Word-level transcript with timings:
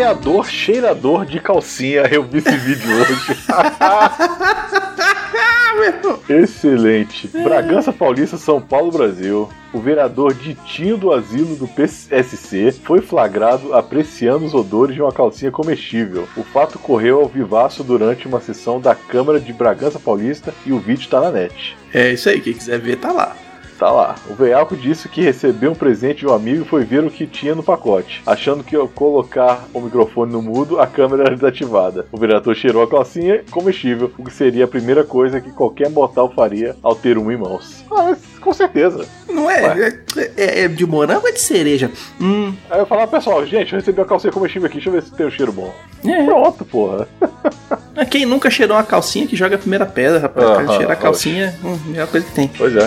Vereador 0.00 0.48
cheirador 0.48 1.26
de 1.26 1.38
calcinha. 1.38 2.08
Eu 2.10 2.22
vi 2.22 2.38
esse 2.38 2.56
vídeo 2.56 2.90
hoje. 2.96 3.36
Excelente. 6.42 7.28
Bragança 7.28 7.92
Paulista, 7.92 8.38
São 8.38 8.62
Paulo, 8.62 8.90
Brasil. 8.90 9.50
O 9.74 9.78
vereador 9.78 10.32
Ditinho 10.32 10.96
do 10.96 11.12
Asilo 11.12 11.54
do 11.54 11.68
PSC 11.68 12.72
foi 12.82 13.02
flagrado 13.02 13.74
apreciando 13.74 14.46
os 14.46 14.54
odores 14.54 14.94
de 14.94 15.02
uma 15.02 15.12
calcinha 15.12 15.50
comestível. 15.50 16.26
O 16.34 16.42
fato 16.44 16.76
ocorreu 16.76 17.20
ao 17.20 17.28
vivaço 17.28 17.84
durante 17.84 18.26
uma 18.26 18.40
sessão 18.40 18.80
da 18.80 18.94
Câmara 18.94 19.38
de 19.38 19.52
Bragança 19.52 20.00
Paulista 20.00 20.54
e 20.64 20.72
o 20.72 20.78
vídeo 20.78 21.10
tá 21.10 21.20
na 21.20 21.30
net. 21.30 21.76
É 21.92 22.10
isso 22.10 22.26
aí, 22.30 22.40
quem 22.40 22.54
quiser 22.54 22.80
ver 22.80 22.96
tá 22.96 23.12
lá. 23.12 23.36
Tá 23.80 23.90
lá. 23.90 24.14
O 24.28 24.34
veiaco 24.34 24.76
disse 24.76 25.08
que 25.08 25.22
recebeu 25.22 25.70
um 25.72 25.74
presente 25.74 26.18
de 26.18 26.26
um 26.26 26.34
amigo 26.34 26.64
e 26.64 26.68
foi 26.68 26.84
ver 26.84 27.02
o 27.02 27.10
que 27.10 27.26
tinha 27.26 27.54
no 27.54 27.62
pacote. 27.62 28.20
Achando 28.26 28.62
que 28.62 28.76
ao 28.76 28.86
colocar 28.86 29.64
o 29.72 29.80
microfone 29.80 30.30
no 30.30 30.42
mudo, 30.42 30.78
a 30.78 30.86
câmera 30.86 31.22
era 31.24 31.34
desativada. 31.34 32.04
O 32.12 32.18
vereador 32.18 32.54
cheirou 32.54 32.82
a 32.82 32.86
calcinha 32.86 33.42
comestível, 33.50 34.12
o 34.18 34.24
que 34.24 34.34
seria 34.34 34.66
a 34.66 34.68
primeira 34.68 35.02
coisa 35.02 35.40
que 35.40 35.50
qualquer 35.50 35.88
mortal 35.88 36.30
faria 36.30 36.76
ao 36.82 36.94
ter 36.94 37.16
uma 37.16 37.32
em 37.32 37.38
mãos. 37.38 37.82
Ah, 37.90 38.02
mas 38.10 38.18
com 38.38 38.52
certeza. 38.52 39.06
Não 39.26 39.50
é? 39.50 39.88
É, 39.88 40.30
é- 40.36 40.64
é 40.64 40.68
de 40.68 40.84
morango 40.84 41.22
ou 41.22 41.28
é 41.28 41.32
de 41.32 41.40
cereja? 41.40 41.90
Hum. 42.20 42.52
Aí 42.70 42.80
eu 42.80 42.86
falava, 42.86 43.10
pessoal, 43.10 43.46
gente, 43.46 43.72
eu 43.72 43.78
recebi 43.78 43.98
uma 43.98 44.06
calcinha 44.06 44.30
comestível 44.30 44.66
aqui, 44.66 44.74
deixa 44.74 44.90
eu 44.90 44.92
ver 44.92 45.02
se 45.04 45.12
tem 45.12 45.24
um 45.26 45.30
cheiro 45.30 45.52
bom. 45.52 45.74
É. 46.04 46.22
Pronto, 46.26 46.66
porra. 46.66 47.08
Quem 48.10 48.26
nunca 48.26 48.50
cheirou 48.50 48.76
uma 48.76 48.82
calcinha 48.84 49.26
que 49.26 49.36
joga 49.36 49.54
a 49.54 49.58
primeira 49.58 49.86
pedra, 49.86 50.18
rapaz? 50.18 50.46
Aham, 50.46 50.76
Cheirar 50.76 50.92
a 50.92 50.96
calcinha, 50.96 51.54
hum, 51.64 51.78
melhor 51.86 52.08
coisa 52.08 52.26
que 52.26 52.32
tem. 52.34 52.48
Pois 52.58 52.76
é. 52.76 52.86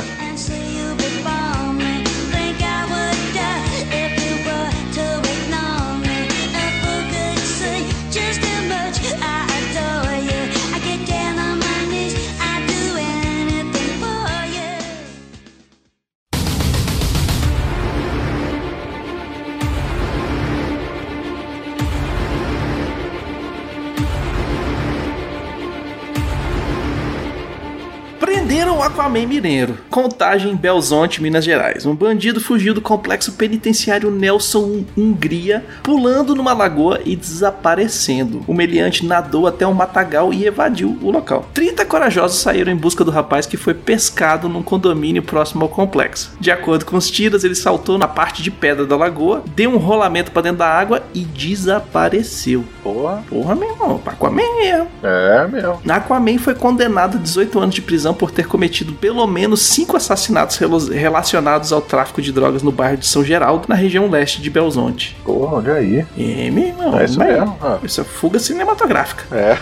Prenderam 28.23 28.77
o 28.77 28.81
Aquaman 28.81 29.27
Mineiro. 29.27 29.77
Contagem 29.89 30.53
em 30.53 30.55
Belzonte, 30.55 31.21
Minas 31.21 31.43
Gerais. 31.43 31.85
Um 31.85 31.93
bandido 31.93 32.39
fugiu 32.39 32.73
do 32.73 32.79
complexo 32.79 33.33
penitenciário 33.33 34.09
Nelson 34.09 34.85
Hungria, 34.95 35.65
pulando 35.83 36.33
numa 36.33 36.53
lagoa 36.53 37.01
e 37.03 37.17
desaparecendo. 37.17 38.41
O 38.47 38.53
meliante 38.53 39.05
nadou 39.05 39.45
até 39.45 39.67
um 39.67 39.73
matagal 39.73 40.33
e 40.33 40.45
evadiu 40.45 40.97
o 41.01 41.11
local. 41.11 41.49
30 41.53 41.83
corajosos 41.83 42.39
saíram 42.39 42.71
em 42.71 42.77
busca 42.77 43.03
do 43.03 43.11
rapaz 43.11 43.45
que 43.45 43.57
foi 43.57 43.73
pescado 43.73 44.47
num 44.47 44.63
condomínio 44.63 45.21
próximo 45.21 45.63
ao 45.63 45.69
complexo. 45.69 46.31
De 46.39 46.49
acordo 46.49 46.85
com 46.85 46.95
os 46.95 47.11
tiras, 47.11 47.43
ele 47.43 47.55
saltou 47.55 47.97
na 47.97 48.07
parte 48.07 48.41
de 48.41 48.49
pedra 48.49 48.85
da 48.85 48.95
lagoa, 48.95 49.43
deu 49.53 49.69
um 49.69 49.77
rolamento 49.77 50.31
para 50.31 50.43
dentro 50.43 50.59
da 50.59 50.69
água 50.69 51.03
e 51.13 51.25
desapareceu. 51.25 52.63
Porra. 52.81 53.21
Porra, 53.27 53.53
meu 53.53 53.69
irmão, 53.69 54.01
Aquaman 54.05 54.55
mesmo. 54.55 54.87
É, 55.03 55.45
meu. 55.47 55.81
Aquaman 55.89 56.37
foi 56.37 56.55
condenado 56.55 57.17
a 57.17 57.19
18 57.19 57.59
anos 57.59 57.75
de 57.75 57.81
prisão 57.81 58.12
por 58.13 58.31
ter 58.31 58.47
cometido 58.47 58.93
pelo 58.93 59.25
menos 59.27 59.61
cinco 59.61 59.97
assassinatos 59.97 60.57
relacionados 60.89 61.71
ao 61.71 61.81
tráfico 61.81 62.21
de 62.21 62.31
drogas 62.31 62.63
no 62.63 62.71
bairro 62.71 62.97
de 62.97 63.07
São 63.07 63.23
Geraldo, 63.23 63.65
na 63.67 63.75
região 63.75 64.09
leste 64.09 64.41
de 64.41 64.49
Belzonte. 64.49 65.15
Porra, 65.23 65.57
olha 65.57 65.73
aí. 65.73 66.05
É, 66.17 66.49
meu 66.51 66.67
irmão. 66.67 66.99
É 66.99 67.05
isso 67.05 67.19
mesmo. 67.19 67.57
Ah. 67.61 67.79
Isso 67.83 68.01
é 68.01 68.03
fuga 68.03 68.39
cinematográfica. 68.39 69.23
É. 69.35 69.57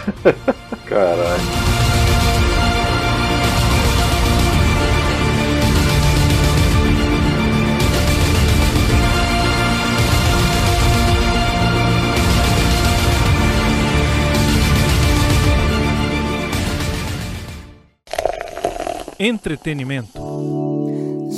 Caralho. 0.86 1.71
Entretenimento. 19.22 20.20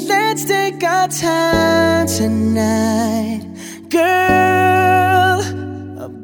Let's 0.08 0.46
take 0.46 0.82
our 0.86 1.10
time 1.10 2.08
tonight, 2.08 3.46
girl. 3.90 5.63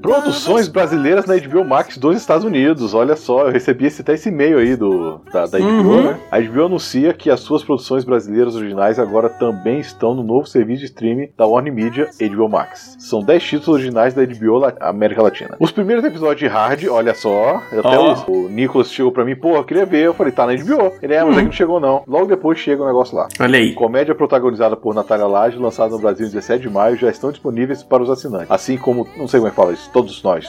Produções 0.01 0.67
brasileiras 0.67 1.25
na 1.25 1.35
HBO 1.38 1.63
Max 1.66 1.97
dos 1.97 2.16
Estados 2.17 2.44
Unidos. 2.45 2.94
Olha 2.94 3.16
só, 3.16 3.45
eu 3.47 3.51
recebi 3.51 3.85
esse, 3.85 4.01
até 4.01 4.13
esse 4.13 4.29
e-mail 4.29 4.57
aí 4.57 4.75
do, 4.75 5.22
da, 5.31 5.45
da 5.45 5.59
HBO, 5.59 5.67
Uhum. 5.69 6.03
né? 6.03 6.19
A 6.31 6.40
HBO 6.40 6.66
anuncia 6.66 7.13
que 7.13 7.29
as 7.29 7.40
suas 7.40 7.63
produções 7.63 8.03
brasileiras 8.03 8.56
originais 8.56 9.00
agora 9.00 9.29
também 9.29 9.79
estão 9.79 10.13
no 10.13 10.23
novo 10.23 10.47
serviço 10.47 10.79
de 10.79 10.85
streaming 10.85 11.29
da 11.38 11.45
Warner 11.45 11.73
Media 11.73 12.09
HBO 12.19 12.50
Max. 12.50 12.95
São 13.00 13.22
10 13.22 13.44
títulos 13.44 13.68
originais 13.69 14.13
da 14.13 14.23
HBO 14.25 14.57
La- 14.57 14.73
América 14.79 15.22
Latina. 15.22 15.56
Os 15.59 15.72
primeiros 15.72 16.03
episódios 16.03 16.39
de 16.39 16.47
Hard, 16.47 16.85
olha 16.89 17.13
só, 17.13 17.62
até 17.72 17.97
Ó. 17.97 18.16
o, 18.28 18.45
o 18.45 18.50
Nicolas 18.50 18.91
chegou 18.91 19.12
pra 19.12 19.23
mim, 19.25 19.35
pô, 19.35 19.56
eu 19.56 19.63
queria 19.63 19.85
ver. 19.85 20.06
Eu 20.06 20.13
falei, 20.13 20.31
tá 20.31 20.45
na 20.45 20.53
HBO. 20.56 20.94
Ele 21.01 21.13
é, 21.13 21.23
mas 21.23 21.29
Uhum. 21.34 21.38
aqui 21.38 21.45
não 21.45 21.51
chegou 21.51 21.79
não. 21.79 22.03
Logo 22.07 22.25
depois 22.25 22.57
chega 22.59 22.81
o 22.84 22.85
negócio 22.88 23.16
lá. 23.16 23.28
Olha 23.39 23.57
aí. 23.59 23.73
Comédia 23.73 24.16
protagonizada 24.16 24.75
por 24.75 24.94
Natália 24.95 25.25
Laje, 25.28 25.57
lançada 25.57 25.91
no 25.91 26.00
Brasil 26.00 26.25
em 26.25 26.29
17 26.29 26.62
de 26.63 26.69
maio, 26.69 26.95
já 26.97 27.09
estão 27.09 27.31
disponíveis 27.31 27.84
para 27.84 28.01
os 28.03 28.09
assinantes. 28.09 28.50
Assim 28.50 28.78
como, 28.78 29.07
não 29.18 29.28
sei 29.28 29.39
como 29.39 29.47
é 29.47 29.50
que 29.51 29.56
fala 29.56 29.69
isso, 29.72 29.90
todos 29.91 30.22
nós. 30.24 30.46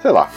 Sei 0.00 0.10
lá. 0.10 0.30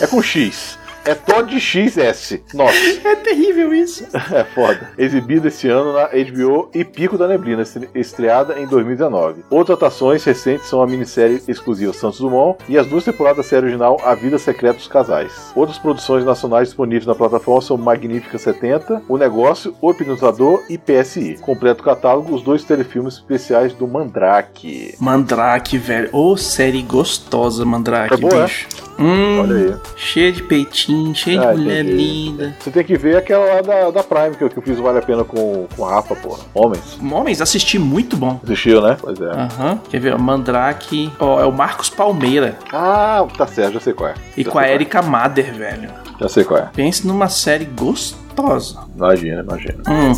É 0.00 0.06
com 0.06 0.22
X. 0.22 0.78
É 1.06 1.14
Todd 1.14 1.58
XS. 1.58 2.40
Nossa, 2.54 2.76
É 3.04 3.16
terrível 3.16 3.72
isso. 3.72 4.04
é 4.32 4.44
foda. 4.44 4.90
Exibido 4.98 5.48
esse 5.48 5.68
ano 5.68 5.92
na 5.92 6.06
HBO 6.08 6.68
e 6.74 6.84
Pico 6.84 7.16
da 7.16 7.28
Neblina, 7.28 7.62
estre- 7.62 7.88
estreada 7.94 8.58
em 8.58 8.66
2019. 8.66 9.44
Outras 9.50 9.76
atrações 9.76 10.24
recentes 10.24 10.66
são 10.68 10.82
a 10.82 10.86
minissérie 10.86 11.40
exclusiva 11.46 11.92
Santos 11.92 12.18
Dumont 12.18 12.58
e 12.68 12.76
as 12.76 12.86
duas 12.86 13.04
temporadas 13.04 13.38
da 13.38 13.42
série 13.42 13.66
original 13.66 14.00
A 14.04 14.14
Vida 14.14 14.38
Secreta 14.38 14.74
dos 14.78 14.88
Casais. 14.88 15.52
Outras 15.54 15.78
produções 15.78 16.24
nacionais 16.24 16.68
disponíveis 16.68 17.06
na 17.06 17.14
plataforma 17.14 17.60
são 17.62 17.76
Magnífica 17.76 18.36
70, 18.38 19.02
O 19.08 19.16
Negócio, 19.16 19.74
O 19.80 19.90
Hipnotizador 19.92 20.62
e 20.68 20.76
PSI. 20.76 21.38
Completo 21.40 21.82
o 21.82 21.84
catálogo, 21.84 22.34
os 22.34 22.42
dois 22.42 22.64
telefilmes 22.64 23.14
especiais 23.14 23.72
do 23.72 23.86
Mandrake. 23.86 24.94
Mandrake, 25.00 25.78
velho. 25.78 26.08
Ô, 26.12 26.36
série 26.36 26.82
gostosa, 26.82 27.64
Mandrake, 27.64 28.14
É 28.14 28.16
boa, 28.16 28.42
é? 28.42 28.44
bicho. 28.44 28.66
Hum, 28.98 29.40
Olha 29.40 29.56
aí. 29.56 29.74
cheia 29.94 30.32
de 30.32 30.42
peitinho, 30.42 30.95
cheia 31.14 31.50
Ah, 31.50 31.52
de 31.54 31.60
mulher 31.62 31.84
entendi. 31.84 31.96
linda. 32.02 32.56
Você 32.60 32.70
tem 32.70 32.84
que 32.84 32.96
ver 32.96 33.16
aquela 33.16 33.44
lá 33.46 33.60
da, 33.62 33.90
da 33.90 34.02
Prime 34.02 34.36
que 34.36 34.44
eu, 34.44 34.48
que 34.50 34.56
eu 34.58 34.62
fiz 34.62 34.78
Vale 34.78 34.98
a 34.98 35.02
Pena 35.02 35.24
com, 35.24 35.66
com 35.76 35.84
a 35.84 35.94
Rafa, 35.96 36.14
porra. 36.16 36.40
Homens. 36.54 36.98
Homens, 37.12 37.40
assisti 37.40 37.78
muito 37.78 38.16
bom. 38.16 38.40
Assistiu, 38.42 38.80
né? 38.80 38.96
Pois 39.00 39.20
é. 39.20 39.24
Aham. 39.30 39.80
Quer 39.88 40.00
ver? 40.00 40.18
Mandrake. 40.18 41.10
Ó, 41.18 41.40
é 41.40 41.44
o 41.46 41.52
Marcos 41.52 41.90
Palmeira. 41.90 42.58
Ah, 42.72 43.24
tá 43.36 43.46
certo, 43.46 43.74
já 43.74 43.80
sei 43.80 43.92
qual 43.92 44.10
é. 44.10 44.14
E 44.36 44.42
Já 44.44 44.50
com 44.50 44.58
a 44.58 44.66
é. 44.66 44.74
Erika 44.74 45.02
Mader, 45.02 45.54
velho. 45.54 45.88
Já 46.20 46.28
sei 46.28 46.44
qual 46.44 46.60
é. 46.60 46.70
Pense 46.74 47.06
numa 47.06 47.28
série 47.28 47.64
gostosa. 47.66 48.80
Imagina, 48.96 49.42
imagina. 49.42 49.82
Hum. 49.88 50.12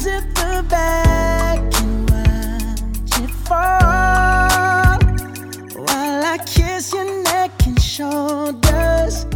Kiss 6.47 6.93
your 6.95 7.05
neck 7.25 7.51
and 7.67 7.81
shoulders. 7.81 9.27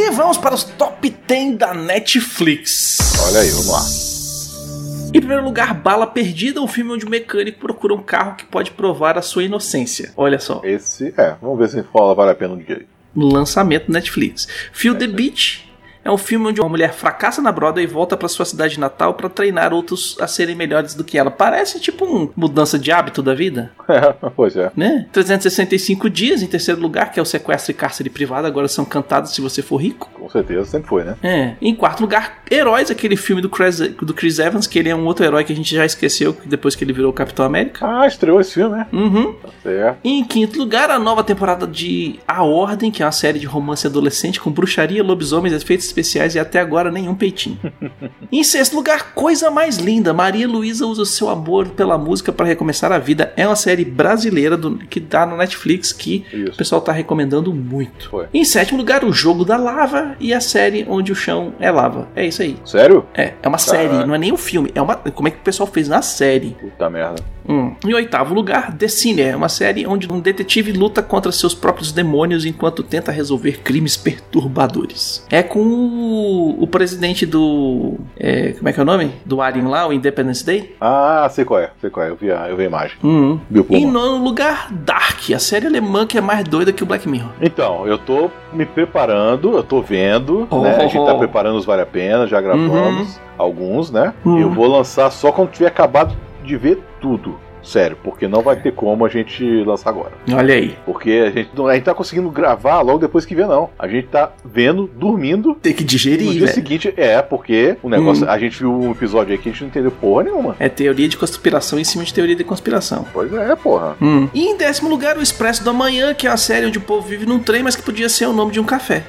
E 0.00 0.12
vamos 0.12 0.38
para 0.38 0.54
os 0.54 0.62
top 0.62 1.10
10 1.10 1.56
da 1.58 1.74
Netflix. 1.74 2.98
Olha 3.26 3.40
aí, 3.40 3.50
vamos 3.50 3.66
lá. 3.68 5.08
Em 5.08 5.18
primeiro 5.18 5.42
lugar, 5.44 5.74
Bala 5.74 6.06
Perdida, 6.06 6.60
um 6.62 6.68
filme 6.68 6.92
onde 6.92 7.04
o 7.04 7.10
mecânico 7.10 7.58
procura 7.58 7.94
um 7.94 8.00
carro 8.02 8.36
que 8.36 8.44
pode 8.44 8.70
provar 8.70 9.18
a 9.18 9.22
sua 9.22 9.42
inocência. 9.42 10.12
Olha 10.16 10.38
só, 10.38 10.60
Esse, 10.62 11.12
é, 11.16 11.34
vamos 11.42 11.58
ver 11.58 11.68
se 11.68 11.82
fala 11.92 12.14
vale 12.14 12.30
a 12.30 12.34
pena 12.36 12.54
um 12.54 12.58
dia. 12.58 12.86
lançamento 13.16 13.90
Netflix. 13.90 14.46
Feel 14.72 14.94
the 14.94 15.08
Beach 15.08 15.67
É 16.08 16.10
um 16.10 16.16
filme 16.16 16.46
onde 16.46 16.58
uma 16.58 16.70
mulher 16.70 16.94
fracassa 16.94 17.42
na 17.42 17.52
Broadway 17.52 17.84
e 17.84 17.86
volta 17.86 18.16
para 18.16 18.28
sua 18.28 18.46
cidade 18.46 18.80
natal 18.80 19.12
para 19.12 19.28
treinar 19.28 19.74
outros 19.74 20.16
a 20.18 20.26
serem 20.26 20.54
melhores 20.54 20.94
do 20.94 21.04
que 21.04 21.18
ela. 21.18 21.30
Parece 21.30 21.78
tipo 21.78 22.06
uma 22.06 22.30
mudança 22.34 22.78
de 22.78 22.90
hábito 22.90 23.22
da 23.22 23.34
vida, 23.34 23.70
É, 23.88 24.14
pois 24.36 24.56
é. 24.56 24.70
né? 24.76 25.06
365 25.12 26.08
dias 26.08 26.42
em 26.42 26.46
terceiro 26.46 26.80
lugar, 26.80 27.10
que 27.12 27.18
é 27.18 27.22
o 27.22 27.26
sequestro 27.26 27.72
e 27.72 27.74
cárcere 27.74 28.08
privado, 28.08 28.46
agora 28.46 28.68
são 28.68 28.84
cantados 28.84 29.32
se 29.32 29.40
você 29.42 29.60
for 29.60 29.76
rico. 29.76 30.10
Com 30.14 30.28
certeza, 30.30 30.64
sempre 30.64 30.88
foi, 30.88 31.04
né? 31.04 31.16
É. 31.22 31.54
Em 31.60 31.74
quarto 31.74 32.00
lugar, 32.00 32.42
Heróis, 32.50 32.90
aquele 32.90 33.16
filme 33.16 33.42
do 33.42 33.48
Chris, 33.50 33.78
do 33.78 34.14
Chris 34.14 34.38
Evans, 34.38 34.66
que 34.66 34.78
ele 34.78 34.88
é 34.88 34.96
um 34.96 35.04
outro 35.04 35.24
herói 35.24 35.44
que 35.44 35.52
a 35.52 35.56
gente 35.56 35.74
já 35.74 35.84
esqueceu 35.84 36.36
depois 36.44 36.74
que 36.74 36.84
ele 36.84 36.92
virou 36.92 37.10
o 37.10 37.14
Capitão 37.14 37.44
América. 37.44 37.86
Ah, 37.86 38.06
estreou 38.06 38.40
esse 38.40 38.54
filme, 38.54 38.76
né? 38.76 38.86
Uhum. 38.92 39.34
Tá 39.34 39.48
certo. 39.62 39.98
E 40.04 40.18
em 40.20 40.24
quinto 40.24 40.58
lugar, 40.58 40.90
a 40.90 40.98
nova 40.98 41.22
temporada 41.24 41.66
de 41.66 42.18
A 42.26 42.42
Ordem, 42.44 42.90
que 42.90 43.02
é 43.02 43.06
uma 43.06 43.12
série 43.12 43.38
de 43.38 43.46
romance 43.46 43.86
adolescente 43.86 44.40
com 44.40 44.50
bruxaria, 44.50 45.02
lobisomens, 45.02 45.54
efeitos 45.54 45.86
especiais 45.98 46.34
e 46.34 46.38
até 46.38 46.60
agora 46.60 46.90
nenhum 46.90 47.14
peitinho. 47.14 47.58
em 48.30 48.44
sexto 48.44 48.74
lugar, 48.74 49.12
Coisa 49.14 49.50
Mais 49.50 49.76
Linda. 49.76 50.12
Maria 50.12 50.46
Luísa 50.46 50.86
usa 50.86 51.02
o 51.02 51.06
seu 51.06 51.28
amor 51.28 51.68
pela 51.68 51.98
música 51.98 52.32
para 52.32 52.46
recomeçar 52.46 52.92
a 52.92 52.98
vida. 52.98 53.32
É 53.36 53.46
uma 53.46 53.56
série 53.56 53.84
brasileira 53.84 54.56
do, 54.56 54.78
que 54.78 55.00
dá 55.00 55.26
no 55.26 55.36
Netflix 55.36 55.92
que 55.92 56.24
Isso. 56.32 56.52
o 56.52 56.56
pessoal 56.56 56.80
tá 56.80 56.92
recomendando 56.92 57.52
muito. 57.52 58.10
Foi. 58.10 58.26
Em 58.32 58.44
sétimo 58.44 58.78
lugar, 58.78 59.04
O 59.04 59.12
Jogo 59.12 59.44
da 59.44 59.56
Lava 59.56 60.16
e 60.20 60.32
a 60.32 60.40
série 60.40 60.86
onde 60.88 61.12
o 61.12 61.14
chão 61.14 61.52
é 61.58 61.70
lava. 61.70 62.08
É 62.14 62.26
isso 62.26 62.42
aí. 62.42 62.56
Sério? 62.64 63.06
É, 63.14 63.34
é 63.42 63.48
uma 63.48 63.58
série, 63.58 64.04
não 64.06 64.14
é 64.14 64.18
nem 64.18 64.32
um 64.32 64.36
filme. 64.36 64.70
É 64.74 64.80
uma. 64.80 64.94
Como 64.96 65.28
é 65.28 65.30
que 65.30 65.38
o 65.38 65.42
pessoal 65.42 65.66
fez 65.66 65.88
na 65.88 66.02
série? 66.02 66.56
Puta 66.60 66.88
merda. 66.88 67.22
Hum. 67.48 67.74
Em 67.86 67.94
oitavo 67.94 68.34
lugar, 68.34 68.76
The 68.76 68.88
Sinner, 68.88 69.36
uma 69.36 69.48
série 69.48 69.86
onde 69.86 70.10
um 70.12 70.20
detetive 70.20 70.72
luta 70.72 71.02
contra 71.02 71.32
seus 71.32 71.54
próprios 71.54 71.92
demônios 71.92 72.44
enquanto 72.44 72.82
tenta 72.82 73.10
resolver 73.10 73.60
crimes 73.62 73.96
perturbadores. 73.96 75.26
É 75.30 75.42
com 75.42 75.60
o, 75.60 76.62
o 76.62 76.66
presidente 76.66 77.24
do. 77.24 77.96
é, 78.18 78.52
como 78.52 78.68
é 78.68 78.72
que 78.72 78.80
é 78.80 78.82
o 78.82 78.86
nome? 78.86 79.12
Do 79.24 79.40
Alien 79.40 79.66
lá, 79.66 79.86
o 79.86 79.92
Independence 79.92 80.44
Day? 80.44 80.76
Ah, 80.80 81.28
sei 81.30 81.44
qual 81.44 81.60
é, 81.60 81.70
sei 81.80 81.90
qual 81.90 82.06
é. 82.06 82.10
Eu 82.10 82.16
vi 82.16 82.30
a, 82.30 82.48
eu 82.48 82.56
vi 82.56 82.64
a 82.64 82.66
imagem. 82.66 82.96
Hum. 83.02 83.38
Em 83.70 83.86
nono 83.86 84.22
lugar, 84.22 84.72
Dark, 84.72 85.30
a 85.34 85.38
série 85.38 85.66
alemã 85.66 86.06
que 86.06 86.18
é 86.18 86.20
mais 86.20 86.44
doida 86.44 86.72
que 86.72 86.82
o 86.82 86.86
Black 86.86 87.08
Mirror. 87.08 87.30
Então, 87.40 87.86
eu 87.86 87.98
tô 87.98 88.30
me 88.52 88.66
preparando, 88.66 89.56
eu 89.56 89.62
tô 89.62 89.80
vendo, 89.80 90.46
Oh, 90.50 90.62
né? 90.62 90.74
A 90.74 90.78
oh, 90.78 90.80
gente 90.88 90.94
tá 91.04 91.14
oh. 91.14 91.18
preparando 91.18 91.56
os 91.56 91.64
Vale 91.64 91.82
a 91.82 91.86
Pena, 91.86 92.26
já 92.26 92.40
gravamos 92.40 93.20
alguns, 93.36 93.90
né? 93.90 94.12
Uhum. 94.24 94.38
Eu 94.38 94.50
vou 94.50 94.66
lançar 94.66 95.10
só 95.10 95.30
quando 95.30 95.50
tiver 95.50 95.68
acabado 95.68 96.14
de 96.48 96.56
ver 96.56 96.78
tudo. 97.00 97.38
Sério, 97.60 97.98
porque 98.02 98.26
não 98.28 98.40
vai 98.40 98.54
ter 98.56 98.72
como 98.72 99.04
a 99.04 99.08
gente 99.08 99.44
lançar 99.64 99.90
agora. 99.90 100.12
Olha 100.32 100.54
aí. 100.54 100.76
Porque 100.86 101.10
a 101.26 101.30
gente 101.30 101.50
não 101.54 101.66
a 101.66 101.74
gente 101.74 101.82
tá 101.84 101.92
conseguindo 101.92 102.30
gravar 102.30 102.80
logo 102.80 102.98
depois 103.00 103.26
que 103.26 103.34
vê, 103.34 103.44
não. 103.44 103.68
A 103.78 103.86
gente 103.86 104.06
tá 104.06 104.30
vendo, 104.44 104.86
dormindo. 104.94 105.54
Tem 105.56 105.74
que 105.74 105.82
No 105.82 105.88
digerir, 105.88 106.30
dia 106.30 106.40
velho. 106.42 106.52
seguinte, 106.54 106.94
é, 106.96 107.20
porque 107.20 107.76
o 107.82 107.90
negócio. 107.90 108.24
Hum. 108.24 108.30
A 108.30 108.38
gente 108.38 108.58
viu 108.60 108.72
um 108.72 108.92
episódio 108.92 109.32
aí 109.32 109.38
que 109.38 109.48
a 109.48 109.52
gente 109.52 109.60
não 109.62 109.68
entendeu 109.68 109.90
porra 109.90 110.22
nenhuma. 110.22 110.56
É 110.58 110.68
teoria 110.68 111.08
de 111.08 111.16
conspiração 111.18 111.78
em 111.80 111.84
cima 111.84 112.04
de 112.04 112.14
teoria 112.14 112.36
de 112.36 112.44
conspiração. 112.44 113.04
Pois 113.12 113.30
é, 113.34 113.54
porra. 113.56 113.96
Hum. 114.00 114.28
E 114.32 114.44
em 114.46 114.56
décimo 114.56 114.88
lugar, 114.88 115.18
o 115.18 115.22
Expresso 115.22 115.62
do 115.62 115.68
Amanhã, 115.70 116.14
que 116.14 116.26
é 116.28 116.30
uma 116.30 116.36
série 116.38 116.64
onde 116.64 116.78
o 116.78 116.82
povo 116.82 117.06
vive 117.06 117.26
num 117.26 117.40
trem, 117.40 117.62
mas 117.64 117.74
que 117.76 117.82
podia 117.82 118.08
ser 118.08 118.26
o 118.26 118.32
nome 118.32 118.52
de 118.52 118.60
um 118.60 118.64
café. 118.64 119.02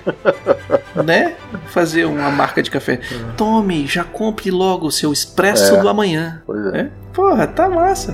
né? 1.05 1.35
Fazer 1.67 2.05
uma 2.05 2.29
marca 2.31 2.61
de 2.61 2.71
café. 2.71 2.99
Tome, 3.37 3.85
já 3.87 4.03
compre 4.03 4.49
logo 4.51 4.87
o 4.87 4.91
seu 4.91 5.13
Expresso 5.13 5.75
É. 5.75 5.79
do 5.81 5.87
Amanhã. 5.87 6.41
Pois 6.45 6.65
é. 6.73 6.79
É? 6.79 6.89
Porra, 7.13 7.47
tá 7.47 7.67
massa. 7.67 8.13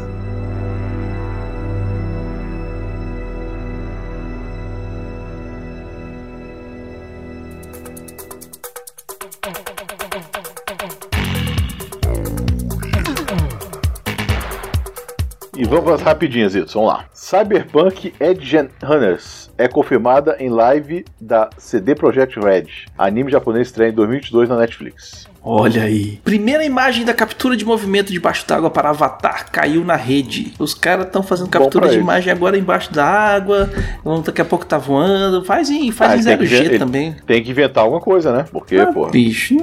E 15.58 15.64
vamos 15.64 16.02
rapidinhas, 16.02 16.54
Ito. 16.54 16.74
Vamos 16.74 16.90
lá. 16.90 17.06
Cyberpunk 17.14 18.14
Edge 18.20 18.58
Runners 18.84 19.45
é 19.58 19.68
confirmada 19.68 20.36
em 20.40 20.50
live 20.50 21.06
da 21.20 21.50
CD 21.58 21.96
Projekt 21.96 22.40
Red. 22.40 22.66
Anime 22.98 23.32
japonês 23.32 23.68
estreia 23.68 23.90
em 23.90 23.94
2022 23.94 24.50
na 24.50 24.58
Netflix. 24.58 25.26
Olha 25.48 25.84
aí. 25.84 26.20
Primeira 26.24 26.66
imagem 26.66 27.06
da 27.06 27.14
captura 27.14 27.56
de 27.56 27.64
movimento 27.64 28.12
debaixo 28.12 28.48
d'água 28.48 28.72
para 28.72 28.90
Avatar 28.90 29.52
caiu 29.52 29.84
na 29.86 29.96
rede. 29.96 30.54
Os 30.58 30.74
caras 30.74 31.06
estão 31.06 31.22
fazendo 31.22 31.50
captura 31.50 31.86
de 31.88 31.94
eles. 31.94 32.04
imagem 32.04 32.34
agora 32.34 32.58
embaixo 32.58 32.92
da 32.92 33.06
água. 33.06 33.70
Vão- 34.04 34.22
Daqui 34.24 34.42
a 34.42 34.46
pouco 34.46 34.66
tá 34.66 34.80
voando. 34.80 35.46
Faz 35.46 35.70
em, 35.70 35.92
faz 35.92 36.14
Ah, 36.14 36.16
em 36.16 36.24
tem 36.24 36.38
que 36.40 36.44
0G 36.48 36.58
ver- 36.58 36.66
ele- 36.72 36.80
também. 36.80 37.16
Tem 37.28 37.44
que 37.44 37.52
inventar 37.52 37.84
alguma 37.84 38.02
coisa, 38.02 38.36
né? 38.36 38.46
Porque, 38.52 38.76
Ah, 38.78 38.88
pô. 38.92 39.06
bicho, 39.08 39.54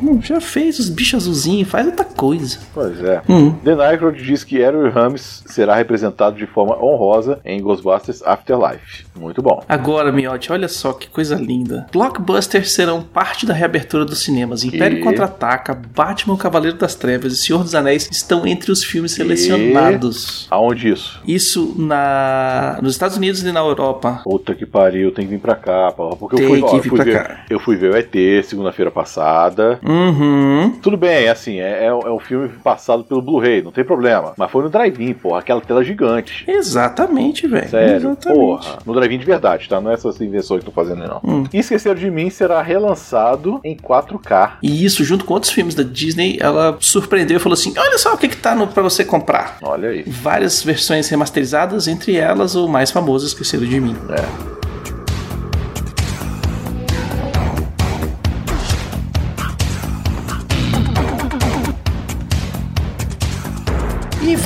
não, 0.00 0.22
já 0.22 0.40
fez 0.40 0.78
os 0.78 0.88
bichos 0.88 1.22
azulzinhos, 1.24 1.68
faz 1.68 1.84
outra 1.86 2.04
coisa. 2.04 2.58
Pois 2.72 3.02
é. 3.02 3.22
Hum. 3.28 3.50
The 3.64 3.74
Nycrod 3.74 4.22
diz 4.22 4.44
que 4.44 4.58
Errol 4.58 4.88
Ramis 4.90 5.42
será 5.46 5.74
representado 5.74 6.36
de 6.36 6.46
forma 6.46 6.76
honrosa 6.80 7.40
em 7.44 7.60
Ghostbusters 7.60 8.22
Afterlife. 8.22 8.85
Muito 9.14 9.42
bom. 9.42 9.62
Agora, 9.68 10.12
Miotti, 10.12 10.52
olha 10.52 10.68
só 10.68 10.92
que 10.92 11.08
coisa 11.08 11.34
linda. 11.36 11.86
Blockbusters 11.92 12.72
serão 12.72 13.02
parte 13.02 13.46
da 13.46 13.54
reabertura 13.54 14.04
dos 14.04 14.18
cinemas. 14.22 14.64
Império 14.64 14.98
E? 14.98 15.00
Contra-Ataca, 15.02 15.74
Batman, 15.74 16.36
Cavaleiro 16.36 16.76
das 16.76 16.94
Trevas 16.94 17.32
e 17.32 17.36
Senhor 17.36 17.62
dos 17.62 17.74
Anéis 17.74 18.08
estão 18.10 18.46
entre 18.46 18.70
os 18.70 18.84
filmes 18.84 19.12
selecionados. 19.12 20.46
Aonde 20.50 20.90
isso? 20.90 21.20
Isso 21.26 21.74
na 21.78 22.78
nos 22.82 22.92
Estados 22.94 23.16
Unidos 23.16 23.42
e 23.42 23.52
na 23.52 23.60
Europa. 23.60 24.20
Puta 24.24 24.54
que 24.54 24.66
pariu, 24.66 25.10
tem 25.12 25.24
que 25.26 25.32
vir 25.32 25.40
pra 25.40 25.54
cá. 25.56 25.92
Porque 25.92 26.36
eu 26.36 26.38
Tem 26.38 26.48
fui, 26.48 26.58
que 26.58 26.64
ó, 26.64 26.76
eu 26.76 26.82
fui 26.82 27.04
ver, 27.04 27.22
cá. 27.22 27.44
eu 27.50 27.60
fui 27.60 27.76
ver 27.76 27.90
o 27.92 27.96
ET 27.96 28.44
segunda-feira 28.44 28.90
passada. 28.90 29.78
Uhum. 29.84 30.78
Tudo 30.82 30.96
bem, 30.96 31.24
é 31.26 31.30
assim, 31.30 31.58
é, 31.58 31.84
é, 31.84 31.86
é 31.86 32.10
um 32.10 32.18
filme 32.18 32.48
passado 32.62 33.04
pelo 33.04 33.22
Blu-ray, 33.22 33.62
não 33.62 33.72
tem 33.72 33.84
problema. 33.84 34.32
Mas 34.36 34.50
foi 34.50 34.62
no 34.62 34.70
drive-in, 34.70 35.14
porra, 35.14 35.40
aquela 35.40 35.60
tela 35.60 35.82
gigante. 35.84 36.44
Exatamente, 36.48 37.46
velho. 37.46 37.68
Sério, 37.68 37.96
Exatamente. 37.96 38.38
porra. 38.40 38.75
No 38.84 38.94
drive-in 38.94 39.18
de 39.18 39.24
verdade, 39.24 39.68
tá? 39.68 39.80
Não 39.80 39.90
é 39.90 39.94
essas 39.94 40.20
invenções 40.20 40.62
que 40.62 40.68
estão 40.68 40.84
fazendo, 40.84 41.06
não. 41.06 41.20
Hum. 41.24 41.44
E 41.52 41.58
Esqueceram 41.58 41.96
de 41.96 42.10
Mim 42.10 42.30
será 42.30 42.60
relançado 42.62 43.60
em 43.64 43.76
4K. 43.76 44.58
E 44.62 44.84
isso, 44.84 45.04
junto 45.04 45.24
com 45.24 45.34
outros 45.34 45.52
filmes 45.52 45.74
da 45.74 45.82
Disney, 45.82 46.38
ela 46.40 46.76
surpreendeu 46.80 47.36
e 47.36 47.40
falou 47.40 47.54
assim: 47.54 47.72
olha 47.76 47.98
só 47.98 48.14
o 48.14 48.18
que, 48.18 48.28
que 48.28 48.36
tá 48.36 48.54
no, 48.54 48.66
pra 48.66 48.82
você 48.82 49.04
comprar. 49.04 49.58
Olha 49.62 49.90
aí. 49.90 50.04
Várias 50.06 50.62
versões 50.62 51.08
remasterizadas, 51.08 51.88
entre 51.88 52.16
elas 52.16 52.54
o 52.54 52.68
mais 52.68 52.90
famoso, 52.90 53.26
Esqueceram 53.26 53.64
de 53.64 53.80
Mim. 53.80 53.96
É. 54.10 54.65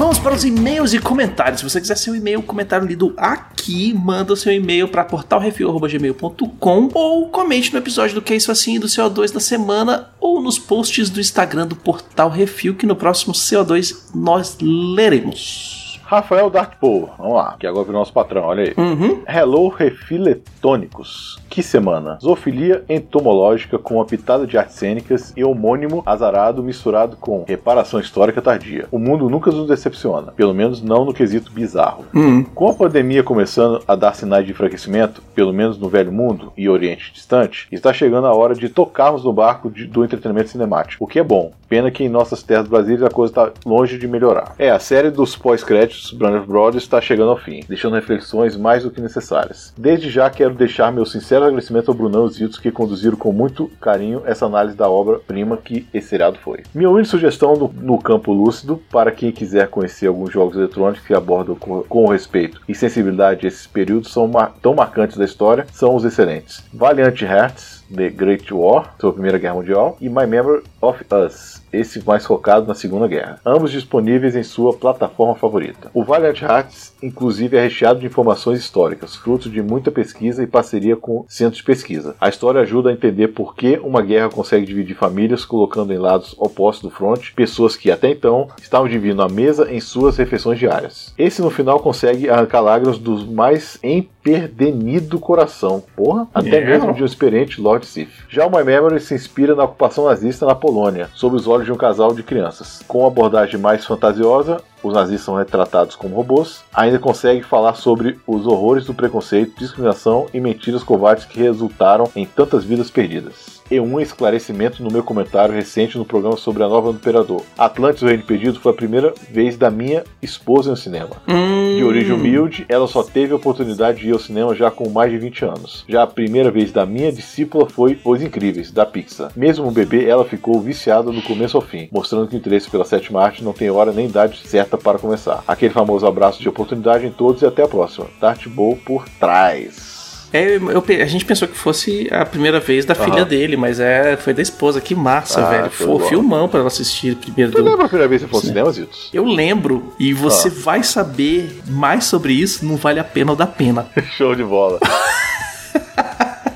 vamos 0.01 0.19
para 0.19 0.35
os 0.35 0.47
e-mails 0.47 0.95
e 0.95 0.99
comentários. 0.99 1.61
Se 1.61 1.69
você 1.69 1.79
quiser 1.79 1.95
seu 1.95 2.17
e-mail, 2.17 2.43
comentário 2.43 2.87
lido 2.87 3.13
aqui, 3.19 3.93
manda 3.93 4.33
o 4.33 4.37
seu 4.37 4.51
e-mail 4.51 4.89
para 4.89 5.05
portalrefil.gmail.com 5.05 6.89
ou 6.95 7.29
comente 7.29 7.71
no 7.71 7.79
episódio 7.79 8.15
do 8.15 8.23
Que 8.23 8.33
é 8.33 8.37
Isso 8.37 8.51
Assim 8.51 8.81
do 8.81 8.87
CO2 8.87 9.31
da 9.31 9.41
semana 9.41 10.09
ou 10.19 10.41
nos 10.41 10.59
posts 10.59 11.11
do 11.11 11.21
Instagram 11.21 11.67
do 11.67 11.77
Portal 11.77 12.31
Refil, 12.31 12.75
que 12.75 12.87
no 12.87 12.97
próximo 12.97 13.35
CO2 13.35 13.95
nós 14.15 14.57
leremos. 14.63 15.80
Rafael 16.11 16.51
Darkpool, 16.51 17.09
vamos 17.17 17.35
lá, 17.35 17.55
que 17.57 17.65
agora 17.69 17.85
virou 17.85 18.01
nosso 18.01 18.13
patrão, 18.13 18.43
olha 18.43 18.65
aí. 18.65 18.75
Uhum. 18.77 19.23
Hello 19.29 19.69
Refiletônicos. 19.69 21.39
Que 21.49 21.63
semana? 21.63 22.19
Zoofilia 22.21 22.83
entomológica 22.89 23.79
com 23.79 23.95
uma 23.95 24.05
pitada 24.05 24.45
de 24.45 24.59
artes 24.59 24.75
cênicas 24.75 25.33
e 25.37 25.45
homônimo 25.45 26.03
azarado 26.05 26.65
misturado 26.65 27.17
com 27.17 27.45
reparação 27.47 28.01
histórica 28.01 28.43
tardia. 28.43 28.89
O 28.91 28.99
mundo 28.99 29.31
nunca 29.31 29.53
nos 29.53 29.69
decepciona, 29.69 30.33
pelo 30.33 30.53
menos 30.53 30.83
não 30.83 31.05
no 31.05 31.15
quesito 31.15 31.53
bizarro. 31.53 32.05
Hum. 32.13 32.43
Com 32.43 32.69
a 32.71 32.75
pandemia 32.75 33.23
começando 33.23 33.81
a 33.87 33.95
dar 33.95 34.13
sinais 34.17 34.45
de 34.45 34.51
enfraquecimento, 34.51 35.23
pelo 35.33 35.53
menos 35.53 35.79
no 35.79 35.89
Velho 35.89 36.11
Mundo 36.11 36.53
e 36.57 36.69
Oriente 36.69 37.13
Distante, 37.15 37.69
está 37.71 37.93
chegando 37.93 38.27
a 38.27 38.35
hora 38.35 38.57
de 38.57 38.69
tocarmos 38.69 39.23
no 39.23 39.33
barco 39.33 39.71
de- 39.71 39.87
do 39.87 40.05
entretenimento 40.05 40.51
cinemático, 40.51 41.05
o 41.05 41.07
que 41.07 41.21
é 41.21 41.23
bom. 41.23 41.53
Pena 41.69 41.89
que 41.89 42.03
em 42.03 42.09
nossas 42.09 42.43
terras 42.43 42.67
brasileiras 42.67 43.07
a 43.07 43.11
coisa 43.15 43.31
está 43.31 43.53
longe 43.65 43.97
de 43.97 44.09
melhorar. 44.09 44.57
É, 44.59 44.71
a 44.71 44.81
série 44.81 45.09
dos 45.09 45.37
pós-créditos 45.37 46.00
Brother 46.13 46.43
Brothers 46.43 46.83
está 46.85 47.01
chegando 47.01 47.31
ao 47.31 47.37
fim, 47.39 47.61
deixando 47.69 47.95
reflexões 47.95 48.57
mais 48.57 48.83
do 48.83 48.91
que 48.91 49.01
necessárias. 49.01 49.73
Desde 49.77 50.11
já 50.11 50.29
quero 50.31 50.55
deixar 50.55 50.93
meu 50.93 51.05
sincero 51.05 51.45
agradecimento 51.45 51.91
ao 51.91 51.97
Brunão 51.97 52.25
e 52.25 52.27
os 52.29 52.35
Zitos 52.35 52.59
que 52.59 52.71
conduziram 52.71 53.17
com 53.17 53.33
muito 53.33 53.69
carinho 53.81 54.23
essa 54.25 54.47
análise 54.47 54.77
da 54.77 54.89
obra-prima 54.89 55.57
que 55.57 55.87
esse 55.93 56.09
seriado 56.09 56.39
foi. 56.39 56.63
Minha 56.75 56.91
única 56.91 57.09
sugestão 57.09 57.55
no, 57.57 57.69
no 57.69 57.99
campo 57.99 58.33
lúcido, 58.33 58.81
para 58.91 59.13
quem 59.13 59.31
quiser 59.33 59.69
conhecer 59.69 60.07
alguns 60.07 60.33
jogos 60.33 60.57
eletrônicos 60.57 61.07
que 61.07 61.15
abordam 61.15 61.55
com, 61.55 61.83
com 61.83 62.07
respeito 62.09 62.61
e 62.69 62.75
sensibilidade 62.75 63.47
esses 63.47 63.67
períodos 63.67 64.13
são 64.13 64.27
mar- 64.27 64.55
tão 64.61 64.75
marcantes 64.75 65.17
da 65.17 65.25
história, 65.25 65.67
são 65.73 65.95
os 65.95 66.05
excelentes. 66.05 66.65
Valiant 66.73 67.21
Hearts, 67.23 67.85
The 67.95 68.09
Great 68.11 68.53
War, 68.53 68.95
sobre 68.99 69.11
a 69.11 69.15
Primeira 69.15 69.39
Guerra 69.39 69.55
Mundial, 69.55 69.97
e 70.01 70.09
My 70.09 70.27
Memory 70.27 70.63
of 70.81 71.05
Us, 71.27 71.60
esse 71.73 72.05
mais 72.07 72.25
focado 72.27 72.67
na 72.67 72.75
Segunda 72.75 73.07
Guerra. 73.07 73.41
Ambos 73.45 73.71
disponíveis 73.71 74.35
em 74.37 74.43
sua 74.43 74.73
plataforma 74.73 75.35
favorita. 75.35 75.91
O 75.95 76.05
Valiant 76.05 76.41
Hearts, 76.43 76.93
inclusive, 77.03 77.57
é 77.57 77.63
recheado 77.63 78.01
de 78.01 78.07
informações 78.07 78.59
históricas, 78.61 79.17
fruto 79.17 79.49
de 79.49 79.63
muita 79.63 79.91
pesquisa 79.91 80.43
e 80.43 80.47
parceria 80.47 80.97
com 80.97 81.25
centros 81.29 81.59
de 81.59 81.65
pesquisa. 81.65 82.15
A 82.21 82.29
história 82.29 82.61
ajuda 82.61 82.91
a 82.91 82.93
entender 82.93 83.29
por 83.29 83.55
que 83.55 83.79
uma 83.83 84.03
guerra 84.03 84.29
consegue 84.29 84.67
dividir 84.67 84.97
famílias, 84.97 85.45
colocando 85.45 85.93
em 85.93 85.99
lados 85.99 86.35
opostos 86.39 86.91
do 86.91 86.95
fronte 86.97 87.33
pessoas 87.35 87.77
que 87.77 87.91
até 87.91 88.11
então 88.11 88.49
estavam 88.61 88.89
dividindo 88.89 89.23
a 89.23 89.29
mesa 89.29 89.71
em 89.71 89.81
suas 89.81 90.17
refeições 90.17 90.59
diárias. 90.59 91.13
Esse 91.17 91.41
no 91.43 91.51
final 91.51 91.81
consegue 91.81 92.29
arrancar 92.29 92.61
lágrimas 92.61 92.99
dos 92.99 93.25
mais 93.25 93.79
emperdenido 93.83 95.19
coração, 95.19 95.83
porra, 95.97 96.29
até 96.35 96.59
É. 96.59 96.65
mesmo 96.65 96.93
de 96.93 97.03
um 97.03 97.07
experiente 97.07 97.61
Lord 97.61 97.87
Sith. 97.87 98.11
Já 98.29 98.47
o 98.47 98.51
My 98.51 98.65
Memory 98.65 99.01
se 99.01 99.15
inspira 99.15 99.55
na 99.55 99.65
ocupação 99.65 100.05
nazista 100.05 100.47
na 100.47 100.55
Polônia, 100.55 101.09
sob 101.15 101.37
os 101.37 101.47
olhos 101.47 101.60
de 101.65 101.73
um 101.73 101.77
casal 101.77 102.15
de 102.15 102.23
crianças. 102.23 102.83
Com 102.87 103.01
uma 103.01 103.09
abordagem 103.09 103.61
mais 103.61 103.85
fantasiosa, 103.85 104.61
os 104.83 104.95
nazistas 104.95 105.25
são 105.25 105.37
retratados 105.37 105.95
como 105.95 106.17
robôs, 106.17 106.65
ainda 106.73 106.99
consegue 106.99 107.43
falar 107.43 107.75
sobre 107.75 108.19
os 108.27 108.47
horrores 108.47 108.87
do 108.87 108.95
preconceito, 108.95 109.59
discriminação 109.59 110.27
e 110.33 110.41
mentiras 110.41 110.83
covardes 110.83 111.25
que 111.25 111.41
resultaram 111.41 112.11
em 112.17 112.27
tantas 112.27 112.65
vidas 112.65 112.91
perdidas. 112.91 113.60
E 113.71 113.79
um 113.79 114.01
esclarecimento 114.01 114.83
no 114.83 114.91
meu 114.91 115.03
comentário 115.05 115.55
recente 115.55 115.97
no 115.97 116.05
programa 116.05 116.37
sobre 116.37 116.63
a 116.65 116.69
nova 116.69 116.91
do 116.91 116.97
Imperador. 116.99 117.43
Atlantis, 117.57 118.03
o 118.03 118.07
Reino 118.07 118.25
Perdido, 118.25 118.59
foi 118.59 118.73
a 118.73 118.75
primeira 118.75 119.15
vez 119.31 119.57
da 119.57 119.71
minha 119.71 120.03
esposa 120.21 120.71
no 120.71 120.77
cinema. 120.77 121.11
Hum, 121.29 121.77
De 121.77 121.85
origem 121.85 122.13
humilde, 122.13 122.67
ela 122.69 122.89
só 122.89 123.03
teve 123.03 123.33
a 123.33 123.37
oportunidade 123.37 124.01
de 124.01 124.09
ir 124.09 124.13
ao 124.13 124.19
cinema 124.19 124.55
já 124.57 124.71
com 124.71 124.89
mais 124.89 125.13
de 125.13 125.19
20 125.19 125.45
anos. 125.45 125.85
Já 125.89 126.03
a 126.03 126.07
primeira 126.07 126.51
vez 126.51 126.73
da 126.73 126.85
minha 126.85 127.13
discípula 127.13 127.69
foi 127.69 127.99
Os 128.05 128.21
Incríveis, 128.21 128.73
da 128.73 128.85
Pixar. 128.85 129.31
Mesmo 129.37 129.69
um 129.69 129.73
bebê, 129.73 130.05
ela 130.05 130.25
ficou 130.25 130.61
viciada 130.61 131.13
do 131.13 131.23
começo 131.23 131.57
ao 131.57 131.63
fim, 131.63 131.89
mostrando 131.93 132.27
que 132.27 132.35
o 132.35 132.39
interesse 132.39 132.69
pela 132.69 132.85
sétima 132.85 133.23
arte 133.23 133.45
não 133.45 133.53
tem 133.53 133.71
hora 133.71 133.93
nem 133.93 134.07
idade 134.07 134.41
certa 134.45 134.77
para 134.77 134.99
começar. 134.99 135.45
Aquele 135.47 135.73
famoso 135.73 136.07
abraço 136.07 136.41
de 136.41 136.49
oportunidade 136.49 137.07
em 137.07 137.13
todos 137.13 137.43
e 137.43 137.47
até 137.47 137.63
a 137.63 137.69
próxima. 137.69 138.09
Dart 138.21 138.49
Bowl 138.49 138.77
por 138.85 139.09
trás. 139.21 140.00
É, 140.33 140.57
eu 140.57 140.85
a 141.03 141.07
gente 141.07 141.25
pensou 141.25 141.49
que 141.49 141.57
fosse 141.57 142.09
a 142.13 142.25
primeira 142.25 142.61
vez 142.61 142.85
da 142.85 142.95
filha 142.95 143.23
Aham. 143.23 143.25
dele, 143.25 143.57
mas 143.57 143.81
é, 143.81 144.17
foi 144.17 144.33
da 144.33 144.41
esposa. 144.41 144.81
Que 144.81 144.95
massa, 144.95 145.45
Ah, 145.45 145.51
velho. 145.51 145.71
foi 145.71 145.87
bom. 145.87 146.01
filmão 146.01 146.49
pra 146.49 146.61
ela 146.61 146.69
assistir 146.69 147.17
primeiro. 147.17 147.51
Você 147.53 147.59
do- 147.59 147.65
lembra 147.69 147.87
a 147.87 147.89
primeira 147.89 148.09
vez 148.09 148.23
que 148.23 148.29
você 148.29 148.31
foi 148.31 148.39
ao 148.39 148.47
cinema, 148.47 148.73
Zitos? 148.73 149.11
Eu 149.13 149.25
lembro, 149.25 149.93
e 149.99 150.13
você 150.13 150.49
Ah. 150.49 150.53
vai 150.55 150.83
saber 150.85 151.61
mais 151.67 152.05
sobre 152.05 152.33
isso, 152.33 152.65
não 152.65 152.77
vale 152.77 153.01
a 153.01 153.05
pena 153.05 153.33
ou 153.33 153.37
dá 153.37 153.47
pena. 153.47 153.87
Show 154.17 154.35
de 154.37 154.45
bola. 154.45 154.79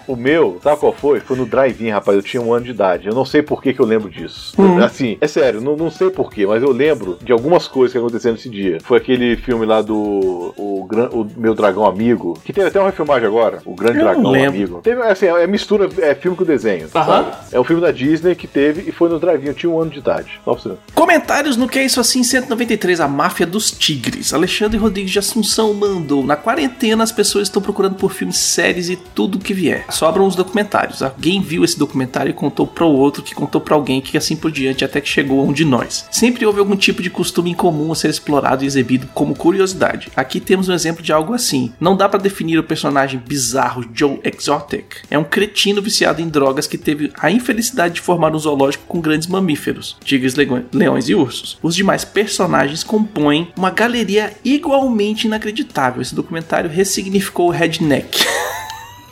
O 0.06 0.16
meu, 0.16 0.58
sabe 0.62 0.80
qual 0.80 0.92
foi? 0.92 1.20
Foi 1.20 1.36
no 1.36 1.46
drive-in, 1.46 1.90
rapaz. 1.90 2.16
Eu 2.16 2.22
tinha 2.22 2.42
um 2.42 2.52
ano 2.52 2.64
de 2.64 2.70
idade. 2.70 3.08
Eu 3.08 3.14
não 3.14 3.24
sei 3.24 3.42
por 3.42 3.62
que, 3.62 3.72
que 3.72 3.80
eu 3.80 3.86
lembro 3.86 4.10
disso. 4.10 4.54
Hum. 4.58 4.78
Assim, 4.78 5.16
é 5.20 5.26
sério, 5.26 5.60
não, 5.60 5.76
não 5.76 5.90
sei 5.90 6.10
por 6.10 6.30
quê, 6.30 6.46
mas 6.46 6.62
eu 6.62 6.70
lembro 6.70 7.18
de 7.22 7.32
algumas 7.32 7.66
coisas 7.66 7.92
que 7.92 7.98
aconteceram 7.98 8.34
nesse 8.34 8.48
dia. 8.48 8.78
Foi 8.82 8.98
aquele 8.98 9.36
filme 9.36 9.64
lá 9.66 9.80
do 9.82 10.54
o, 10.56 10.86
o 11.12 11.26
Meu 11.36 11.54
Dragão 11.54 11.86
Amigo, 11.86 12.38
que 12.44 12.52
teve 12.52 12.68
até 12.68 12.78
uma 12.78 12.90
refilmagem 12.90 13.26
agora, 13.26 13.60
O 13.64 13.74
Grande 13.74 13.98
Eu 13.98 14.04
Dragão. 14.04 14.34
Amigo. 14.34 14.80
Teve, 14.82 15.00
assim, 15.02 15.26
é 15.26 15.46
mistura, 15.46 15.88
é 15.98 16.14
filme 16.14 16.36
com 16.36 16.44
desenho. 16.44 16.88
Aham. 16.94 17.30
É 17.52 17.58
um 17.58 17.64
filme 17.64 17.80
da 17.80 17.90
Disney 17.90 18.34
que 18.34 18.46
teve 18.46 18.88
e 18.88 18.92
foi 18.92 19.08
no 19.08 19.18
drive-in. 19.18 19.48
Eu 19.48 19.54
tinha 19.54 19.70
um 19.70 19.80
ano 19.80 19.90
de 19.90 19.98
idade. 19.98 20.40
Você. 20.44 20.72
Comentários 20.94 21.56
no 21.56 21.68
Que 21.68 21.78
É 21.78 21.84
Isso 21.84 22.00
Assim 22.00 22.22
193, 22.22 23.00
a 23.00 23.08
máfia 23.08 23.46
dos 23.46 23.70
tigres. 23.70 24.34
Alexandre 24.34 24.76
Rodrigues 24.78 25.10
de 25.10 25.18
Assunção 25.18 25.72
mandou. 25.72 26.24
Na 26.24 26.36
quarentena 26.36 27.02
as 27.02 27.12
pessoas 27.12 27.48
estão 27.48 27.62
procurando 27.62 27.94
por 27.94 28.12
filmes, 28.12 28.36
séries 28.36 28.88
e 28.88 28.96
tudo 28.96 29.38
que 29.38 29.54
vier. 29.54 29.84
Sobram 29.94 30.26
os 30.26 30.34
documentários. 30.34 31.02
Alguém 31.02 31.40
viu 31.40 31.64
esse 31.64 31.78
documentário 31.78 32.30
e 32.30 32.34
contou 32.34 32.66
para 32.66 32.84
o 32.84 32.92
outro, 32.92 33.22
que 33.22 33.34
contou 33.34 33.60
para 33.60 33.76
alguém, 33.76 34.00
que 34.00 34.18
assim 34.18 34.34
por 34.34 34.50
diante, 34.50 34.84
até 34.84 35.00
que 35.00 35.08
chegou 35.08 35.40
a 35.40 35.44
um 35.44 35.52
de 35.52 35.64
nós. 35.64 36.06
Sempre 36.10 36.44
houve 36.44 36.58
algum 36.58 36.76
tipo 36.76 37.00
de 37.00 37.08
costume 37.08 37.50
em 37.50 37.54
comum 37.54 37.92
a 37.92 37.94
ser 37.94 38.08
explorado 38.08 38.64
e 38.64 38.66
exibido 38.66 39.06
como 39.14 39.36
curiosidade. 39.36 40.08
Aqui 40.16 40.40
temos 40.40 40.68
um 40.68 40.74
exemplo 40.74 41.02
de 41.02 41.12
algo 41.12 41.32
assim. 41.32 41.72
Não 41.78 41.96
dá 41.96 42.08
para 42.08 42.18
definir 42.20 42.58
o 42.58 42.64
personagem 42.64 43.22
bizarro 43.24 43.84
Joe 43.94 44.18
Exotic. 44.24 45.02
É 45.08 45.16
um 45.16 45.24
cretino 45.24 45.80
viciado 45.80 46.20
em 46.20 46.28
drogas 46.28 46.66
que 46.66 46.76
teve 46.76 47.12
a 47.16 47.30
infelicidade 47.30 47.94
de 47.94 48.00
formar 48.00 48.34
um 48.34 48.38
zoológico 48.38 48.84
com 48.88 49.00
grandes 49.00 49.28
mamíferos, 49.28 49.96
tigres, 50.04 50.34
leões 50.72 51.08
e 51.08 51.14
ursos. 51.14 51.56
Os 51.62 51.76
demais 51.76 52.04
personagens 52.04 52.82
compõem 52.82 53.52
uma 53.56 53.70
galeria 53.70 54.32
igualmente 54.44 55.28
inacreditável. 55.28 56.02
Esse 56.02 56.14
documentário 56.14 56.68
ressignificou 56.68 57.46
o 57.46 57.52
redneck. 57.52 58.24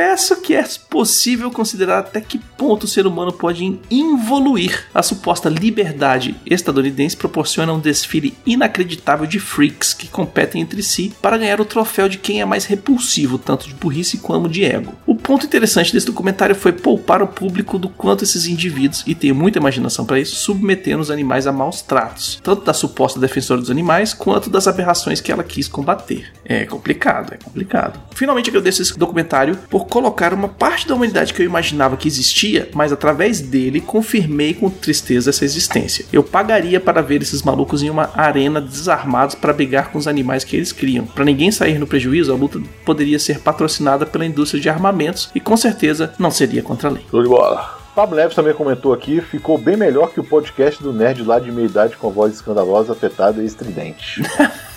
Confesso 0.00 0.40
que 0.40 0.54
é 0.54 0.64
possível 0.88 1.50
considerar 1.50 1.98
até 1.98 2.22
que 2.22 2.38
ponto 2.38 2.84
o 2.84 2.88
ser 2.88 3.06
humano 3.06 3.30
pode 3.30 3.78
involuir. 3.90 4.86
A 4.94 5.02
suposta 5.02 5.50
liberdade 5.50 6.34
estadunidense 6.46 7.14
proporciona 7.14 7.74
um 7.74 7.78
desfile 7.78 8.34
inacreditável 8.46 9.26
de 9.26 9.38
freaks 9.38 9.92
que 9.92 10.08
competem 10.08 10.62
entre 10.62 10.82
si 10.82 11.12
para 11.20 11.36
ganhar 11.36 11.60
o 11.60 11.66
troféu 11.66 12.08
de 12.08 12.16
quem 12.16 12.40
é 12.40 12.46
mais 12.46 12.64
repulsivo, 12.64 13.36
tanto 13.36 13.68
de 13.68 13.74
burrice 13.74 14.16
como 14.16 14.48
de 14.48 14.64
ego. 14.64 14.94
O 15.06 15.14
ponto 15.14 15.44
interessante 15.44 15.92
desse 15.92 16.06
documentário 16.06 16.54
foi 16.54 16.72
poupar 16.72 17.22
o 17.22 17.28
público 17.28 17.78
do 17.78 17.90
quanto 17.90 18.24
esses 18.24 18.46
indivíduos, 18.46 19.04
e 19.06 19.14
tenho 19.14 19.34
muita 19.34 19.58
imaginação 19.58 20.06
para 20.06 20.18
isso, 20.18 20.34
submeteram 20.36 21.00
os 21.00 21.10
animais 21.10 21.46
a 21.46 21.52
maus 21.52 21.82
tratos, 21.82 22.40
tanto 22.42 22.64
da 22.64 22.72
suposta 22.72 23.20
defensora 23.20 23.60
dos 23.60 23.70
animais 23.70 24.14
quanto 24.14 24.48
das 24.48 24.66
aberrações 24.66 25.20
que 25.20 25.30
ela 25.30 25.44
quis 25.44 25.68
combater. 25.68 26.32
É 26.42 26.64
complicado, 26.64 27.34
é 27.34 27.36
complicado. 27.36 28.00
Finalmente 28.14 28.48
agradeço 28.48 28.80
esse 28.80 28.98
documentário 28.98 29.58
por 29.68 29.89
colocar 29.90 30.32
uma 30.32 30.48
parte 30.48 30.86
da 30.86 30.94
humanidade 30.94 31.34
que 31.34 31.42
eu 31.42 31.46
imaginava 31.46 31.96
que 31.96 32.08
existia, 32.08 32.70
mas 32.72 32.92
através 32.92 33.40
dele 33.40 33.80
confirmei 33.80 34.54
com 34.54 34.70
tristeza 34.70 35.30
essa 35.30 35.44
existência. 35.44 36.06
Eu 36.12 36.22
pagaria 36.22 36.80
para 36.80 37.02
ver 37.02 37.20
esses 37.20 37.42
malucos 37.42 37.82
em 37.82 37.90
uma 37.90 38.10
arena 38.14 38.60
desarmados 38.60 39.34
para 39.34 39.52
brigar 39.52 39.90
com 39.90 39.98
os 39.98 40.06
animais 40.06 40.44
que 40.44 40.56
eles 40.56 40.72
criam. 40.72 41.04
Para 41.04 41.24
ninguém 41.24 41.50
sair 41.50 41.78
no 41.78 41.86
prejuízo, 41.86 42.32
a 42.32 42.36
luta 42.36 42.60
poderia 42.84 43.18
ser 43.18 43.40
patrocinada 43.40 44.06
pela 44.06 44.24
indústria 44.24 44.60
de 44.60 44.68
armamentos 44.68 45.28
e 45.34 45.40
com 45.40 45.56
certeza 45.56 46.14
não 46.18 46.30
seria 46.30 46.62
contra 46.62 46.88
a 46.88 46.92
lei. 46.92 47.04
Show 47.10 47.22
de 47.22 47.28
bola. 47.28 47.80
Pablo 47.94 48.16
Neves 48.16 48.36
também 48.36 48.54
comentou 48.54 48.92
aqui, 48.92 49.20
ficou 49.20 49.58
bem 49.58 49.76
melhor 49.76 50.12
que 50.12 50.20
o 50.20 50.24
podcast 50.24 50.80
do 50.80 50.92
Nerd 50.92 51.24
lá 51.24 51.40
de 51.40 51.50
meia 51.50 51.66
idade 51.66 51.96
com 51.96 52.06
a 52.06 52.10
voz 52.10 52.32
escandalosa, 52.32 52.92
afetada 52.92 53.42
e 53.42 53.46
estridente. 53.46 54.22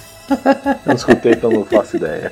Não 0.85 0.95
escutei, 0.95 1.33
então 1.33 1.51
não 1.51 1.65
faço 1.65 1.97
ideia. 1.97 2.31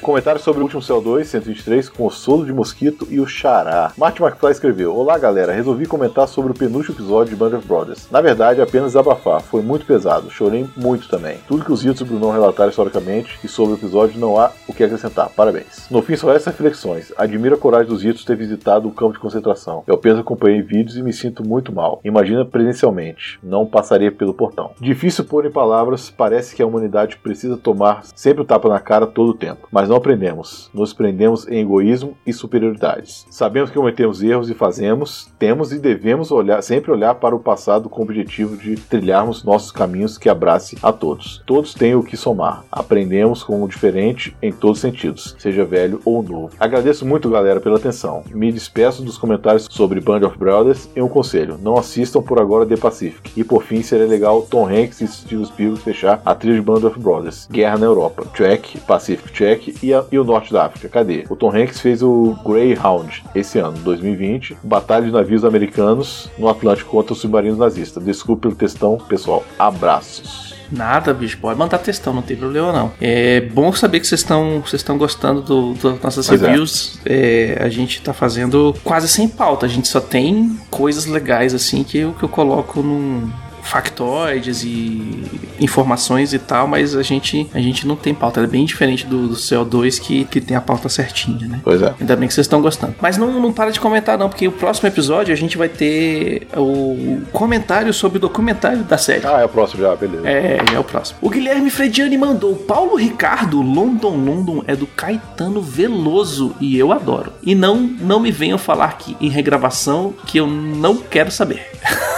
Comentário 0.00 0.40
sobre 0.40 0.60
o 0.60 0.64
último 0.64 0.80
CO2, 0.80 1.24
123, 1.24 1.88
Consolo 1.88 2.46
de 2.46 2.52
Mosquito 2.52 3.06
e 3.10 3.20
o 3.20 3.26
Xará. 3.26 3.92
Martin 3.96 4.22
McFly 4.22 4.52
escreveu: 4.52 4.94
Olá 4.94 5.18
galera, 5.18 5.52
resolvi 5.52 5.86
comentar 5.86 6.26
sobre 6.28 6.52
o 6.52 6.54
penúltimo 6.54 6.94
episódio 6.94 7.30
de 7.30 7.36
Band 7.36 7.56
of 7.56 7.66
Brothers. 7.66 8.08
Na 8.10 8.20
verdade, 8.20 8.60
apenas 8.60 8.96
abafar, 8.96 9.40
foi 9.42 9.62
muito 9.62 9.84
pesado, 9.84 10.30
chorei 10.30 10.66
muito 10.76 11.08
também. 11.08 11.38
Tudo 11.46 11.64
que 11.64 11.72
os 11.72 11.80
Zitos 11.80 12.00
e 12.00 12.04
o 12.04 12.06
Brunão 12.06 12.30
relataram 12.30 12.70
historicamente 12.70 13.38
e 13.44 13.48
sobre 13.48 13.74
o 13.74 13.76
episódio 13.76 14.18
não 14.18 14.38
há 14.38 14.50
o 14.66 14.72
que 14.72 14.84
acrescentar, 14.84 15.30
parabéns. 15.30 15.88
No 15.90 16.02
fim, 16.02 16.16
só 16.16 16.32
essas 16.32 16.46
reflexões. 16.46 17.12
Admiro 17.16 17.54
a 17.54 17.58
coragem 17.58 17.88
dos 17.88 18.00
Zitos 18.00 18.24
ter 18.24 18.36
visitado 18.36 18.88
o 18.88 18.92
campo 18.92 19.12
de 19.12 19.18
concentração. 19.18 19.84
Eu 19.86 19.94
apenas 19.94 20.18
acompanhei 20.18 20.62
vídeos 20.62 20.96
e 20.96 21.02
me 21.02 21.12
sinto 21.12 21.46
muito 21.46 21.72
mal. 21.72 22.00
Imagina 22.04 22.44
presencialmente, 22.44 23.38
não 23.42 23.66
passaria 23.66 24.10
pelo 24.10 24.34
portão. 24.34 24.70
Difícil 24.80 25.24
pôr 25.24 25.44
em 25.46 25.50
palavras, 25.50 26.10
parece 26.10 26.54
que 26.54 26.62
a 26.62 26.66
humanidade 26.66 27.17
precisa 27.22 27.56
tomar 27.56 28.04
sempre 28.14 28.42
o 28.42 28.44
tapa 28.44 28.68
na 28.68 28.80
cara 28.80 29.06
todo 29.06 29.30
o 29.30 29.34
tempo. 29.34 29.68
Mas 29.70 29.88
não 29.88 29.96
aprendemos. 29.96 30.70
Nos 30.72 30.92
prendemos 30.92 31.46
em 31.48 31.60
egoísmo 31.60 32.16
e 32.26 32.32
superioridades. 32.32 33.26
Sabemos 33.30 33.70
que 33.70 33.76
cometemos 33.76 34.22
erros 34.22 34.50
e 34.50 34.54
fazemos, 34.54 35.32
temos 35.38 35.72
e 35.72 35.78
devemos 35.78 36.30
olhar, 36.30 36.62
sempre 36.62 36.90
olhar 36.90 37.14
para 37.16 37.34
o 37.34 37.40
passado 37.40 37.88
com 37.88 38.00
o 38.00 38.04
objetivo 38.04 38.56
de 38.56 38.76
trilharmos 38.76 39.44
nossos 39.44 39.70
caminhos 39.70 40.18
que 40.18 40.28
abrace 40.28 40.76
a 40.82 40.92
todos. 40.92 41.42
Todos 41.46 41.74
têm 41.74 41.94
o 41.94 42.02
que 42.02 42.16
somar. 42.16 42.64
Aprendemos 42.70 43.42
com 43.42 43.62
o 43.62 43.68
diferente 43.68 44.36
em 44.42 44.52
todos 44.52 44.78
os 44.78 44.82
sentidos, 44.82 45.36
seja 45.38 45.64
velho 45.64 46.00
ou 46.04 46.22
novo. 46.22 46.50
Agradeço 46.58 47.06
muito, 47.06 47.30
galera, 47.30 47.60
pela 47.60 47.76
atenção. 47.76 48.24
Me 48.30 48.52
despeço 48.52 49.02
dos 49.02 49.18
comentários 49.18 49.66
sobre 49.70 50.00
Band 50.00 50.26
of 50.26 50.38
Brothers 50.38 50.88
e 50.94 51.02
um 51.02 51.08
conselho: 51.08 51.58
não 51.60 51.76
assistam 51.76 52.22
por 52.22 52.40
agora 52.40 52.66
The 52.66 52.76
Pacific. 52.76 53.32
E 53.36 53.44
por 53.44 53.62
fim, 53.62 53.82
seria 53.82 54.06
legal 54.06 54.42
Tom 54.42 54.66
Hanks 54.66 55.00
e 55.00 55.08
Steven 55.08 55.44
Spielberg 55.44 55.82
fechar 55.82 56.20
a 56.24 56.34
trilha 56.34 56.56
de 56.56 56.62
Band 56.62 56.86
of 56.86 56.98
Brothers. 56.98 57.07
Guerra 57.50 57.78
na 57.78 57.86
Europa, 57.86 58.24
Check, 58.34 58.76
Pacific 58.86 59.32
Check 59.32 59.82
e, 59.82 59.92
a- 59.94 60.04
e 60.12 60.18
o 60.18 60.24
Norte 60.24 60.52
da 60.52 60.66
África. 60.66 60.88
Cadê? 60.88 61.24
O 61.30 61.36
Tom 61.36 61.50
Hanks 61.54 61.80
fez 61.80 62.02
o 62.02 62.36
Greyhound 62.46 63.24
esse 63.34 63.58
ano, 63.58 63.78
2020, 63.78 64.56
Batalha 64.62 65.06
de 65.06 65.12
Navios 65.12 65.44
Americanos 65.44 66.30
no 66.38 66.48
Atlântico 66.48 66.90
contra 66.90 67.12
os 67.12 67.20
submarinos 67.20 67.58
nazistas. 67.58 68.04
Desculpe 68.04 68.42
pelo 68.42 68.54
textão, 68.54 68.98
pessoal. 69.08 69.44
Abraços. 69.58 70.48
Nada, 70.70 71.14
bicho, 71.14 71.38
pode 71.38 71.58
mandar 71.58 71.78
textão, 71.78 72.12
não 72.12 72.20
tem 72.20 72.36
problema 72.36 72.70
não. 72.72 72.92
É 73.00 73.40
bom 73.40 73.72
saber 73.72 74.00
que 74.00 74.06
vocês 74.06 74.20
estão 74.20 74.60
vocês 74.60 74.80
estão 74.82 74.98
gostando 74.98 75.40
do, 75.40 75.72
das 75.74 76.02
nossas 76.02 76.26
Pois 76.28 76.42
é. 76.42 76.46
reviews. 76.46 76.98
É, 77.06 77.56
a 77.58 77.70
gente 77.70 78.02
tá 78.02 78.12
fazendo 78.12 78.74
quase 78.84 79.08
sem 79.08 79.26
pauta, 79.28 79.64
a 79.64 79.68
gente 79.68 79.88
só 79.88 79.98
tem 79.98 80.58
coisas 80.70 81.06
legais 81.06 81.54
assim 81.54 81.82
que 81.82 81.96
eu, 81.98 82.12
que 82.12 82.22
eu 82.22 82.28
coloco 82.28 82.82
num 82.82 83.30
factoides 83.68 84.64
e 84.64 85.24
informações 85.60 86.32
e 86.32 86.38
tal, 86.38 86.66
mas 86.66 86.96
a 86.96 87.02
gente, 87.02 87.48
a 87.52 87.60
gente 87.60 87.86
não 87.86 87.96
tem 87.96 88.14
pauta. 88.14 88.40
É 88.40 88.46
bem 88.46 88.64
diferente 88.64 89.06
do, 89.06 89.28
do 89.28 89.34
CO2 89.34 90.00
que, 90.00 90.24
que 90.24 90.40
tem 90.40 90.56
a 90.56 90.60
pauta 90.60 90.88
certinha, 90.88 91.46
né? 91.46 91.60
Pois 91.62 91.82
é. 91.82 91.94
Ainda 92.00 92.16
bem 92.16 92.28
que 92.28 92.34
vocês 92.34 92.46
estão 92.46 92.62
gostando. 92.62 92.94
Mas 93.00 93.16
não, 93.16 93.40
não 93.40 93.52
para 93.52 93.70
de 93.70 93.80
comentar, 93.80 94.16
não, 94.16 94.28
porque 94.28 94.46
o 94.46 94.52
próximo 94.52 94.88
episódio 94.88 95.32
a 95.32 95.36
gente 95.36 95.58
vai 95.58 95.68
ter 95.68 96.46
o 96.56 97.20
comentário 97.32 97.92
sobre 97.92 98.18
o 98.18 98.20
documentário 98.20 98.84
da 98.84 98.96
série. 98.96 99.26
Ah, 99.26 99.40
é 99.40 99.44
o 99.44 99.48
próximo 99.48 99.82
já, 99.82 99.94
beleza. 99.94 100.28
É, 100.28 100.58
já 100.70 100.76
é 100.76 100.78
o 100.78 100.84
próximo. 100.84 101.18
O 101.20 101.28
Guilherme 101.28 101.70
Frediani 101.70 102.16
mandou. 102.16 102.54
Paulo 102.56 102.96
Ricardo, 102.96 103.60
London 103.60 104.16
London 104.16 104.62
é 104.66 104.74
do 104.74 104.86
Caetano 104.86 105.60
Veloso 105.60 106.54
e 106.60 106.78
eu 106.78 106.92
adoro. 106.92 107.32
E 107.42 107.54
não, 107.54 107.76
não 107.76 108.20
me 108.20 108.30
venham 108.30 108.58
falar 108.58 108.96
que 108.98 109.16
em 109.20 109.28
regravação 109.28 110.14
que 110.26 110.38
eu 110.38 110.46
não 110.46 110.96
quero 110.96 111.30
saber. 111.30 111.66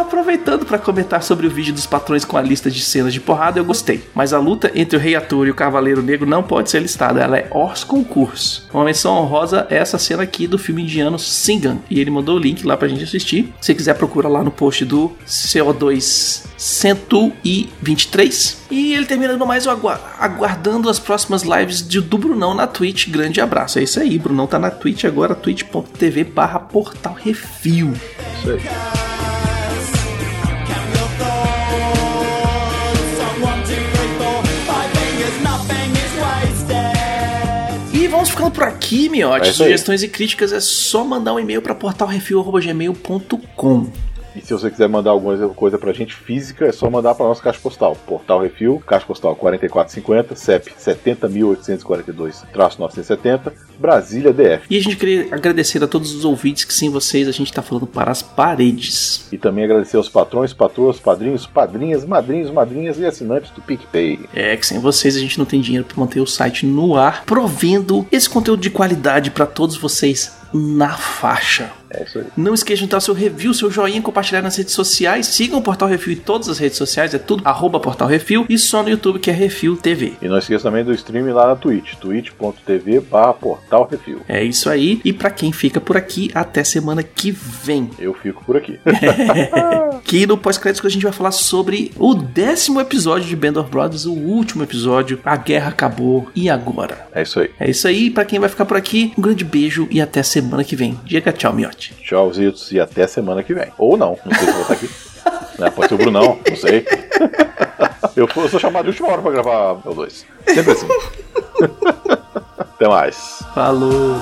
Aproveitando 0.00 0.64
para 0.64 0.78
comentar 0.78 1.22
sobre 1.22 1.46
o 1.46 1.50
vídeo 1.50 1.74
dos 1.74 1.86
patrões 1.86 2.24
com 2.24 2.36
a 2.36 2.42
lista 2.42 2.70
de 2.70 2.80
cenas 2.80 3.12
de 3.12 3.20
porrada, 3.20 3.58
eu 3.60 3.64
gostei. 3.64 4.02
Mas 4.14 4.32
a 4.32 4.38
luta 4.38 4.70
entre 4.74 4.96
o 4.96 5.00
Rei 5.00 5.14
Arthur 5.14 5.46
e 5.46 5.50
o 5.50 5.54
Cavaleiro 5.54 6.02
Negro 6.02 6.26
não 6.26 6.42
pode 6.42 6.70
ser 6.70 6.80
listada, 6.80 7.20
ela 7.20 7.36
é 7.38 7.46
hors 7.50 7.84
concurso. 7.84 8.68
Uma 8.72 8.84
menção 8.84 9.14
honrosa 9.16 9.66
é 9.70 9.76
essa 9.76 9.98
cena 9.98 10.22
aqui 10.22 10.46
do 10.46 10.58
filme 10.58 10.82
indiano 10.82 11.18
Singan. 11.18 11.78
E 11.90 12.00
ele 12.00 12.10
mandou 12.10 12.36
o 12.36 12.38
link 12.38 12.64
lá 12.66 12.76
pra 12.76 12.88
gente 12.88 13.04
assistir. 13.04 13.52
Se 13.60 13.74
quiser, 13.74 13.94
procura 13.94 14.28
lá 14.28 14.42
no 14.42 14.50
post 14.50 14.84
do 14.84 15.12
CO2 15.26 16.44
123. 16.56 18.58
E 18.70 18.94
ele 18.94 19.06
termina 19.06 19.36
no 19.36 19.46
mais 19.46 19.66
agu- 19.66 19.90
aguardando 20.18 20.88
as 20.88 20.98
próximas 20.98 21.42
lives 21.42 21.86
de, 21.86 22.00
do 22.00 22.18
Brunão 22.18 22.54
na 22.54 22.66
Twitch. 22.66 23.08
Grande 23.08 23.40
abraço. 23.40 23.78
É 23.78 23.82
isso 23.82 24.00
aí, 24.00 24.18
Brunão 24.18 24.46
tá 24.46 24.58
na 24.58 24.70
Twitch 24.70 25.04
agora, 25.04 25.34
twitch.tv 25.34 26.24
barra 26.24 26.58
portal 26.58 27.14
refil. 27.14 27.92
Isso 28.38 28.50
aí. 28.50 29.09
Vamos 38.10 38.30
ficando 38.30 38.50
por 38.50 38.64
aqui, 38.64 39.08
miote. 39.08 39.48
É. 39.48 39.52
Sugestões 39.52 40.02
e 40.02 40.08
críticas 40.08 40.52
é 40.52 40.60
só 40.60 41.04
mandar 41.04 41.32
um 41.34 41.40
e-mail 41.40 41.62
para 41.62 41.72
portalrefil.gmail.com. 41.74 43.86
E 44.34 44.40
se 44.40 44.52
você 44.52 44.68
quiser 44.70 44.88
mandar 44.88 45.10
alguma 45.10 45.36
coisa 45.50 45.78
pra 45.78 45.92
gente 45.92 46.14
física, 46.14 46.64
é 46.66 46.72
só 46.72 46.88
mandar 46.88 47.14
pra 47.14 47.26
nossa 47.26 47.42
caixa 47.42 47.60
postal. 47.60 47.94
Portal 48.06 48.40
Refil, 48.40 48.82
caixa 48.86 49.04
postal 49.06 49.36
4450, 49.36 50.36
CEP 50.36 50.72
70.842-970, 50.72 53.52
Brasília 53.78 54.32
DF. 54.32 54.66
E 54.70 54.76
a 54.76 54.80
gente 54.80 54.96
queria 54.96 55.34
agradecer 55.34 55.82
a 55.82 55.88
todos 55.88 56.14
os 56.14 56.24
ouvintes 56.24 56.64
que 56.64 56.74
sem 56.74 56.90
vocês 56.90 57.28
a 57.28 57.32
gente 57.32 57.52
tá 57.52 57.62
falando 57.62 57.86
para 57.86 58.10
as 58.10 58.22
paredes. 58.22 59.28
E 59.32 59.38
também 59.38 59.64
agradecer 59.64 59.96
aos 59.96 60.08
patrões, 60.08 60.52
patroas, 60.52 60.98
padrinhos, 60.98 61.46
padrinhas, 61.46 62.04
madrinhos, 62.04 62.50
madrinhas 62.50 62.98
e 62.98 63.06
assinantes 63.06 63.50
do 63.50 63.62
PicPay. 63.62 64.20
É 64.34 64.56
que 64.56 64.66
sem 64.66 64.78
vocês 64.78 65.16
a 65.16 65.20
gente 65.20 65.38
não 65.38 65.46
tem 65.46 65.60
dinheiro 65.60 65.86
para 65.86 65.98
manter 65.98 66.20
o 66.20 66.26
site 66.26 66.66
no 66.66 66.96
ar, 66.96 67.24
provendo 67.24 68.06
esse 68.12 68.28
conteúdo 68.28 68.60
de 68.60 68.70
qualidade 68.70 69.30
para 69.30 69.46
todos 69.46 69.76
vocês 69.76 70.32
na 70.52 70.96
faixa. 70.96 71.70
É 71.90 72.04
isso 72.04 72.18
aí. 72.18 72.26
Não 72.36 72.54
esqueça 72.54 72.82
de 72.82 72.88
dar 72.88 73.00
seu 73.00 73.14
review, 73.14 73.52
seu 73.52 73.70
joinha, 73.70 74.00
compartilhar 74.00 74.42
nas 74.42 74.56
redes 74.56 74.74
sociais. 74.74 75.26
Sigam 75.26 75.58
o 75.58 75.62
Portal 75.62 75.88
Refil 75.88 76.12
em 76.12 76.16
todas 76.16 76.48
as 76.48 76.58
redes 76.58 76.78
sociais, 76.78 77.14
é 77.14 77.18
tudo 77.18 77.42
arroba 77.44 77.80
Portal 77.80 78.08
Refil 78.08 78.46
e 78.48 78.58
só 78.58 78.82
no 78.82 78.88
YouTube 78.88 79.18
que 79.18 79.30
é 79.30 79.32
Refil 79.32 79.76
TV. 79.76 80.14
E 80.22 80.28
não 80.28 80.38
esqueça 80.38 80.64
também 80.64 80.84
do 80.84 80.92
stream 80.92 81.32
lá 81.34 81.48
na 81.48 81.56
Twitch, 81.56 81.94
twitch.tv 81.94 83.00
barra 83.00 83.34
Portal 83.34 83.88
Refil. 83.90 84.20
É 84.28 84.42
isso 84.42 84.70
aí. 84.70 85.00
E 85.04 85.12
pra 85.12 85.30
quem 85.30 85.52
fica 85.52 85.80
por 85.80 85.96
aqui, 85.96 86.30
até 86.34 86.62
semana 86.62 87.02
que 87.02 87.30
vem. 87.30 87.90
Eu 87.98 88.14
fico 88.14 88.44
por 88.44 88.56
aqui. 88.56 88.78
Que 90.04 90.26
no 90.26 90.36
pós-crédito 90.36 90.86
a 90.86 90.90
gente 90.90 91.02
vai 91.02 91.12
falar 91.12 91.30
sobre 91.30 91.92
o 91.96 92.14
décimo 92.14 92.80
episódio 92.80 93.28
de 93.28 93.36
Band 93.36 93.60
of 93.60 93.70
Brothers, 93.70 94.06
o 94.06 94.12
último 94.12 94.64
episódio. 94.64 95.20
A 95.24 95.36
guerra 95.36 95.68
acabou 95.68 96.28
e 96.34 96.48
agora? 96.48 97.06
É 97.12 97.22
isso 97.22 97.38
aí. 97.38 97.50
É 97.60 97.70
isso 97.70 97.86
aí. 97.86 98.10
Pra 98.10 98.24
quem 98.24 98.38
vai 98.38 98.48
ficar 98.48 98.64
por 98.64 98.76
aqui, 98.76 99.12
um 99.16 99.22
grande 99.22 99.44
beijo 99.44 99.86
e 99.90 100.00
até 100.00 100.22
semana 100.22 100.64
que 100.64 100.74
vem. 100.74 100.98
Diga 101.04 101.32
tchau, 101.32 101.52
miote. 101.52 101.79
Tchau, 101.88 102.32
Zitos, 102.32 102.70
e 102.72 102.78
até 102.80 103.06
semana 103.06 103.42
que 103.42 103.54
vem. 103.54 103.72
Ou 103.78 103.96
não, 103.96 104.18
não 104.24 104.34
sei 104.34 104.44
se 104.44 104.48
eu 104.48 104.52
vou 104.52 104.62
estar 104.62 104.74
aqui. 104.74 104.90
Né, 105.58 105.68
Pode 105.68 105.88
ser 105.88 105.94
o 105.94 105.98
Brunão, 105.98 106.40
não 106.48 106.56
sei. 106.56 106.86
Eu 108.16 108.26
eu 108.34 108.48
sou 108.48 108.58
chamado 108.58 108.84
de 108.84 108.90
última 108.90 109.08
hora 109.08 109.20
pra 109.20 109.30
gravar 109.30 109.72
o 109.86 109.94
2. 109.94 110.26
Sempre 110.46 110.72
assim. 110.72 110.88
Até 112.58 112.88
mais. 112.88 113.42
Falou. 113.54 114.16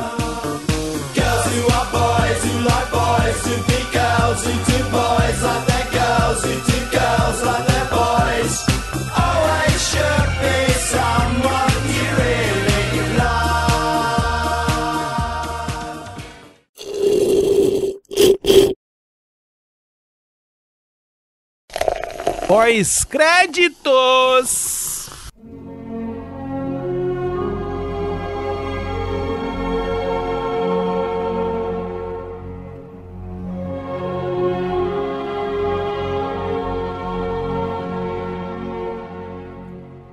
Pós-créditos! 22.48 24.77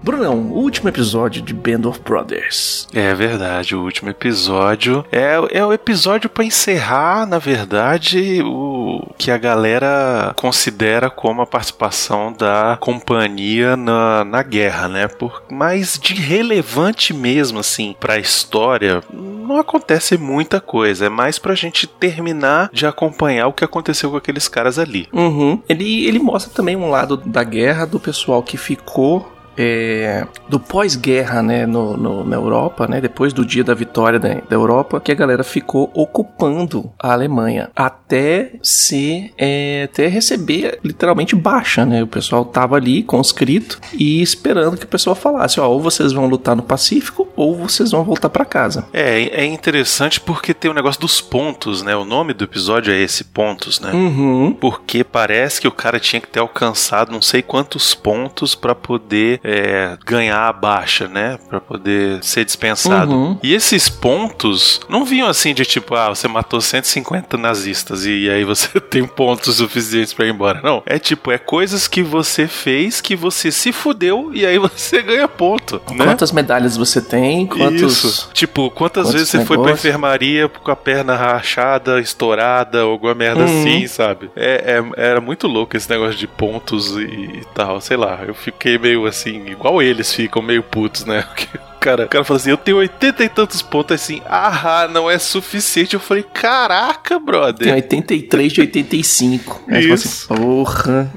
Brunão, 0.05 0.51
o 0.51 0.59
último 0.59 0.87
episódio 0.87 1.41
de 1.41 1.51
Band 1.51 1.89
of 1.89 1.99
Brothers. 1.99 2.87
É 2.93 3.11
verdade, 3.15 3.75
o 3.75 3.81
último 3.81 4.11
episódio 4.11 5.03
é, 5.11 5.33
é 5.49 5.65
o 5.65 5.73
episódio 5.73 6.29
pra 6.29 6.45
encerrar, 6.45 7.25
na 7.25 7.39
verdade, 7.39 8.39
o 8.43 9.01
que 9.17 9.31
a 9.31 9.37
galera 9.37 10.31
considera 10.35 11.09
como 11.09 11.41
a 11.41 11.47
participação 11.47 12.31
da 12.31 12.77
companhia 12.79 13.75
na, 13.75 14.23
na 14.23 14.43
guerra, 14.43 14.87
né? 14.87 15.07
Por, 15.07 15.41
mas 15.49 15.97
de 15.99 16.13
relevante 16.13 17.11
mesmo, 17.11 17.57
assim, 17.57 17.95
pra 17.99 18.19
história, 18.19 19.01
não 19.11 19.57
acontece 19.57 20.19
muita 20.19 20.61
coisa. 20.61 21.07
É 21.07 21.09
mais 21.09 21.39
pra 21.39 21.55
gente 21.55 21.87
terminar 21.87 22.69
de 22.71 22.85
acompanhar 22.85 23.47
o 23.47 23.53
que 23.53 23.63
aconteceu 23.63 24.11
com 24.11 24.17
aqueles 24.17 24.47
caras 24.47 24.77
ali. 24.77 25.09
Uhum. 25.11 25.59
Ele, 25.67 26.05
ele 26.05 26.19
mostra 26.19 26.53
também 26.53 26.75
um 26.75 26.91
lado 26.91 27.17
da 27.17 27.43
guerra 27.43 27.85
do 27.85 27.99
pessoal 27.99 28.43
que 28.43 28.55
ficou. 28.55 29.33
É, 29.57 30.25
do 30.49 30.59
pós-guerra, 30.59 31.41
né, 31.41 31.65
no, 31.65 31.95
no- 31.97 32.23
na 32.23 32.35
Europa, 32.35 32.87
né, 32.87 32.99
depois 33.01 33.33
do 33.33 33.45
dia 33.45 33.63
da 33.63 33.73
vitória 33.73 34.19
da, 34.19 34.29
da 34.29 34.55
Europa, 34.55 34.99
que 34.99 35.11
a 35.11 35.15
galera 35.15 35.43
ficou 35.43 35.89
ocupando 35.93 36.91
a 36.99 37.13
Alemanha 37.13 37.69
até 37.75 38.51
ser, 38.61 39.31
é, 39.37 39.83
até 39.91 40.07
receber 40.07 40.79
literalmente 40.83 41.35
baixa, 41.35 41.85
né, 41.85 42.03
o 42.03 42.07
pessoal 42.07 42.45
tava 42.45 42.75
ali 42.75 43.03
conscrito 43.03 43.79
e 43.93 44.21
esperando 44.21 44.77
que 44.77 44.85
o 44.85 44.87
pessoal 44.87 45.15
falasse, 45.15 45.59
ó, 45.59 45.67
ou 45.69 45.79
vocês 45.79 46.11
vão 46.11 46.25
lutar 46.27 46.55
no 46.55 46.63
Pacífico 46.63 47.27
ou 47.35 47.55
vocês 47.55 47.91
vão 47.91 48.03
voltar 48.03 48.29
pra 48.29 48.45
casa. 48.45 48.85
É, 48.93 49.41
é 49.41 49.45
interessante 49.45 50.19
porque 50.19 50.53
tem 50.53 50.69
o 50.69 50.73
negócio 50.73 50.99
dos 51.01 51.21
pontos, 51.21 51.81
né? 51.81 51.95
O 51.95 52.05
nome 52.05 52.33
do 52.33 52.43
episódio 52.43 52.93
é 52.93 52.97
esse, 52.99 53.23
pontos, 53.23 53.79
né? 53.79 53.91
Uhum. 53.93 54.53
Porque 54.59 55.03
parece 55.03 55.59
que 55.61 55.67
o 55.67 55.71
cara 55.71 55.99
tinha 55.99 56.19
que 56.21 56.27
ter 56.27 56.39
alcançado 56.39 57.11
não 57.11 57.21
sei 57.21 57.41
quantos 57.41 57.93
pontos 57.93 58.55
pra 58.55 58.73
poder 58.75 59.39
é, 59.47 59.95
ganhar 60.03 60.47
a 60.47 60.51
baixa, 60.53 61.07
né? 61.07 61.37
Pra 61.47 61.61
poder 61.61 62.23
ser 62.23 62.43
dispensado. 62.43 63.11
Uhum. 63.13 63.37
E 63.43 63.53
esses 63.53 63.87
pontos 63.87 64.79
não 64.89 65.05
vinham 65.05 65.27
assim 65.27 65.53
de 65.53 65.63
tipo, 65.65 65.93
ah, 65.93 66.09
você 66.09 66.27
matou 66.27 66.59
150 66.59 67.37
nazistas 67.37 68.05
e 68.05 68.27
aí 68.29 68.43
você 68.43 68.79
tem 68.81 69.05
pontos 69.05 69.57
suficientes 69.57 70.13
pra 70.13 70.25
ir 70.25 70.31
embora. 70.31 70.61
Não. 70.63 70.81
É 70.85 70.97
tipo, 70.97 71.31
é 71.31 71.37
coisas 71.37 71.87
que 71.87 72.01
você 72.01 72.47
fez 72.47 73.01
que 73.01 73.15
você 73.15 73.51
se 73.51 73.71
fudeu 73.71 74.31
e 74.33 74.45
aí 74.45 74.57
você 74.59 75.01
ganha 75.03 75.27
ponto, 75.27 75.79
né? 75.91 76.05
Quantas 76.05 76.31
medalhas 76.31 76.75
você 76.75 76.99
tem? 76.99 77.45
Quantos. 77.45 78.03
Isso. 78.03 78.29
Tipo, 78.33 78.71
quantas 78.71 79.03
quantos 79.05 79.13
vezes 79.13 79.29
você 79.29 79.37
foi 79.45 79.57
pra 79.57 79.65
negócios? 79.65 79.85
enfermaria 79.85 80.49
com 80.49 80.71
a 80.71 80.75
perna 80.75 81.15
rachada, 81.15 81.99
estourada, 81.99 82.85
ou 82.85 82.93
alguma 82.93 83.13
merda 83.13 83.41
Uhum. 83.45 83.59
assim, 83.61 83.87
sabe? 83.87 84.31
É, 84.35 84.79
é- 84.97 85.01
era 85.09 85.21
muito 85.21 85.47
louco 85.47 85.75
esse 85.77 85.89
negócio 85.89 86.15
de 86.15 86.25
pontos 86.27 86.95
e, 86.97 87.01
e 87.03 87.41
tal, 87.53 87.79
sei 87.81 87.97
lá. 87.97 88.21
Eu 88.25 88.33
fiquei 88.33 88.77
meio 88.77 89.05
assim, 89.05 89.34
igual 89.47 89.81
eles 89.81 90.13
ficam, 90.13 90.41
meio 90.41 90.63
putos, 90.63 91.05
né? 91.05 91.25
Cara, 91.79 92.05
o 92.05 92.09
cara 92.09 92.23
fala 92.23 92.39
assim: 92.39 92.49
eu 92.49 92.57
tenho 92.57 92.77
80 92.77 93.23
e 93.23 93.29
tantos 93.29 93.61
pontos, 93.61 93.93
assim, 93.93 94.19
ah, 94.25 94.87
não 94.91 95.09
é 95.09 95.19
suficiente. 95.19 95.93
Eu 95.93 95.99
falei: 95.99 96.23
caraca, 96.23 97.15
Tem 97.15 97.23
brother. 97.23 97.73
83 97.75 98.53
de 98.53 98.61
85. 98.61 99.63
Aí 99.67 99.87
você 99.87 100.07
Isso. 100.07 100.25
fala 100.25 100.39
assim, 100.39 100.47
porra. 100.47 101.13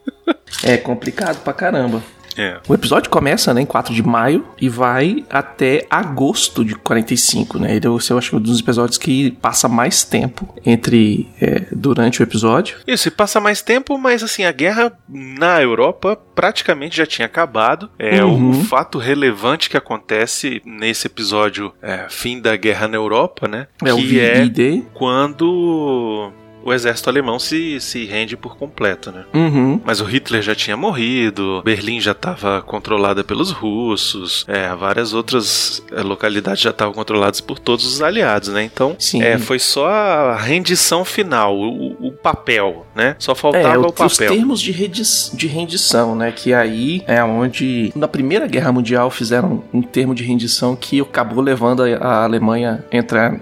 é 0.64 0.78
complicado 0.78 1.42
pra 1.44 1.52
caramba. 1.52 2.02
É. 2.38 2.58
O 2.68 2.74
episódio 2.74 3.10
começa 3.10 3.52
né, 3.52 3.60
em 3.62 3.66
4 3.66 3.92
de 3.92 4.02
maio 4.02 4.46
e 4.60 4.68
vai 4.68 5.24
até 5.28 5.86
agosto 5.90 6.64
de 6.64 6.74
45, 6.74 7.58
né? 7.58 7.74
Ele 7.76 7.86
é, 7.86 7.88
eu 7.88 7.96
acho 8.18 8.30
que 8.30 8.36
um 8.36 8.40
dos 8.40 8.60
episódios 8.60 8.96
que 8.98 9.32
passa 9.32 9.68
mais 9.68 10.04
tempo 10.04 10.54
entre 10.64 11.28
é, 11.40 11.66
durante 11.72 12.20
o 12.20 12.22
episódio. 12.22 12.78
Isso, 12.86 13.08
e 13.08 13.10
passa 13.10 13.40
mais 13.40 13.62
tempo, 13.62 13.98
mas 13.98 14.22
assim, 14.22 14.44
a 14.44 14.52
guerra 14.52 14.92
na 15.08 15.60
Europa 15.60 16.16
praticamente 16.34 16.96
já 16.96 17.06
tinha 17.06 17.26
acabado. 17.26 17.90
É 17.98 18.24
Uhum. 18.24 18.50
o 18.50 18.64
fato 18.64 18.98
relevante 18.98 19.68
que 19.70 19.76
acontece 19.76 20.62
nesse 20.64 21.06
episódio, 21.06 21.72
é, 21.82 22.06
fim 22.08 22.40
da 22.40 22.56
guerra 22.56 22.86
na 22.88 22.96
Europa, 22.96 23.48
né? 23.48 23.66
É 23.84 23.92
o 23.92 23.96
que 23.96 24.20
é 24.20 24.42
VD. 24.44 24.84
quando 24.94 26.30
o 26.68 26.72
exército 26.72 27.08
alemão 27.10 27.38
se, 27.38 27.80
se 27.80 28.04
rende 28.04 28.36
por 28.36 28.56
completo, 28.56 29.10
né? 29.10 29.24
Uhum. 29.34 29.80
Mas 29.84 30.00
o 30.00 30.04
Hitler 30.04 30.42
já 30.42 30.54
tinha 30.54 30.76
morrido, 30.76 31.62
Berlim 31.64 32.00
já 32.00 32.12
estava 32.12 32.62
controlada 32.62 33.22
pelos 33.24 33.50
russos, 33.50 34.44
é, 34.48 34.74
várias 34.74 35.12
outras 35.14 35.82
é, 35.92 36.02
localidades 36.02 36.62
já 36.62 36.70
estavam 36.70 36.94
controladas 36.94 37.40
por 37.40 37.58
todos 37.58 37.86
os 37.86 38.02
aliados, 38.02 38.48
né? 38.50 38.62
Então, 38.62 38.96
é, 39.20 39.38
foi 39.38 39.58
só 39.58 39.86
a 39.88 40.36
rendição 40.36 41.04
final, 41.04 41.56
o, 41.58 42.08
o 42.08 42.12
papel, 42.12 42.86
né? 42.94 43.16
Só 43.18 43.32
É, 43.32 43.34
faltava 43.34 43.78
o- 43.78 43.84
o 43.86 43.88
os 43.88 44.16
papel. 44.16 44.32
termos 44.34 44.60
de, 44.60 44.72
de 44.72 45.46
rendição, 45.46 46.14
né? 46.14 46.32
Que 46.32 46.52
aí 46.52 47.02
é 47.06 47.22
onde, 47.24 47.92
na 47.94 48.06
Primeira 48.08 48.46
Guerra 48.46 48.72
Mundial, 48.72 49.10
fizeram 49.10 49.64
um 49.72 49.82
termo 49.82 50.14
de 50.14 50.22
rendição 50.22 50.76
que 50.76 51.00
acabou 51.00 51.42
levando 51.42 51.82
a, 51.82 51.86
a 51.96 52.24
Alemanha 52.24 52.84
a 52.92 52.96
entrar, 52.96 53.40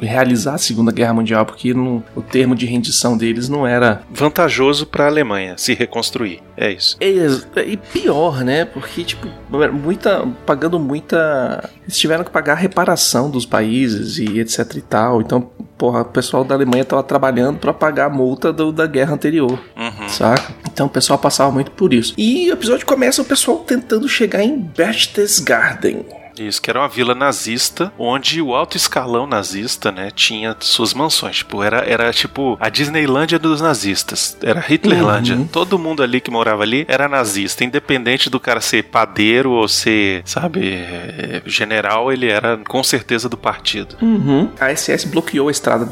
realizar 0.00 0.54
a 0.54 0.58
Segunda 0.58 0.92
Guerra 0.92 1.14
Mundial, 1.14 1.44
porque 1.46 1.74
não- 1.74 2.02
o 2.14 2.22
termo 2.22 2.53
de 2.54 2.66
rendição 2.66 3.16
deles 3.16 3.48
não 3.48 3.66
era 3.66 4.02
Vantajoso 4.10 4.86
para 4.86 5.04
a 5.04 5.08
Alemanha 5.08 5.54
se 5.56 5.74
reconstruir. 5.74 6.40
É 6.56 6.70
isso. 6.72 6.96
Ex- 7.00 7.46
E 7.66 7.76
pior, 7.76 8.44
né? 8.44 8.64
Porque, 8.64 9.02
tipo, 9.04 9.28
muita. 9.72 10.26
pagando 10.46 10.78
muita. 10.78 11.68
Eles 11.82 11.96
tiveram 11.98 12.22
que 12.24 12.30
pagar 12.30 12.52
a 12.52 12.56
reparação 12.56 13.28
dos 13.30 13.44
países 13.44 14.18
e 14.18 14.38
etc 14.38 14.76
e 14.76 14.80
tal. 14.80 15.20
Então, 15.20 15.40
porra, 15.76 16.02
o 16.02 16.04
pessoal 16.04 16.44
da 16.44 16.54
Alemanha 16.54 16.84
tava 16.84 17.02
trabalhando 17.02 17.58
pra 17.58 17.72
pagar 17.74 18.06
a 18.06 18.10
multa 18.10 18.52
do- 18.52 18.70
da 18.72 18.86
guerra 18.86 19.14
anterior. 19.14 19.58
Uhum. 19.76 20.08
Saca? 20.08 20.54
Então 20.72 20.86
o 20.86 20.90
pessoal 20.90 21.18
passava 21.18 21.50
muito 21.50 21.70
por 21.72 21.92
isso. 21.92 22.14
E 22.16 22.48
o 22.50 22.52
episódio 22.52 22.86
começa 22.86 23.20
o 23.20 23.24
pessoal 23.24 23.58
tentando 23.58 24.08
chegar 24.08 24.42
em 24.42 24.56
Berchtesgaden. 24.58 26.04
Isso, 26.38 26.60
que 26.60 26.68
era 26.70 26.80
uma 26.80 26.88
vila 26.88 27.14
nazista, 27.14 27.92
onde 27.98 28.40
o 28.42 28.54
alto 28.54 28.76
escalão 28.76 29.26
nazista, 29.26 29.92
né, 29.92 30.10
tinha 30.14 30.56
suas 30.60 30.92
mansões. 30.92 31.36
Tipo, 31.38 31.62
era, 31.62 31.78
era 31.88 32.12
tipo 32.12 32.56
a 32.60 32.68
Disneylândia 32.68 33.38
dos 33.38 33.60
nazistas. 33.60 34.36
Era 34.42 34.64
Hitlerlândia. 34.68 35.36
Uhum. 35.36 35.46
Todo 35.46 35.78
mundo 35.78 36.02
ali 36.02 36.20
que 36.20 36.30
morava 36.30 36.62
ali 36.62 36.84
era 36.88 37.08
nazista. 37.08 37.64
Independente 37.64 38.28
do 38.28 38.40
cara 38.40 38.60
ser 38.60 38.84
padeiro 38.84 39.52
ou 39.52 39.68
ser, 39.68 40.22
sabe, 40.24 40.72
eh, 40.74 41.42
general, 41.46 42.12
ele 42.12 42.28
era 42.28 42.56
com 42.58 42.82
certeza 42.82 43.28
do 43.28 43.36
partido. 43.36 43.96
Uhum. 44.02 44.48
A 44.60 44.70
SS 44.74 45.06
bloqueou 45.06 45.48
a 45.48 45.50
estrada, 45.52 45.88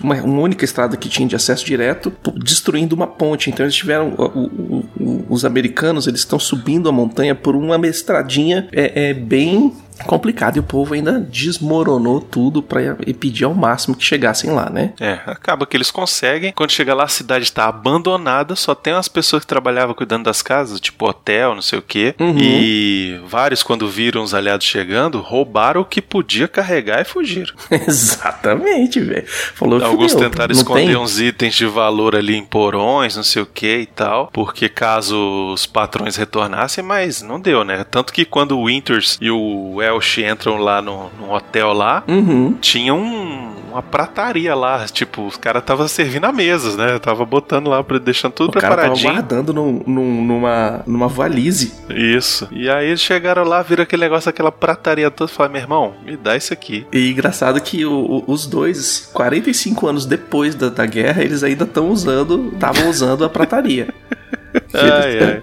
uma, 0.00 0.14
uma 0.22 0.40
única 0.42 0.64
estrada 0.64 0.96
que 0.96 1.08
tinha 1.08 1.26
de 1.26 1.34
acesso 1.34 1.64
direto, 1.64 2.12
destruindo 2.36 2.94
uma 2.94 3.06
ponte. 3.06 3.50
Então 3.50 3.64
eles 3.66 3.74
tiveram, 3.74 4.14
o- 4.16 4.24
o- 4.38 4.88
o- 5.00 5.26
os 5.28 5.44
americanos, 5.44 6.06
eles 6.06 6.20
estão 6.20 6.38
subindo 6.38 6.88
a 6.88 6.92
montanha 6.92 7.34
por 7.34 7.56
uma 7.56 7.76
estradinha 7.86 8.68
é, 8.72 9.10
é 9.10 9.14
bem 9.14 9.71
complicada 10.04 10.58
e 10.58 10.60
o 10.60 10.64
povo 10.64 10.94
ainda 10.94 11.20
desmoronou 11.20 12.20
tudo 12.20 12.62
para 12.62 12.82
impedir 13.06 13.44
ao 13.44 13.54
máximo 13.54 13.96
que 13.96 14.04
chegassem 14.04 14.50
lá, 14.50 14.68
né? 14.70 14.92
É, 15.00 15.20
acaba 15.26 15.66
que 15.66 15.76
eles 15.76 15.90
conseguem. 15.90 16.52
Quando 16.52 16.70
chega 16.70 16.94
lá, 16.94 17.04
a 17.04 17.08
cidade 17.08 17.44
está 17.44 17.66
abandonada, 17.66 18.54
só 18.56 18.74
tem 18.74 18.92
umas 18.92 19.08
pessoas 19.08 19.42
que 19.42 19.46
trabalhavam 19.46 19.94
cuidando 19.94 20.24
das 20.24 20.42
casas, 20.42 20.80
tipo 20.80 21.08
hotel, 21.08 21.54
não 21.54 21.62
sei 21.62 21.78
o 21.78 21.82
quê. 21.82 22.14
Uhum. 22.18 22.36
E 22.38 23.20
vários, 23.26 23.62
quando 23.62 23.88
viram 23.88 24.22
os 24.22 24.34
aliados 24.34 24.66
chegando, 24.66 25.20
roubaram 25.20 25.80
o 25.80 25.84
que 25.84 26.00
podia 26.00 26.48
carregar 26.48 27.00
e 27.00 27.04
fugiram. 27.04 27.54
Exatamente, 27.70 29.00
velho. 29.00 29.26
Falou 29.54 29.82
Alguns 29.82 30.12
"Fudeu, 30.12 30.30
tentaram 30.30 30.52
esconder 30.52 30.86
tem?" 30.86 30.96
uns 30.96 31.20
itens 31.20 31.54
de 31.54 31.66
valor 31.66 32.14
ali 32.16 32.36
em 32.36 32.44
porões, 32.44 33.16
não 33.16 33.22
sei 33.22 33.42
o 33.42 33.46
que 33.46 33.78
e 33.78 33.86
tal, 33.86 34.28
porque 34.32 34.68
caso 34.68 35.52
os 35.52 35.66
patrões 35.66 36.16
retornassem, 36.16 36.82
mas 36.82 37.22
não 37.22 37.40
deu, 37.40 37.64
né? 37.64 37.84
Tanto 37.84 38.12
que 38.12 38.24
quando 38.24 38.58
o 38.58 38.66
Winters 38.66 39.18
e 39.20 39.30
o 39.30 39.80
Welsh 39.92 40.18
entram 40.22 40.56
lá 40.56 40.80
no, 40.82 41.10
no 41.20 41.32
hotel 41.32 41.72
lá, 41.72 42.02
Uhum. 42.08 42.54
tinha 42.60 42.92
um- 42.94 43.52
uma 43.72 43.82
prataria 43.82 44.54
lá, 44.54 44.84
tipo, 44.86 45.22
os 45.26 45.38
caras 45.38 45.62
estavam 45.62 45.88
servindo 45.88 46.26
a 46.26 46.32
mesas, 46.32 46.76
né? 46.76 46.98
Tava 46.98 47.24
botando 47.24 47.68
lá, 47.68 47.82
deixando 48.04 48.32
tudo 48.32 48.50
O 48.50 48.52
cara 48.52 48.76
tava 48.76 48.76
preparadinho. 48.94 49.12
guardando 49.14 49.54
num- 49.54 49.82
num- 49.86 50.24
numa, 50.24 50.82
numa 50.86 51.08
valise. 51.08 51.72
Isso. 51.88 52.46
E 52.52 52.68
aí 52.68 52.88
eles 52.88 53.00
chegaram 53.00 53.44
lá, 53.44 53.62
viram 53.62 53.82
aquele 53.82 54.02
negócio, 54.02 54.28
aquela 54.28 54.52
prataria 54.52 55.10
toda, 55.10 55.30
e 55.30 55.34
falaram, 55.34 55.52
meu 55.54 55.62
irmão, 55.62 55.94
me 56.04 56.16
dá 56.18 56.36
isso 56.36 56.52
aqui. 56.52 56.86
E 56.92 57.10
engraçado 57.10 57.58
que 57.62 57.86
o- 57.86 57.92
o- 57.92 58.24
os 58.26 58.46
dois, 58.46 59.10
45 59.14 59.86
anos 59.88 60.04
depois 60.04 60.54
da, 60.54 60.68
da 60.68 60.84
guerra, 60.84 61.22
eles 61.22 61.42
ainda 61.42 61.64
estão 61.64 61.88
usando, 61.88 62.50
estavam 62.52 62.90
usando 62.90 63.24
a 63.24 63.28
prataria. 63.30 63.88
Ai, 64.74 65.18
ai. 65.18 65.42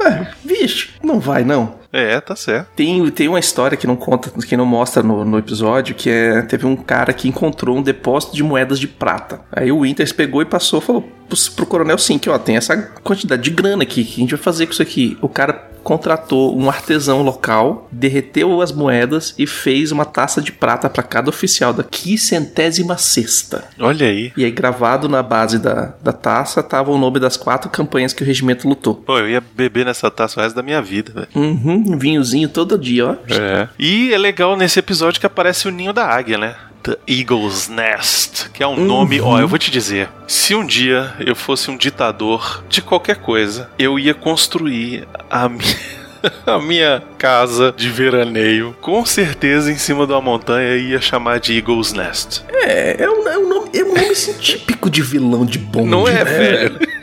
É, 0.00 0.26
bicho, 0.42 0.90
não 1.04 1.20
vai 1.20 1.44
não. 1.44 1.78
É, 1.92 2.20
tá 2.20 2.36
certo. 2.36 2.68
Tem, 2.76 3.10
tem 3.10 3.28
uma 3.28 3.40
história 3.40 3.76
que 3.76 3.86
não 3.86 3.96
conta, 3.96 4.30
que 4.30 4.56
não 4.56 4.66
mostra 4.66 5.02
no, 5.02 5.24
no 5.24 5.38
episódio, 5.38 5.94
que 5.94 6.08
é 6.08 6.42
teve 6.42 6.66
um 6.66 6.76
cara 6.76 7.12
que 7.12 7.28
encontrou 7.28 7.76
um 7.76 7.82
depósito 7.82 8.34
de 8.34 8.42
moedas 8.42 8.78
de 8.78 8.86
prata. 8.86 9.40
Aí 9.50 9.72
o 9.72 9.80
Winters 9.80 10.12
pegou 10.12 10.40
e 10.40 10.44
passou, 10.44 10.80
falou 10.80 11.19
pro, 11.30 11.52
pro 11.52 11.66
coronel 11.66 11.98
sim, 11.98 12.18
que 12.18 12.28
ó, 12.28 12.38
tem 12.38 12.56
essa 12.56 12.76
quantidade 13.02 13.42
de 13.42 13.50
grana 13.50 13.84
aqui, 13.84 14.04
que 14.04 14.16
a 14.16 14.20
gente 14.20 14.34
vai 14.34 14.42
fazer 14.42 14.66
com 14.66 14.72
isso 14.72 14.82
aqui. 14.82 15.16
O 15.22 15.28
cara 15.28 15.70
contratou 15.82 16.58
um 16.58 16.68
artesão 16.68 17.22
local, 17.22 17.88
derreteu 17.90 18.60
as 18.60 18.72
moedas 18.72 19.34
e 19.38 19.46
fez 19.46 19.90
uma 19.90 20.04
taça 20.04 20.40
de 20.42 20.52
prata 20.52 20.90
para 20.90 21.02
cada 21.02 21.30
oficial 21.30 21.72
da 21.72 21.82
quicentésima 21.82 22.98
sexta. 22.98 23.64
Olha 23.78 24.06
aí. 24.06 24.32
E 24.36 24.44
aí 24.44 24.50
gravado 24.50 25.08
na 25.08 25.22
base 25.22 25.58
da, 25.58 25.94
da 26.02 26.12
taça 26.12 26.62
tava 26.62 26.90
o 26.90 26.98
nome 26.98 27.18
das 27.18 27.36
quatro 27.36 27.70
campanhas 27.70 28.12
que 28.12 28.22
o 28.22 28.26
regimento 28.26 28.68
lutou. 28.68 28.94
Pô, 28.94 29.18
eu 29.18 29.28
ia 29.28 29.40
beber 29.40 29.86
nessa 29.86 30.10
taça 30.10 30.38
o 30.38 30.42
resto 30.42 30.56
da 30.56 30.62
minha 30.62 30.82
vida, 30.82 31.12
velho. 31.12 31.28
Uhum, 31.34 31.94
um 31.94 31.98
vinhozinho 31.98 32.48
todo 32.48 32.78
dia, 32.78 33.06
ó. 33.06 33.16
É. 33.32 33.68
E 33.78 34.12
é 34.12 34.18
legal 34.18 34.56
nesse 34.56 34.78
episódio 34.78 35.18
que 35.20 35.26
aparece 35.26 35.66
o 35.66 35.70
ninho 35.70 35.92
da 35.92 36.06
águia, 36.06 36.36
né? 36.36 36.54
The 36.82 36.96
Eagle's 37.06 37.68
Nest, 37.68 38.50
que 38.50 38.62
é 38.62 38.66
um 38.66 38.84
nome, 38.84 39.20
ó, 39.20 39.38
eu 39.38 39.48
vou 39.48 39.58
te 39.58 39.70
dizer, 39.70 40.08
se 40.26 40.54
um 40.54 40.64
dia 40.64 41.14
eu 41.20 41.36
fosse 41.36 41.70
um 41.70 41.76
ditador 41.76 42.64
de 42.68 42.80
qualquer 42.80 43.16
coisa, 43.16 43.70
eu 43.78 43.98
ia 43.98 44.14
construir 44.14 45.06
a 45.28 45.48
minha 45.48 46.00
a 46.46 46.58
minha 46.58 47.02
casa 47.18 47.72
de 47.76 47.88
veraneio, 47.88 48.76
com 48.80 49.04
certeza 49.04 49.72
em 49.72 49.76
cima 49.76 50.06
de 50.06 50.12
uma 50.12 50.20
montanha 50.20 50.76
ia 50.76 51.00
chamar 51.00 51.40
de 51.40 51.56
Eagle's 51.56 51.92
Nest. 51.92 52.44
É, 52.52 53.04
é 53.04 53.10
um, 53.10 53.28
é 53.28 53.38
um 53.38 53.48
nome, 53.48 53.70
é 53.74 53.82
um 53.82 53.94
nome 53.94 54.10
assim, 54.10 54.32
típico 54.34 54.90
de 54.90 55.02
vilão 55.02 55.44
de 55.44 55.58
bonde, 55.58 55.88
Não 55.88 56.06
é, 56.06 56.12
né, 56.12 56.24
velho? 56.24 56.99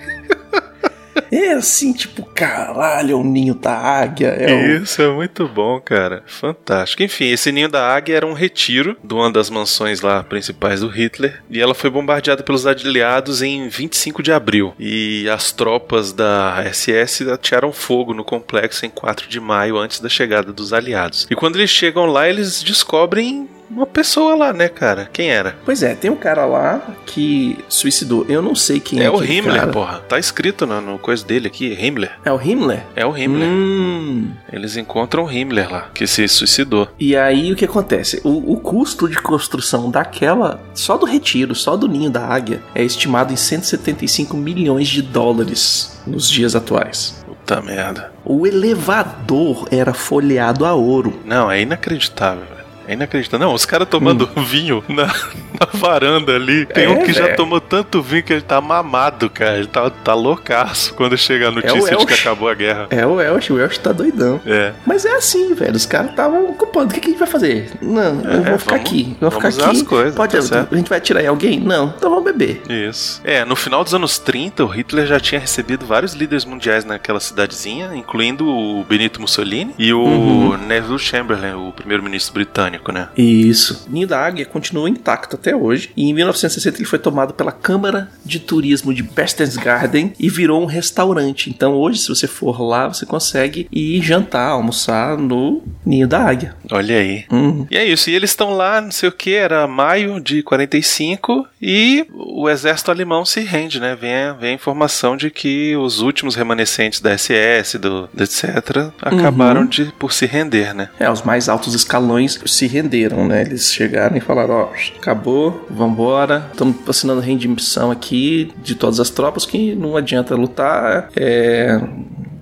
É 1.31 1.53
assim, 1.53 1.93
tipo, 1.93 2.23
caralho, 2.23 3.11
é 3.11 3.15
o 3.15 3.23
ninho 3.23 3.53
da 3.53 3.75
águia. 3.75 4.27
É. 4.27 4.77
Isso 4.77 5.01
é 5.01 5.09
muito 5.09 5.47
bom, 5.47 5.79
cara. 5.79 6.23
Fantástico. 6.25 7.03
Enfim, 7.03 7.31
esse 7.31 7.51
ninho 7.51 7.69
da 7.69 7.87
águia 7.87 8.15
era 8.15 8.25
um 8.25 8.33
retiro 8.33 8.97
de 9.03 9.13
uma 9.13 9.31
das 9.31 9.49
mansões 9.49 10.01
lá 10.01 10.23
principais 10.23 10.81
do 10.81 10.87
Hitler. 10.87 11.41
E 11.49 11.61
ela 11.61 11.73
foi 11.73 11.89
bombardeada 11.89 12.43
pelos 12.43 12.65
aliados 12.65 13.41
em 13.41 13.67
25 13.67 14.21
de 14.23 14.31
abril. 14.31 14.73
E 14.79 15.27
as 15.29 15.51
tropas 15.51 16.13
da 16.13 16.63
SS 16.71 17.29
atearam 17.29 17.71
fogo 17.71 18.13
no 18.13 18.23
complexo 18.23 18.85
em 18.85 18.89
4 18.89 19.27
de 19.27 19.39
maio, 19.39 19.77
antes 19.77 19.99
da 19.99 20.09
chegada 20.09 20.53
dos 20.53 20.73
aliados. 20.73 21.27
E 21.29 21.35
quando 21.35 21.57
eles 21.57 21.69
chegam 21.69 22.05
lá, 22.05 22.27
eles 22.27 22.63
descobrem 22.63 23.47
uma 23.69 23.85
pessoa 23.85 24.35
lá, 24.35 24.53
né, 24.53 24.67
cara? 24.69 25.09
Quem 25.11 25.29
era? 25.29 25.55
Pois 25.65 25.83
é, 25.83 25.95
tem 25.95 26.09
um 26.09 26.15
cara 26.15 26.45
lá 26.45 26.81
que 27.05 27.57
suicidou. 27.67 28.25
Eu 28.27 28.41
não 28.41 28.55
sei 28.55 28.79
quem 28.79 28.99
é. 28.99 29.05
É 29.05 29.09
o 29.09 29.23
Himmler, 29.23 29.59
cara. 29.59 29.71
porra. 29.71 29.99
Tá 30.07 30.17
escrito 30.19 30.65
no, 30.65 30.79
no 30.81 30.99
coisa 30.99 31.25
dele 31.25 31.47
aqui, 31.47 31.73
Himmler. 31.73 32.11
É 32.23 32.31
o 32.31 32.41
Himmler? 32.41 32.83
É 32.95 33.05
o 33.05 33.15
Himmler. 33.17 33.49
Hum. 33.49 34.31
Eles 34.51 34.77
encontram 34.77 35.25
o 35.25 35.31
Himmler 35.31 35.71
lá, 35.71 35.89
que 35.93 36.07
se 36.07 36.27
suicidou. 36.27 36.87
E 36.99 37.15
aí 37.15 37.51
o 37.51 37.55
que 37.55 37.65
acontece? 37.65 38.21
O, 38.23 38.53
o 38.53 38.57
custo 38.57 39.07
de 39.07 39.17
construção 39.17 39.89
daquela, 39.91 40.61
só 40.73 40.97
do 40.97 41.05
retiro, 41.05 41.53
só 41.55 41.75
do 41.75 41.87
ninho 41.87 42.09
da 42.09 42.25
águia, 42.25 42.61
é 42.73 42.83
estimado 42.83 43.33
em 43.33 43.37
175 43.37 44.35
milhões 44.37 44.87
de 44.87 45.01
dólares 45.01 46.01
nos 46.05 46.29
dias 46.29 46.55
atuais. 46.55 47.23
Puta 47.25 47.61
merda. 47.61 48.11
O 48.25 48.45
elevador 48.45 49.67
era 49.71 49.93
folheado 49.93 50.65
a 50.65 50.73
ouro. 50.73 51.19
Não, 51.25 51.49
é 51.49 51.61
inacreditável. 51.61 52.56
É 52.87 52.93
inacreditável. 52.93 53.47
Não, 53.47 53.53
os 53.53 53.65
caras 53.65 53.87
tomando 53.87 54.29
Hum. 54.35 54.43
vinho 54.43 54.83
na, 54.87 55.05
na 55.05 55.67
varanda 55.73 56.33
ali. 56.35 56.65
Tem 56.65 56.85
É, 56.85 56.89
um 56.89 57.03
que 57.03 57.11
já 57.13 57.25
velho. 57.25 57.35
tomou 57.35 57.59
tanto 57.59 58.01
vinho 58.01 58.23
que 58.23 58.33
ele 58.33 58.41
tá 58.41 58.61
mamado, 58.61 59.29
cara. 59.29 59.57
Ele 59.57 59.67
tá, 59.67 59.89
tá 59.89 60.13
loucaço 60.13 60.93
quando 60.93 61.17
chega 61.17 61.47
a 61.49 61.51
notícia 61.51 61.95
de 61.97 62.05
que 62.05 62.13
acabou 62.13 62.47
a 62.49 62.53
guerra. 62.53 62.87
É 62.89 63.05
o 63.05 63.15
Welsh, 63.15 63.51
o 63.51 63.55
Welsh 63.55 63.77
tá 63.79 63.91
doidão. 63.91 64.39
É. 64.45 64.73
Mas 64.85 65.05
é 65.05 65.15
assim, 65.15 65.53
velho. 65.53 65.75
Os 65.75 65.85
caras 65.85 66.11
estavam 66.11 66.49
ocupando. 66.49 66.91
O 66.91 66.93
que, 66.93 66.99
que 67.01 67.07
a 67.07 67.11
gente 67.11 67.19
vai 67.19 67.27
fazer? 67.27 67.71
Não, 67.81 68.21
eu 68.21 68.31
É, 68.31 68.49
vou 68.51 68.59
ficar 68.59 68.75
vamos- 68.75 68.87
aqui. 68.89 69.17
Eu 69.19 69.29
vou 69.29 69.41
ficar 69.41 69.47
aqui. 69.65 69.77
as 69.77 69.81
coisas, 69.83 70.15
Pode, 70.15 70.35
tá 70.35 70.41
certo. 70.41 70.73
a 70.73 70.77
gente 70.77 70.89
vai 70.89 70.97
atirar 70.97 71.23
em 71.23 71.27
alguém? 71.27 71.59
Não. 71.59 71.93
Então 71.97 72.09
vamos 72.09 72.25
beber. 72.25 72.61
Isso. 72.69 73.21
É, 73.23 73.43
no 73.43 73.55
final 73.55 73.83
dos 73.83 73.93
anos 73.93 74.17
30, 74.19 74.63
o 74.63 74.67
Hitler 74.67 75.05
já 75.05 75.19
tinha 75.19 75.39
recebido 75.41 75.85
vários 75.85 76.13
líderes 76.13 76.45
mundiais 76.45 76.85
naquela 76.85 77.19
cidadezinha, 77.19 77.91
incluindo 77.95 78.47
o 78.47 78.83
Benito 78.83 79.19
Mussolini 79.19 79.73
e 79.77 79.91
o 79.93 80.01
Uhum. 80.01 80.57
Neville 80.57 80.99
Chamberlain, 80.99 81.53
o 81.55 81.71
primeiro-ministro 81.71 82.33
britânico, 82.33 82.76
né? 82.91 83.09
Isso. 83.17 83.85
Ninho 83.89 84.07
da 84.07 84.19
Águia 84.19 84.45
continua 84.45 84.89
intacto 84.89 85.35
até 85.35 85.55
hoje. 85.55 85.91
E 85.95 86.09
em 86.09 86.13
1960 86.13 86.77
ele 86.77 86.85
foi 86.85 86.99
tomado 86.99 87.33
pela 87.33 87.51
Câmara 87.51 88.09
de 88.25 88.39
Turismo 88.39 88.93
de 88.93 89.03
Berchtesgaden 89.03 90.13
e 90.19 90.29
virou 90.29 90.61
um 90.61 90.65
restaurante. 90.65 91.49
Então 91.49 91.73
hoje, 91.73 91.99
se 91.99 92.09
você 92.09 92.27
for 92.27 92.61
lá, 92.61 92.87
você 92.87 93.05
consegue 93.05 93.67
ir 93.71 94.01
jantar, 94.01 94.49
almoçar 94.49 95.17
no 95.17 95.63
Ninho 95.85 96.07
da 96.07 96.19
Águia. 96.19 96.55
Olha 96.71 96.97
aí. 96.97 97.25
Uhum. 97.31 97.67
E 97.69 97.77
é 97.77 97.85
isso, 97.85 98.09
e 98.09 98.13
eles 98.13 98.31
estão 98.31 98.55
lá, 98.55 98.81
não 98.81 98.91
sei 98.91 99.09
o 99.09 99.11
que, 99.11 99.33
era 99.33 99.67
maio 99.67 100.19
de 100.19 100.43
45 100.43 101.47
e 101.61 102.05
o 102.13 102.49
exército 102.49 102.91
alemão 102.91 103.25
se 103.25 103.41
rende, 103.41 103.79
né? 103.79 103.95
Vem 103.95 104.13
a, 104.13 104.33
vem 104.33 104.51
a 104.51 104.53
informação 104.53 105.17
de 105.17 105.29
que 105.29 105.75
os 105.75 106.01
últimos 106.01 106.35
remanescentes 106.35 106.99
da 106.99 107.17
SS, 107.17 107.77
do, 107.77 108.09
do 108.13 108.23
etc., 108.23 108.91
acabaram 109.01 109.65
de 109.65 109.85
por 109.97 110.13
se 110.13 110.25
render, 110.25 110.73
né? 110.73 110.89
É, 110.99 111.09
os 111.09 111.21
mais 111.21 111.49
altos 111.49 111.73
escalões 111.73 112.39
se 112.45 112.66
renderam, 112.67 113.27
né? 113.27 113.41
Eles 113.41 113.71
chegaram 113.71 114.17
e 114.17 114.19
falaram: 114.19 114.53
ó, 114.55 114.69
acabou, 114.97 115.65
vambora, 115.69 116.49
estamos 116.51 116.75
assinando 116.87 117.21
rendição 117.21 117.91
aqui 117.91 118.51
de 118.63 118.75
todas 118.75 118.99
as 118.99 119.09
tropas 119.09 119.45
que 119.45 119.75
não 119.75 119.95
adianta 119.95 120.35
lutar, 120.35 121.09
é. 121.15 121.79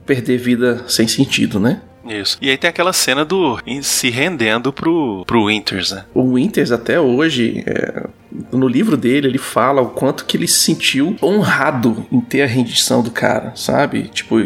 perder 0.06 0.38
vida 0.38 0.84
sem 0.88 1.08
sentido, 1.08 1.60
né? 1.60 1.82
Isso. 2.06 2.38
E 2.42 2.50
aí 2.50 2.58
tem 2.58 2.70
aquela 2.70 2.94
cena 2.94 3.26
do 3.26 3.60
se 3.82 4.10
rendendo 4.10 4.72
pro, 4.72 5.24
pro 5.26 5.46
Winters, 5.46 5.92
né? 5.92 6.06
O 6.14 6.34
Winters 6.34 6.72
até 6.72 7.00
hoje, 7.00 7.64
é, 7.66 8.08
no 8.52 8.68
livro 8.68 8.98
dele, 8.98 9.28
ele 9.28 9.38
fala 9.38 9.82
o 9.82 9.90
quanto 9.90 10.26
que 10.26 10.38
ele 10.38 10.48
se 10.48 10.60
sentiu 10.60 11.16
honrado 11.22 12.06
em 12.12 12.20
ter 12.20 12.42
a 12.42 12.48
rendição 12.48 13.02
do 13.02 13.12
cara, 13.12 13.54
sabe? 13.56 14.04
Tipo, 14.04 14.40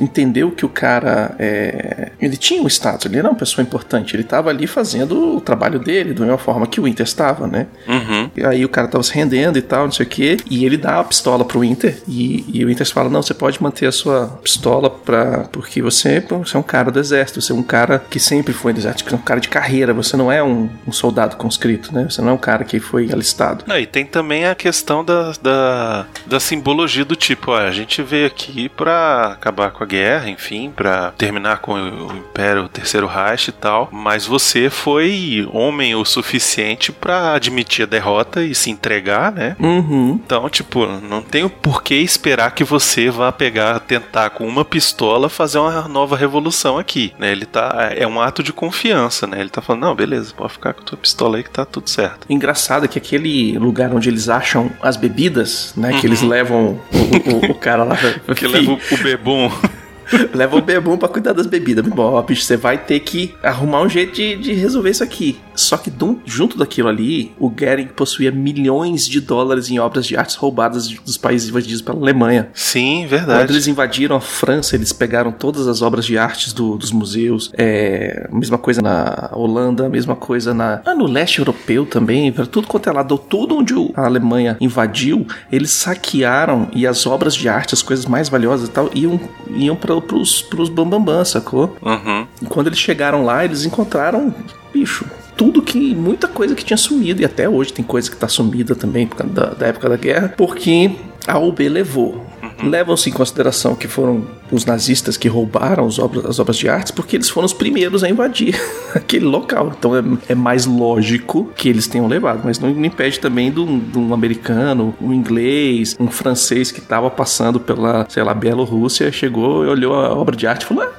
entendeu 0.00 0.50
que 0.50 0.64
o 0.64 0.68
cara 0.68 1.34
é, 1.38 2.12
ele 2.20 2.36
tinha 2.36 2.62
um 2.62 2.66
status, 2.66 3.06
ele 3.06 3.18
era 3.18 3.28
uma 3.28 3.34
pessoa 3.34 3.62
importante, 3.62 4.14
ele 4.14 4.24
tava 4.24 4.50
ali 4.50 4.66
fazendo 4.66 5.36
o 5.36 5.40
trabalho 5.40 5.78
dele, 5.78 6.12
da 6.12 6.20
mesma 6.20 6.38
forma 6.38 6.66
que 6.66 6.80
o 6.80 6.84
Winter 6.84 7.04
estava, 7.04 7.46
né? 7.46 7.66
Uhum. 7.88 8.30
E 8.36 8.44
aí 8.44 8.64
o 8.64 8.68
cara 8.68 8.88
tava 8.88 9.02
se 9.02 9.14
rendendo 9.14 9.58
e 9.58 9.62
tal, 9.62 9.84
não 9.84 9.92
sei 9.92 10.06
o 10.06 10.08
que, 10.08 10.36
e 10.50 10.64
ele 10.64 10.76
dá 10.76 11.00
a 11.00 11.04
pistola 11.04 11.44
pro 11.44 11.60
Winter, 11.60 12.02
e, 12.06 12.44
e 12.52 12.64
o 12.64 12.68
Winter 12.68 12.86
fala, 12.86 13.08
não, 13.08 13.22
você 13.22 13.34
pode 13.34 13.62
manter 13.62 13.86
a 13.86 13.92
sua 13.92 14.38
pistola 14.42 14.90
pra, 14.90 15.48
porque 15.50 15.80
você, 15.80 16.20
você 16.20 16.56
é 16.56 16.60
um 16.60 16.62
cara 16.62 16.83
do 16.90 16.98
exército, 16.98 17.40
você 17.40 17.52
é 17.52 17.54
um 17.54 17.62
cara 17.62 18.04
que 18.10 18.18
sempre 18.18 18.52
foi 18.52 18.72
do 18.72 18.78
exército, 18.78 19.08
você 19.08 19.14
é 19.14 19.18
um 19.18 19.22
cara 19.22 19.40
de 19.40 19.48
carreira, 19.48 19.92
você 19.92 20.16
não 20.16 20.30
é 20.30 20.42
um, 20.42 20.68
um 20.86 20.92
soldado 20.92 21.36
conscrito, 21.36 21.92
né? 21.94 22.06
Você 22.08 22.20
não 22.20 22.30
é 22.30 22.32
um 22.32 22.38
cara 22.38 22.64
que 22.64 22.80
foi 22.80 23.10
alistado. 23.12 23.64
Não, 23.66 23.78
e 23.78 23.86
tem 23.86 24.04
também 24.04 24.46
a 24.46 24.54
questão 24.54 25.04
da, 25.04 25.32
da, 25.42 26.06
da 26.26 26.40
simbologia 26.40 27.04
do 27.04 27.16
tipo, 27.16 27.50
ó, 27.50 27.58
a 27.58 27.70
gente 27.70 28.02
veio 28.02 28.26
aqui 28.26 28.68
pra 28.68 29.32
acabar 29.32 29.70
com 29.70 29.82
a 29.82 29.86
guerra, 29.86 30.28
enfim, 30.28 30.72
pra 30.74 31.12
terminar 31.12 31.58
com 31.58 31.74
o, 31.74 32.16
Império, 32.16 32.64
o 32.64 32.68
Terceiro 32.68 33.06
Reich 33.06 33.48
e 33.48 33.52
tal, 33.52 33.88
mas 33.92 34.26
você 34.26 34.70
foi 34.70 35.48
homem 35.52 35.94
o 35.94 36.04
suficiente 36.04 36.92
pra 36.92 37.34
admitir 37.34 37.84
a 37.84 37.86
derrota 37.86 38.42
e 38.42 38.54
se 38.54 38.70
entregar, 38.70 39.32
né? 39.32 39.56
Uhum. 39.58 40.20
Então, 40.24 40.48
tipo, 40.48 40.86
não 40.86 41.22
tem 41.22 41.44
o 41.44 41.50
porquê 41.50 41.96
esperar 41.96 42.52
que 42.52 42.64
você 42.64 43.10
vá 43.10 43.30
pegar, 43.32 43.80
tentar 43.80 44.30
com 44.30 44.46
uma 44.46 44.64
pistola 44.64 45.28
fazer 45.28 45.58
uma 45.58 45.88
nova 45.88 46.16
revolução 46.16 46.73
aqui, 46.78 47.12
né? 47.18 47.30
Ele 47.32 47.44
tá, 47.46 47.90
é 47.96 48.06
um 48.06 48.20
ato 48.20 48.42
de 48.42 48.52
confiança, 48.52 49.26
né? 49.26 49.40
Ele 49.40 49.50
tá 49.50 49.60
falando, 49.62 49.82
não, 49.82 49.94
beleza, 49.94 50.32
pode 50.36 50.52
ficar 50.52 50.72
com 50.74 50.80
a 50.80 50.84
tua 50.84 50.98
pistola 50.98 51.36
aí 51.36 51.42
que 51.42 51.50
tá 51.50 51.64
tudo 51.64 51.88
certo. 51.88 52.26
Engraçado 52.28 52.84
é 52.84 52.88
que 52.88 52.98
aquele 52.98 53.56
lugar 53.58 53.92
onde 53.94 54.08
eles 54.08 54.28
acham 54.28 54.70
as 54.82 54.96
bebidas, 54.96 55.72
né? 55.76 55.98
Que 56.00 56.06
eles 56.06 56.22
levam 56.22 56.80
o, 56.92 57.46
o- 57.46 57.50
o 57.52 57.54
cara 57.54 57.84
lá. 57.84 57.94
Uhum. 58.28 58.34
Que 58.34 58.46
leva 58.46 58.72
o, 58.72 58.78
o 58.92 58.96
bebum. 59.02 59.50
Leva 60.34 60.56
o 60.56 60.60
bebum 60.62 60.96
pra 60.96 61.08
cuidar 61.08 61.32
das 61.32 61.46
bebidas. 61.46 61.84
Bom, 61.86 62.14
ó, 62.14 62.22
bicho, 62.22 62.42
você 62.42 62.56
vai 62.56 62.78
ter 62.78 63.00
que 63.00 63.34
arrumar 63.42 63.82
um 63.82 63.88
jeito 63.88 64.14
de, 64.14 64.36
de 64.36 64.52
resolver 64.52 64.90
isso 64.90 65.02
aqui. 65.04 65.38
Só 65.54 65.76
que 65.76 65.92
junto 66.26 66.58
daquilo 66.58 66.88
ali, 66.88 67.32
o 67.38 67.48
Goering 67.48 67.86
possuía 67.88 68.30
milhões 68.32 69.06
de 69.06 69.20
dólares 69.20 69.70
em 69.70 69.78
obras 69.78 70.06
de 70.06 70.16
artes 70.16 70.34
roubadas 70.36 70.88
dos 70.88 71.16
países 71.16 71.48
invadidos 71.48 71.80
pela 71.80 71.98
Alemanha. 71.98 72.48
Sim, 72.54 73.00
Quando 73.02 73.10
verdade. 73.10 73.52
eles 73.52 73.66
invadiram 73.66 74.16
a 74.16 74.20
França, 74.20 74.74
eles 74.74 74.92
pegaram 74.92 75.30
todas 75.32 75.66
as 75.68 75.80
obras 75.82 76.04
de 76.04 76.18
artes 76.18 76.52
do- 76.52 76.76
dos 76.76 76.90
museus. 76.90 77.50
É, 77.56 78.28
mesma 78.32 78.58
coisa 78.58 78.82
na 78.82 79.30
Holanda, 79.32 79.88
mesma 79.88 80.16
coisa 80.16 80.52
na, 80.52 80.80
ah, 80.84 80.94
no 80.94 81.06
leste 81.06 81.38
europeu 81.38 81.86
também. 81.86 82.32
Pra 82.32 82.46
tudo 82.46 82.66
quanto 82.66 82.88
é 82.88 82.92
lado, 82.92 83.16
tudo 83.16 83.56
onde 83.56 83.74
a 83.94 84.04
Alemanha 84.06 84.56
invadiu, 84.60 85.26
eles 85.50 85.70
saquearam 85.70 86.68
e 86.74 86.86
as 86.86 87.06
obras 87.06 87.34
de 87.34 87.48
arte, 87.48 87.74
as 87.74 87.82
coisas 87.82 88.06
mais 88.06 88.28
valiosas 88.28 88.68
e 88.68 88.70
tal, 88.72 88.90
iam, 88.94 89.18
iam 89.56 89.76
para 90.00 90.08
pros, 90.08 90.42
pros 90.42 90.68
bambambam, 90.68 91.24
sacou? 91.24 91.76
Uhum. 91.82 92.26
E 92.42 92.46
quando 92.46 92.68
eles 92.68 92.78
chegaram 92.78 93.24
lá, 93.24 93.44
eles 93.44 93.64
encontraram, 93.64 94.34
bicho, 94.72 95.04
tudo 95.36 95.62
que. 95.62 95.94
muita 95.94 96.28
coisa 96.28 96.54
que 96.54 96.64
tinha 96.64 96.76
sumido. 96.76 97.22
E 97.22 97.24
até 97.24 97.48
hoje 97.48 97.72
tem 97.72 97.84
coisa 97.84 98.10
que 98.10 98.16
tá 98.16 98.28
sumida 98.28 98.74
também 98.74 99.06
por 99.06 99.16
causa 99.16 99.32
da, 99.32 99.46
da 99.46 99.66
época 99.66 99.88
da 99.88 99.96
guerra, 99.96 100.34
porque 100.36 100.92
a 101.26 101.38
UB 101.38 101.68
levou. 101.68 102.24
Levam-se 102.62 103.10
em 103.10 103.12
consideração 103.12 103.74
que 103.74 103.88
foram 103.88 104.26
os 104.50 104.64
nazistas 104.64 105.16
que 105.16 105.28
roubaram 105.28 105.86
as 105.86 105.98
obras, 105.98 106.24
as 106.24 106.38
obras 106.38 106.56
de 106.56 106.68
artes, 106.68 106.92
porque 106.92 107.16
eles 107.16 107.28
foram 107.28 107.46
os 107.46 107.52
primeiros 107.52 108.04
a 108.04 108.08
invadir 108.08 108.58
aquele 108.94 109.24
local. 109.24 109.72
Então 109.76 109.96
é, 109.96 110.02
é 110.28 110.34
mais 110.34 110.66
lógico 110.66 111.50
que 111.56 111.68
eles 111.68 111.86
tenham 111.86 112.06
levado, 112.06 112.42
mas 112.44 112.58
não, 112.58 112.70
não 112.70 112.84
impede 112.84 113.18
também 113.20 113.50
de 113.50 113.60
um, 113.60 114.12
americano, 114.14 114.94
um 115.00 115.12
inglês, 115.12 115.96
um 115.98 116.08
francês 116.08 116.70
que 116.70 116.78
estava 116.78 117.10
passando 117.10 117.58
pela, 117.58 118.06
sei 118.08 118.22
lá, 118.22 118.34
Bielorrússia, 118.34 119.10
chegou 119.10 119.64
e 119.64 119.68
olhou 119.68 119.94
a 119.94 120.14
obra 120.14 120.36
de 120.36 120.46
arte 120.46 120.62
e 120.62 120.66
falou: 120.66 120.84
ah. 120.84 120.92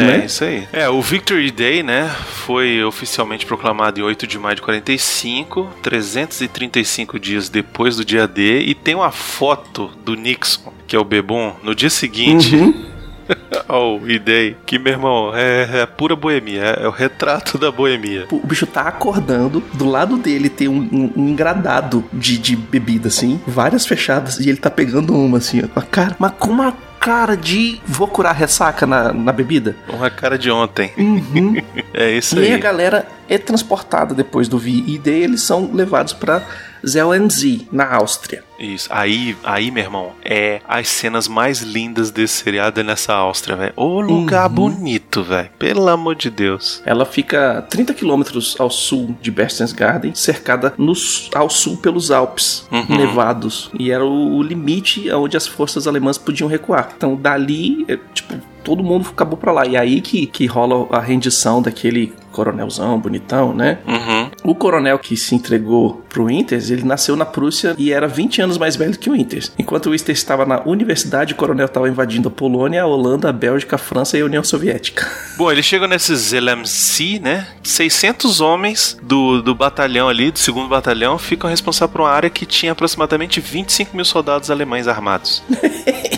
É, 0.00 0.18
né? 0.18 0.24
isso 0.26 0.44
aí. 0.44 0.66
É, 0.72 0.88
o 0.88 1.00
Victory 1.02 1.50
Day, 1.50 1.82
né, 1.82 2.08
foi 2.46 2.82
oficialmente 2.84 3.44
proclamado 3.46 4.00
em 4.00 4.02
8 4.02 4.26
de 4.26 4.38
maio 4.38 4.56
de 4.56 4.62
45, 4.62 5.68
335 5.82 7.18
dias 7.18 7.48
depois 7.48 7.96
do 7.96 8.04
dia 8.04 8.26
D, 8.26 8.60
e 8.62 8.74
tem 8.74 8.94
uma 8.94 9.10
foto 9.10 9.90
do 10.04 10.14
Nixon, 10.14 10.72
que 10.86 10.96
é 10.96 10.98
o 10.98 11.04
Bebum, 11.04 11.52
no 11.62 11.74
dia 11.74 11.90
seguinte 11.90 12.54
Uhum. 12.56 12.90
ao 13.68 14.00
E-Day, 14.08 14.56
que, 14.66 14.76
meu 14.78 14.92
irmão, 14.92 15.30
é, 15.34 15.82
é 15.82 15.86
pura 15.86 16.16
boemia, 16.16 16.62
é, 16.80 16.84
é 16.84 16.88
o 16.88 16.90
retrato 16.90 17.56
da 17.56 17.70
boemia. 17.70 18.26
O 18.30 18.44
bicho 18.44 18.66
tá 18.66 18.82
acordando, 18.82 19.62
do 19.74 19.84
lado 19.88 20.16
dele 20.16 20.48
tem 20.48 20.66
um, 20.66 20.80
um- 20.92 21.12
um 21.16 21.28
engradado 21.28 22.04
de, 22.12 22.36
de 22.38 22.56
bebida, 22.56 23.06
assim, 23.08 23.40
várias 23.46 23.86
fechadas, 23.86 24.40
e 24.40 24.48
ele 24.48 24.58
tá 24.58 24.68
pegando 24.70 25.14
uma, 25.14 25.38
assim, 25.38 25.62
ó, 25.62 25.78
a 25.78 25.82
cara, 25.82 26.16
mas 26.18 26.32
com 26.38 26.50
uma 26.50 26.72
cara 27.00 27.34
de 27.36 27.80
vou 27.86 28.06
curar 28.06 28.30
a 28.30 28.34
ressaca 28.34 28.86
na, 28.86 29.12
na 29.12 29.32
bebida. 29.32 29.74
Uma 29.88 30.10
cara 30.10 30.38
de 30.38 30.50
ontem. 30.50 30.92
Uhum. 30.96 31.56
É 31.92 32.10
isso 32.12 32.38
e 32.38 32.44
aí 32.44 32.52
a 32.52 32.54
aí. 32.54 32.60
galera 32.60 33.06
é 33.28 33.36
transportada 33.36 34.14
depois 34.14 34.46
do 34.48 34.58
VID, 34.58 35.08
eles 35.10 35.42
são 35.42 35.70
levados 35.72 36.12
pra 36.12 36.42
Zellensee, 36.86 37.68
na 37.72 37.94
Áustria. 37.94 38.42
Isso. 38.58 38.88
Aí, 38.90 39.34
aí, 39.42 39.70
meu 39.70 39.82
irmão, 39.84 40.12
é 40.22 40.60
as 40.68 40.86
cenas 40.88 41.26
mais 41.26 41.62
lindas 41.62 42.10
desse 42.10 42.42
seriado 42.42 42.78
é 42.80 42.82
nessa 42.82 43.14
Áustria, 43.14 43.56
velho. 43.56 43.72
Ô 43.74 44.00
lugar 44.02 44.48
Uhum. 44.48 44.54
bonito, 44.54 45.22
velho. 45.22 45.48
Pelo 45.58 45.88
amor 45.88 46.14
de 46.14 46.28
Deus. 46.28 46.82
Ela 46.84 47.06
fica 47.06 47.62
30 47.70 47.94
quilômetros 47.94 48.56
ao 48.58 48.68
sul 48.70 49.16
de 49.22 49.30
Berchtesgaden, 49.30 50.14
cercada 50.14 50.74
no, 50.76 50.92
ao 51.34 51.48
sul 51.48 51.78
pelos 51.78 52.10
Alpes, 52.10 52.66
Uhum. 52.70 52.96
nevados. 52.98 53.70
E 53.78 53.90
era 53.90 54.04
o, 54.04 54.36
o 54.36 54.42
limite 54.42 55.10
onde 55.10 55.36
as 55.38 55.46
forças 55.46 55.86
alemãs 55.86 56.18
podiam 56.18 56.48
recuar. 56.48 56.92
Então, 56.96 57.16
dali, 57.16 57.84
é, 57.88 57.98
tipo, 58.12 58.34
todo 58.62 58.82
mundo 58.82 59.08
acabou 59.08 59.36
pra 59.36 59.52
lá. 59.52 59.66
E 59.66 59.76
aí 59.76 60.00
que, 60.00 60.26
que 60.26 60.46
rola 60.46 60.86
a 60.90 61.00
rendição 61.00 61.60
daquele 61.62 62.12
coronelzão 62.30 62.98
bonitão, 62.98 63.54
né? 63.54 63.78
Uhum. 63.86 64.30
O 64.44 64.54
coronel 64.54 64.98
que 64.98 65.16
se 65.16 65.34
entregou 65.34 66.02
pro 66.08 66.26
Winters, 66.26 66.70
ele 66.70 66.84
nasceu 66.84 67.16
na 67.16 67.24
Prússia 67.24 67.74
e 67.76 67.92
era 67.92 68.06
20 68.06 68.42
anos 68.42 68.58
mais 68.58 68.76
velho 68.76 68.96
que 68.98 69.10
o 69.10 69.12
Winters. 69.12 69.52
Enquanto 69.58 69.86
o 69.86 69.90
Winters 69.90 70.18
estava 70.18 70.46
na 70.46 70.62
universidade, 70.64 71.32
o 71.34 71.36
coronel 71.36 71.66
estava 71.66 71.88
invadindo 71.88 72.28
a 72.28 72.30
Polônia, 72.30 72.82
a 72.82 72.86
Holanda, 72.86 73.28
a 73.28 73.32
Bélgica, 73.32 73.76
a 73.76 73.78
França 73.78 74.16
e 74.16 74.22
a 74.22 74.24
União 74.24 74.42
Soviética. 74.42 75.06
Bom, 75.36 75.50
eles 75.50 75.64
chegam 75.64 75.88
nesses 75.88 76.32
LMC, 76.32 77.20
né? 77.20 77.46
600 77.62 78.40
homens 78.40 78.96
do, 79.02 79.42
do 79.42 79.54
batalhão 79.54 80.08
ali, 80.08 80.30
do 80.30 80.38
segundo 80.38 80.68
batalhão, 80.68 81.18
ficam 81.18 81.50
responsáveis 81.50 81.92
por 81.92 82.02
uma 82.02 82.10
área 82.10 82.30
que 82.30 82.46
tinha 82.46 82.72
aproximadamente 82.72 83.40
25 83.40 83.96
mil 83.96 84.04
soldados 84.04 84.50
alemães 84.50 84.86
armados. 84.86 85.42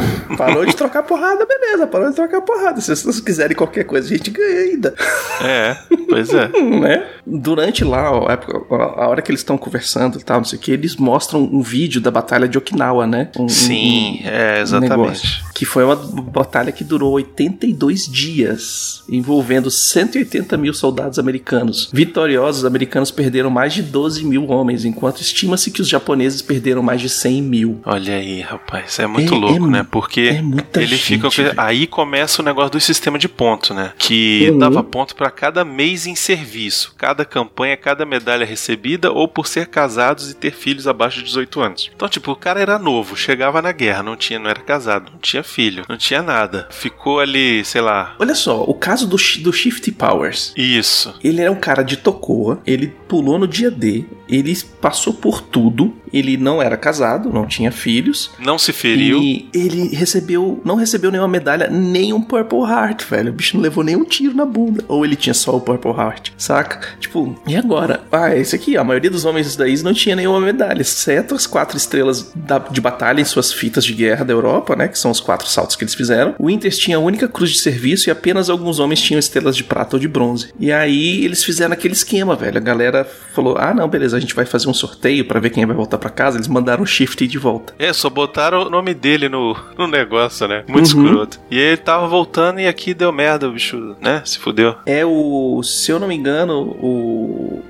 Parou 0.36 0.64
de 0.66 0.74
trocar 0.76 1.02
porrada, 1.02 1.46
beleza, 1.46 1.86
parou 1.86 2.08
de 2.10 2.16
trocar 2.16 2.40
porrada. 2.42 2.80
Se 2.80 2.94
vocês 2.94 3.20
quiserem 3.20 3.56
qualquer 3.56 3.84
coisa, 3.84 4.06
a 4.12 4.16
gente 4.16 4.30
ganha 4.30 4.60
ainda. 4.60 4.94
É. 5.42 5.76
Pois 6.08 6.32
é. 6.32 6.48
né? 6.60 7.06
Durante 7.26 7.84
lá, 7.84 8.08
a, 8.28 8.32
época- 8.32 8.74
a 8.74 9.08
hora 9.08 9.22
que 9.22 9.30
eles 9.30 9.40
estão 9.40 9.56
conversando 9.58 10.18
e 10.18 10.22
tal, 10.22 10.38
não 10.38 10.44
sei 10.44 10.58
o 10.58 10.62
que, 10.62 10.72
eles 10.72 10.96
mostram 10.96 11.40
um 11.42 11.60
vídeo 11.62 12.00
da 12.00 12.10
batalha 12.10 12.48
de 12.48 12.58
Okinawa, 12.58 13.06
né? 13.06 13.30
Um- 13.38 13.44
um- 13.44 13.48
Sim, 13.48 14.20
um- 14.24 14.28
é, 14.28 14.58
um 14.58 14.62
exatamente. 14.62 14.90
negócio. 14.90 15.45
Que 15.56 15.64
foi 15.64 15.84
uma 15.84 15.96
batalha 15.96 16.70
que 16.70 16.84
durou 16.84 17.12
82 17.14 18.06
dias, 18.06 19.02
envolvendo 19.08 19.70
180 19.70 20.54
mil 20.58 20.74
soldados 20.74 21.18
americanos. 21.18 21.88
Vitoriosos, 21.92 22.58
os 22.60 22.64
americanos 22.66 23.10
perderam 23.10 23.48
mais 23.48 23.72
de 23.72 23.82
12 23.82 24.22
mil 24.22 24.46
homens, 24.50 24.84
enquanto 24.84 25.22
estima-se 25.22 25.70
que 25.70 25.80
os 25.80 25.88
japoneses 25.88 26.42
perderam 26.42 26.82
mais 26.82 27.00
de 27.00 27.08
100 27.08 27.40
mil. 27.42 27.80
Olha 27.86 28.16
aí, 28.16 28.42
rapaz, 28.42 28.98
é 28.98 29.06
muito 29.06 29.34
É- 29.34 29.38
louco, 29.38 29.66
é 29.66 29.70
né? 29.70 29.86
Porque 29.90 30.20
é 30.20 30.82
ele 30.82 30.98
fica. 30.98 31.30
gente, 31.30 31.42
velho. 31.42 31.54
Aí 31.56 31.86
começa 31.86 32.42
o 32.42 32.44
negócio 32.44 32.72
do 32.72 32.80
sistema 32.80 33.18
de 33.18 33.26
ponto, 33.28 33.72
né? 33.72 33.92
Que 33.96 34.50
Uhum. 34.50 34.58
dava 34.58 34.82
ponto 34.82 35.16
pra 35.16 35.30
cada 35.30 35.64
mês 35.64 36.06
em 36.06 36.14
serviço, 36.14 36.94
cada 36.98 37.24
campanha, 37.24 37.78
cada 37.78 38.04
medalha 38.04 38.44
recebida, 38.44 39.10
ou 39.10 39.26
por 39.26 39.46
ser 39.46 39.68
casados 39.68 40.30
e 40.30 40.34
ter 40.34 40.52
filhos 40.52 40.86
abaixo 40.86 41.18
de 41.20 41.24
18 41.24 41.60
anos. 41.62 41.90
Então, 41.96 42.08
tipo, 42.08 42.30
o 42.30 42.36
cara 42.36 42.60
era 42.60 42.78
novo, 42.78 43.16
chegava 43.16 43.62
na 43.62 43.72
guerra, 43.72 44.02
não 44.02 44.16
tinha, 44.16 44.38
não 44.38 44.50
era 44.50 44.60
casado, 44.60 45.10
não 45.12 45.18
tinha 45.18 45.45
filho, 45.46 45.84
não 45.88 45.96
tinha 45.96 46.22
nada. 46.22 46.68
Ficou 46.70 47.20
ali, 47.20 47.64
sei 47.64 47.80
lá. 47.80 48.14
Olha 48.18 48.34
só, 48.34 48.62
o 48.62 48.74
caso 48.74 49.06
do, 49.06 49.16
do 49.16 49.52
Shifty 49.52 49.92
Powers. 49.92 50.52
Isso. 50.56 51.14
Ele 51.22 51.40
era 51.40 51.50
um 51.50 51.56
cara 51.56 51.82
de 51.82 51.96
Tocoa, 51.96 52.60
ele 52.66 52.88
pulou 53.08 53.38
no 53.38 53.46
dia 53.46 53.70
D, 53.70 54.04
ele 54.28 54.56
passou 54.80 55.14
por 55.14 55.40
tudo, 55.40 55.94
ele 56.18 56.36
não 56.36 56.60
era 56.62 56.76
casado, 56.76 57.32
não 57.32 57.46
tinha 57.46 57.70
filhos. 57.70 58.30
Não 58.38 58.58
se 58.58 58.72
feriu. 58.72 59.18
E 59.18 59.48
ele 59.54 59.88
recebeu, 59.94 60.60
não 60.64 60.74
recebeu 60.74 61.10
nenhuma 61.10 61.28
medalha, 61.28 61.68
nem 61.68 62.12
um 62.12 62.20
Purple 62.20 62.60
Heart, 62.60 63.04
velho. 63.08 63.30
O 63.30 63.34
bicho 63.34 63.56
não 63.56 63.62
levou 63.62 63.82
nenhum 63.84 64.04
tiro 64.04 64.34
na 64.34 64.44
bunda. 64.46 64.84
Ou 64.88 65.04
ele 65.04 65.16
tinha 65.16 65.34
só 65.34 65.56
o 65.56 65.60
Purple 65.60 65.90
Heart, 65.92 66.30
saca? 66.36 66.80
Tipo, 67.00 67.36
e 67.46 67.56
agora? 67.56 68.02
Ah, 68.10 68.34
esse 68.36 68.54
aqui, 68.56 68.76
a 68.76 68.84
maioria 68.84 69.10
dos 69.10 69.24
homens 69.24 69.54
daí 69.56 69.76
não 69.82 69.92
tinha 69.92 70.16
nenhuma 70.16 70.40
medalha, 70.40 70.80
exceto 70.80 71.34
as 71.34 71.46
quatro 71.46 71.76
estrelas 71.76 72.32
da- 72.34 72.58
de 72.58 72.80
batalha 72.80 73.20
em 73.20 73.24
suas 73.24 73.52
fitas 73.52 73.84
de 73.84 73.92
guerra 73.92 74.24
da 74.24 74.32
Europa, 74.32 74.74
né? 74.76 74.88
Que 74.88 74.98
são 74.98 75.10
os 75.10 75.20
quatro 75.20 75.48
saltos 75.48 75.76
que 75.76 75.84
eles 75.84 75.94
fizeram. 75.94 76.34
O 76.38 76.46
Winters 76.46 76.78
tinha 76.78 76.96
a 76.96 77.00
única 77.00 77.28
cruz 77.28 77.50
de 77.50 77.58
serviço 77.58 78.08
e 78.08 78.10
apenas 78.10 78.48
alguns 78.48 78.78
homens 78.78 79.00
tinham 79.02 79.18
estrelas 79.18 79.56
de 79.56 79.64
prata 79.64 79.96
ou 79.96 80.00
de 80.00 80.08
bronze. 80.08 80.48
E 80.58 80.72
aí 80.72 81.24
eles 81.24 81.44
fizeram 81.44 81.72
aquele 81.72 81.94
esquema, 81.94 82.34
velho. 82.36 82.56
A 82.56 82.60
galera 82.60 83.04
falou: 83.34 83.56
ah, 83.58 83.74
não, 83.74 83.88
beleza, 83.88 84.16
a 84.16 84.20
gente 84.20 84.34
vai 84.34 84.46
fazer 84.46 84.68
um 84.68 84.74
sorteio 84.74 85.24
pra 85.24 85.40
ver 85.40 85.50
quem 85.50 85.66
vai 85.66 85.76
voltar 85.76 85.98
pra 85.98 86.05
casa. 86.10 86.36
Eles 86.36 86.48
mandaram 86.48 86.82
o 86.82 86.86
Shifty 86.86 87.26
de 87.26 87.38
volta. 87.38 87.74
É, 87.78 87.92
só 87.92 88.08
botaram 88.10 88.62
o 88.66 88.70
nome 88.70 88.94
dele 88.94 89.28
no, 89.28 89.56
no 89.76 89.86
negócio, 89.86 90.46
né? 90.48 90.64
Muito 90.68 90.96
Uhum. 90.96 91.04
escroto. 91.06 91.40
E 91.50 91.58
ele 91.58 91.76
tava 91.76 92.06
voltando 92.06 92.60
e 92.60 92.66
aqui 92.66 92.94
deu 92.94 93.12
merda, 93.12 93.48
o 93.48 93.52
bicho, 93.52 93.96
né? 94.00 94.22
Se 94.24 94.38
fudeu. 94.38 94.74
É 94.86 95.04
o. 95.04 95.62
Se 95.62 95.90
eu 95.90 95.98
não 95.98 96.08
me 96.08 96.14
engano, 96.14 96.62
o. 96.80 97.62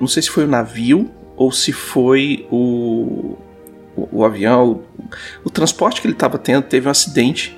Não 0.00 0.08
sei 0.08 0.22
se 0.22 0.30
foi 0.30 0.44
o 0.44 0.48
navio 0.48 1.10
ou 1.36 1.50
se 1.52 1.72
foi 1.72 2.46
o. 2.50 3.36
O, 3.96 4.08
o 4.20 4.24
avião. 4.24 4.82
O, 4.98 5.04
o 5.44 5.50
transporte 5.50 6.00
que 6.00 6.06
ele 6.06 6.14
estava 6.14 6.36
tendo 6.38 6.62
teve 6.64 6.88
um 6.88 6.90
acidente. 6.90 7.56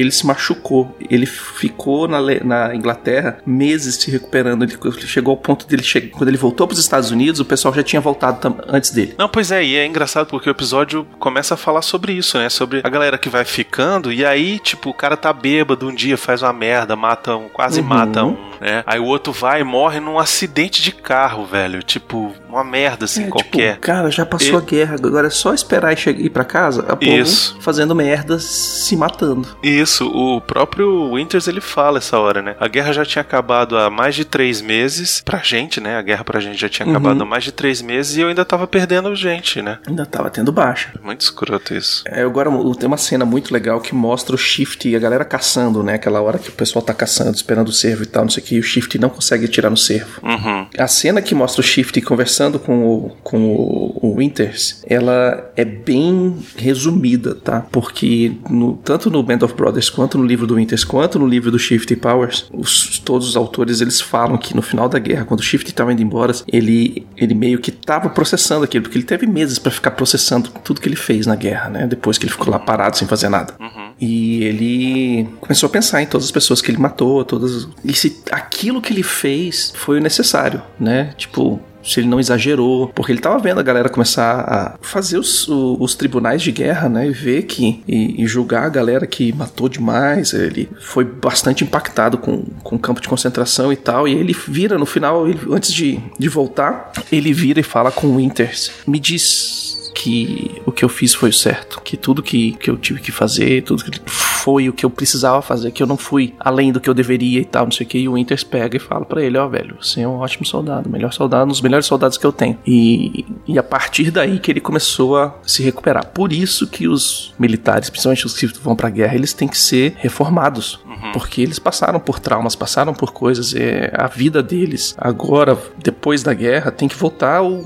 Ele 0.00 0.10
se 0.10 0.26
machucou. 0.26 0.96
Ele 1.10 1.26
ficou 1.26 2.06
na, 2.06 2.18
na 2.44 2.74
Inglaterra 2.74 3.38
meses 3.44 3.96
se 3.96 4.10
recuperando. 4.10 4.62
Ele 4.62 4.76
chegou 5.06 5.32
ao 5.32 5.36
ponto 5.36 5.66
dele 5.66 5.82
chegar. 5.82 6.10
Quando 6.10 6.28
ele 6.28 6.36
voltou 6.36 6.66
para 6.66 6.74
os 6.74 6.80
Estados 6.80 7.10
Unidos, 7.10 7.40
o 7.40 7.44
pessoal 7.44 7.74
já 7.74 7.82
tinha 7.82 8.00
voltado 8.00 8.56
antes 8.68 8.90
dele. 8.90 9.14
Não, 9.18 9.28
pois 9.28 9.50
é, 9.50 9.64
e 9.64 9.76
é 9.76 9.84
engraçado 9.86 10.26
porque 10.28 10.48
o 10.48 10.52
episódio 10.52 11.06
começa 11.18 11.54
a 11.54 11.56
falar 11.56 11.82
sobre 11.82 12.12
isso, 12.12 12.38
né? 12.38 12.48
Sobre 12.48 12.80
a 12.84 12.88
galera 12.88 13.18
que 13.18 13.28
vai 13.28 13.44
ficando, 13.44 14.12
e 14.12 14.24
aí, 14.24 14.58
tipo, 14.58 14.90
o 14.90 14.94
cara 14.94 15.16
tá 15.16 15.32
bêbado 15.32 15.88
um 15.88 15.94
dia, 15.94 16.16
faz 16.16 16.42
uma 16.42 16.52
merda, 16.52 16.94
mata 16.94 17.34
um, 17.36 17.48
quase 17.48 17.80
Uhum. 17.80 17.86
mata 17.86 18.24
um, 18.24 18.36
né? 18.60 18.82
Aí 18.86 18.98
o 19.00 19.04
outro 19.04 19.32
vai 19.32 19.60
e 19.60 19.64
morre 19.64 19.98
num 20.00 20.18
acidente 20.18 20.82
de 20.82 20.92
carro, 20.92 21.44
velho. 21.44 21.82
Tipo, 21.82 22.32
uma 22.48 22.62
merda 22.62 23.04
assim 23.06 23.24
É, 23.24 23.28
qualquer. 23.28 23.72
Tipo, 23.74 23.80
cara, 23.86 24.10
já 24.10 24.24
passou 24.24 24.54
E- 24.54 24.56
a 24.56 24.60
guerra, 24.60 24.94
agora 25.02 25.26
é 25.26 25.30
só 25.30 25.52
esperar 25.52 25.92
e 25.92 26.10
ir 26.10 26.30
pra 26.30 26.44
casa, 26.44 26.82
a 26.88 26.96
povo 26.96 27.10
Isso. 27.12 27.56
fazendo 27.60 27.94
merda, 27.94 28.38
se 28.38 28.96
matando. 28.96 29.48
Isso, 29.62 29.87
o 30.00 30.40
próprio 30.40 31.14
Winters 31.14 31.48
ele 31.48 31.60
fala 31.60 31.98
essa 31.98 32.18
hora, 32.18 32.42
né? 32.42 32.56
A 32.60 32.68
guerra 32.68 32.92
já 32.92 33.04
tinha 33.04 33.22
acabado 33.22 33.76
há 33.76 33.88
mais 33.90 34.14
de 34.14 34.24
três 34.24 34.60
meses 34.60 35.20
pra 35.24 35.38
gente, 35.38 35.80
né? 35.80 35.96
A 35.96 36.02
guerra 36.02 36.24
pra 36.24 36.40
gente 36.40 36.58
já 36.60 36.68
tinha 36.68 36.86
Uhum. 36.86 36.92
acabado 36.92 37.22
há 37.22 37.24
mais 37.24 37.44
de 37.44 37.52
três 37.52 37.80
meses 37.82 38.16
e 38.16 38.20
eu 38.20 38.28
ainda 38.28 38.44
tava 38.44 38.66
perdendo 38.66 39.14
gente, 39.14 39.60
né? 39.62 39.78
Ainda 39.86 40.04
tava 40.06 40.30
tendo 40.30 40.52
baixa. 40.52 40.90
Muito 41.02 41.20
escroto 41.22 41.74
isso. 41.74 42.02
É, 42.06 42.22
agora 42.22 42.50
o- 42.50 42.74
tem 42.74 42.86
uma 42.86 42.96
cena 42.96 43.24
muito 43.24 43.52
legal 43.52 43.80
que 43.80 43.94
mostra 43.94 44.34
o 44.34 44.38
Shift 44.38 44.88
e 44.88 44.94
a 44.96 44.98
galera 44.98 45.24
caçando, 45.24 45.82
né? 45.82 45.94
Aquela 45.94 46.20
hora 46.20 46.38
que 46.38 46.48
o 46.48 46.52
pessoal 46.52 46.82
tá 46.82 46.94
caçando, 46.94 47.34
esperando 47.34 47.68
o 47.68 47.72
servo 47.72 48.02
e 48.02 48.06
tal, 48.06 48.24
não 48.24 48.30
sei 48.30 48.42
o 48.42 48.46
que, 48.46 48.54
e 48.56 48.58
o 48.60 48.62
Shift 48.62 48.98
não 48.98 49.08
consegue 49.08 49.44
atirar 49.44 49.70
no 49.70 49.76
servo. 49.76 50.20
Uhum. 50.22 50.66
A 50.78 50.86
cena 50.88 51.20
que 51.22 51.34
mostra 51.34 51.60
o 51.60 51.64
Shift 51.64 52.00
conversando 52.02 52.58
com 52.58 52.84
o, 52.86 53.16
com 53.22 53.38
o, 53.54 53.98
o 54.02 54.16
Winters, 54.18 54.82
ela 54.86 55.50
é 55.56 55.64
bem 55.64 56.36
resumida, 56.56 57.34
tá? 57.34 57.66
Porque 57.72 58.32
no- 58.48 58.74
tanto 58.84 59.10
no 59.10 59.22
Band 59.22 59.38
of 59.42 59.54
Brothers, 59.54 59.77
quanto 59.88 60.16
no 60.16 60.24
livro 60.24 60.46
do 60.46 60.54
Winters, 60.54 60.82
quanto 60.84 61.18
no 61.18 61.26
livro 61.26 61.50
do 61.50 61.58
Shift 61.58 61.94
Powers, 61.96 62.46
os- 62.52 62.98
todos 62.98 63.28
os 63.28 63.36
autores 63.36 63.80
eles 63.80 64.00
falam 64.00 64.38
que 64.38 64.56
no 64.56 64.62
final 64.62 64.88
da 64.88 64.98
guerra, 64.98 65.24
quando 65.26 65.40
o 65.40 65.42
Shift 65.42 65.72
tava 65.74 65.92
indo 65.92 66.02
embora, 66.02 66.32
ele, 66.50 67.06
ele 67.16 67.34
meio 67.34 67.58
que 67.58 67.70
tava 67.70 68.08
processando 68.08 68.64
aquilo, 68.64 68.82
porque 68.84 68.96
ele 68.96 69.04
teve 69.04 69.26
meses 69.26 69.58
pra 69.58 69.70
ficar 69.70 69.90
processando 69.90 70.48
tudo 70.64 70.80
que 70.80 70.88
ele 70.88 70.96
fez 70.96 71.26
na 71.26 71.36
guerra, 71.36 71.68
né? 71.68 71.86
Depois 71.86 72.16
que 72.16 72.24
ele 72.24 72.32
ficou 72.32 72.50
lá 72.50 72.58
parado 72.58 72.96
sem 72.96 73.06
fazer 73.06 73.28
nada. 73.28 73.54
E 74.00 74.42
ele 74.44 75.28
começou 75.40 75.66
a 75.66 75.70
pensar 75.70 76.00
em 76.02 76.06
todas 76.06 76.24
as 76.26 76.30
pessoas 76.30 76.62
que 76.62 76.70
ele 76.70 76.78
matou, 76.78 77.24
todas. 77.24 77.68
E 77.84 77.92
se 77.92 78.16
aquilo 78.30 78.80
que 78.80 78.92
ele 78.92 79.02
fez 79.02 79.72
foi 79.76 79.98
o 79.98 80.00
necessário, 80.02 80.62
né? 80.80 81.12
Tipo. 81.16 81.60
Se 81.88 82.00
ele 82.00 82.08
não 82.08 82.20
exagerou, 82.20 82.88
porque 82.88 83.12
ele 83.12 83.20
tava 83.20 83.38
vendo 83.38 83.58
a 83.60 83.62
galera 83.62 83.88
começar 83.88 84.40
a 84.40 84.78
fazer 84.82 85.18
os, 85.18 85.48
os 85.48 85.94
tribunais 85.94 86.42
de 86.42 86.52
guerra, 86.52 86.88
né? 86.88 87.06
E 87.08 87.12
ver 87.12 87.42
que. 87.44 87.82
E, 87.88 88.22
e 88.22 88.26
julgar 88.26 88.64
a 88.64 88.68
galera 88.68 89.06
que 89.06 89.32
matou 89.32 89.68
demais. 89.68 90.32
Ele 90.32 90.68
foi 90.80 91.04
bastante 91.04 91.64
impactado 91.64 92.18
com, 92.18 92.44
com 92.62 92.76
o 92.76 92.78
campo 92.78 93.00
de 93.00 93.08
concentração 93.08 93.72
e 93.72 93.76
tal. 93.76 94.06
E 94.06 94.12
ele 94.14 94.36
vira 94.46 94.76
no 94.76 94.84
final, 94.86 95.26
ele- 95.28 95.40
antes 95.50 95.72
de, 95.72 95.98
de 96.18 96.28
voltar, 96.28 96.92
ele 97.10 97.32
vira 97.32 97.60
e 97.60 97.62
fala 97.62 97.90
com 97.90 98.06
o 98.08 98.16
Winters: 98.16 98.70
Me 98.86 99.00
diz 99.00 99.87
que 99.98 100.62
o 100.64 100.70
que 100.70 100.84
eu 100.84 100.88
fiz 100.88 101.12
foi 101.12 101.30
o 101.30 101.32
certo, 101.32 101.80
que 101.82 101.96
tudo 101.96 102.22
que, 102.22 102.52
que 102.52 102.70
eu 102.70 102.76
tive 102.76 103.00
que 103.00 103.10
fazer, 103.10 103.64
tudo 103.64 103.82
que 103.82 104.00
foi 104.08 104.68
o 104.68 104.72
que 104.72 104.86
eu 104.86 104.90
precisava 104.90 105.42
fazer, 105.42 105.72
que 105.72 105.82
eu 105.82 105.88
não 105.88 105.96
fui 105.96 106.34
além 106.38 106.70
do 106.70 106.78
que 106.78 106.88
eu 106.88 106.94
deveria 106.94 107.40
e 107.40 107.44
tal, 107.44 107.64
não 107.64 107.72
sei 107.72 107.84
o 107.84 107.88
que. 107.88 107.98
E 107.98 108.08
o 108.08 108.12
Winters 108.12 108.44
pega 108.44 108.76
e 108.76 108.80
fala 108.80 109.04
pra 109.04 109.20
ele: 109.20 109.36
Ó, 109.36 109.48
velho, 109.48 109.76
você 109.80 110.02
é 110.02 110.08
um 110.08 110.18
ótimo 110.18 110.46
soldado, 110.46 110.88
melhor 110.88 111.12
soldado, 111.12 111.46
um 111.46 111.48
dos 111.48 111.60
melhores 111.60 111.84
soldados 111.84 112.16
que 112.16 112.24
eu 112.24 112.30
tenho. 112.30 112.56
E, 112.64 113.26
e 113.46 113.58
a 113.58 113.62
partir 113.62 114.12
daí 114.12 114.38
que 114.38 114.52
ele 114.52 114.60
começou 114.60 115.16
a 115.16 115.34
se 115.42 115.64
recuperar. 115.64 116.06
Por 116.06 116.32
isso 116.32 116.68
que 116.68 116.86
os 116.86 117.34
militares, 117.36 117.90
principalmente 117.90 118.24
os 118.24 118.34
que 118.34 118.46
vão 118.46 118.76
pra 118.76 118.90
guerra, 118.90 119.16
eles 119.16 119.32
têm 119.32 119.48
que 119.48 119.58
ser 119.58 119.96
reformados. 119.98 120.78
Porque 121.12 121.40
eles 121.40 121.58
passaram 121.58 122.00
por 122.00 122.18
traumas, 122.18 122.56
passaram 122.56 122.92
por 122.92 123.12
coisas, 123.12 123.54
é, 123.54 123.92
a 123.96 124.08
vida 124.08 124.42
deles 124.42 124.94
agora, 124.98 125.56
depois 125.82 126.22
da 126.22 126.34
guerra, 126.34 126.72
tem 126.72 126.88
que 126.88 126.96
voltar 126.96 127.36
ao 127.36 127.62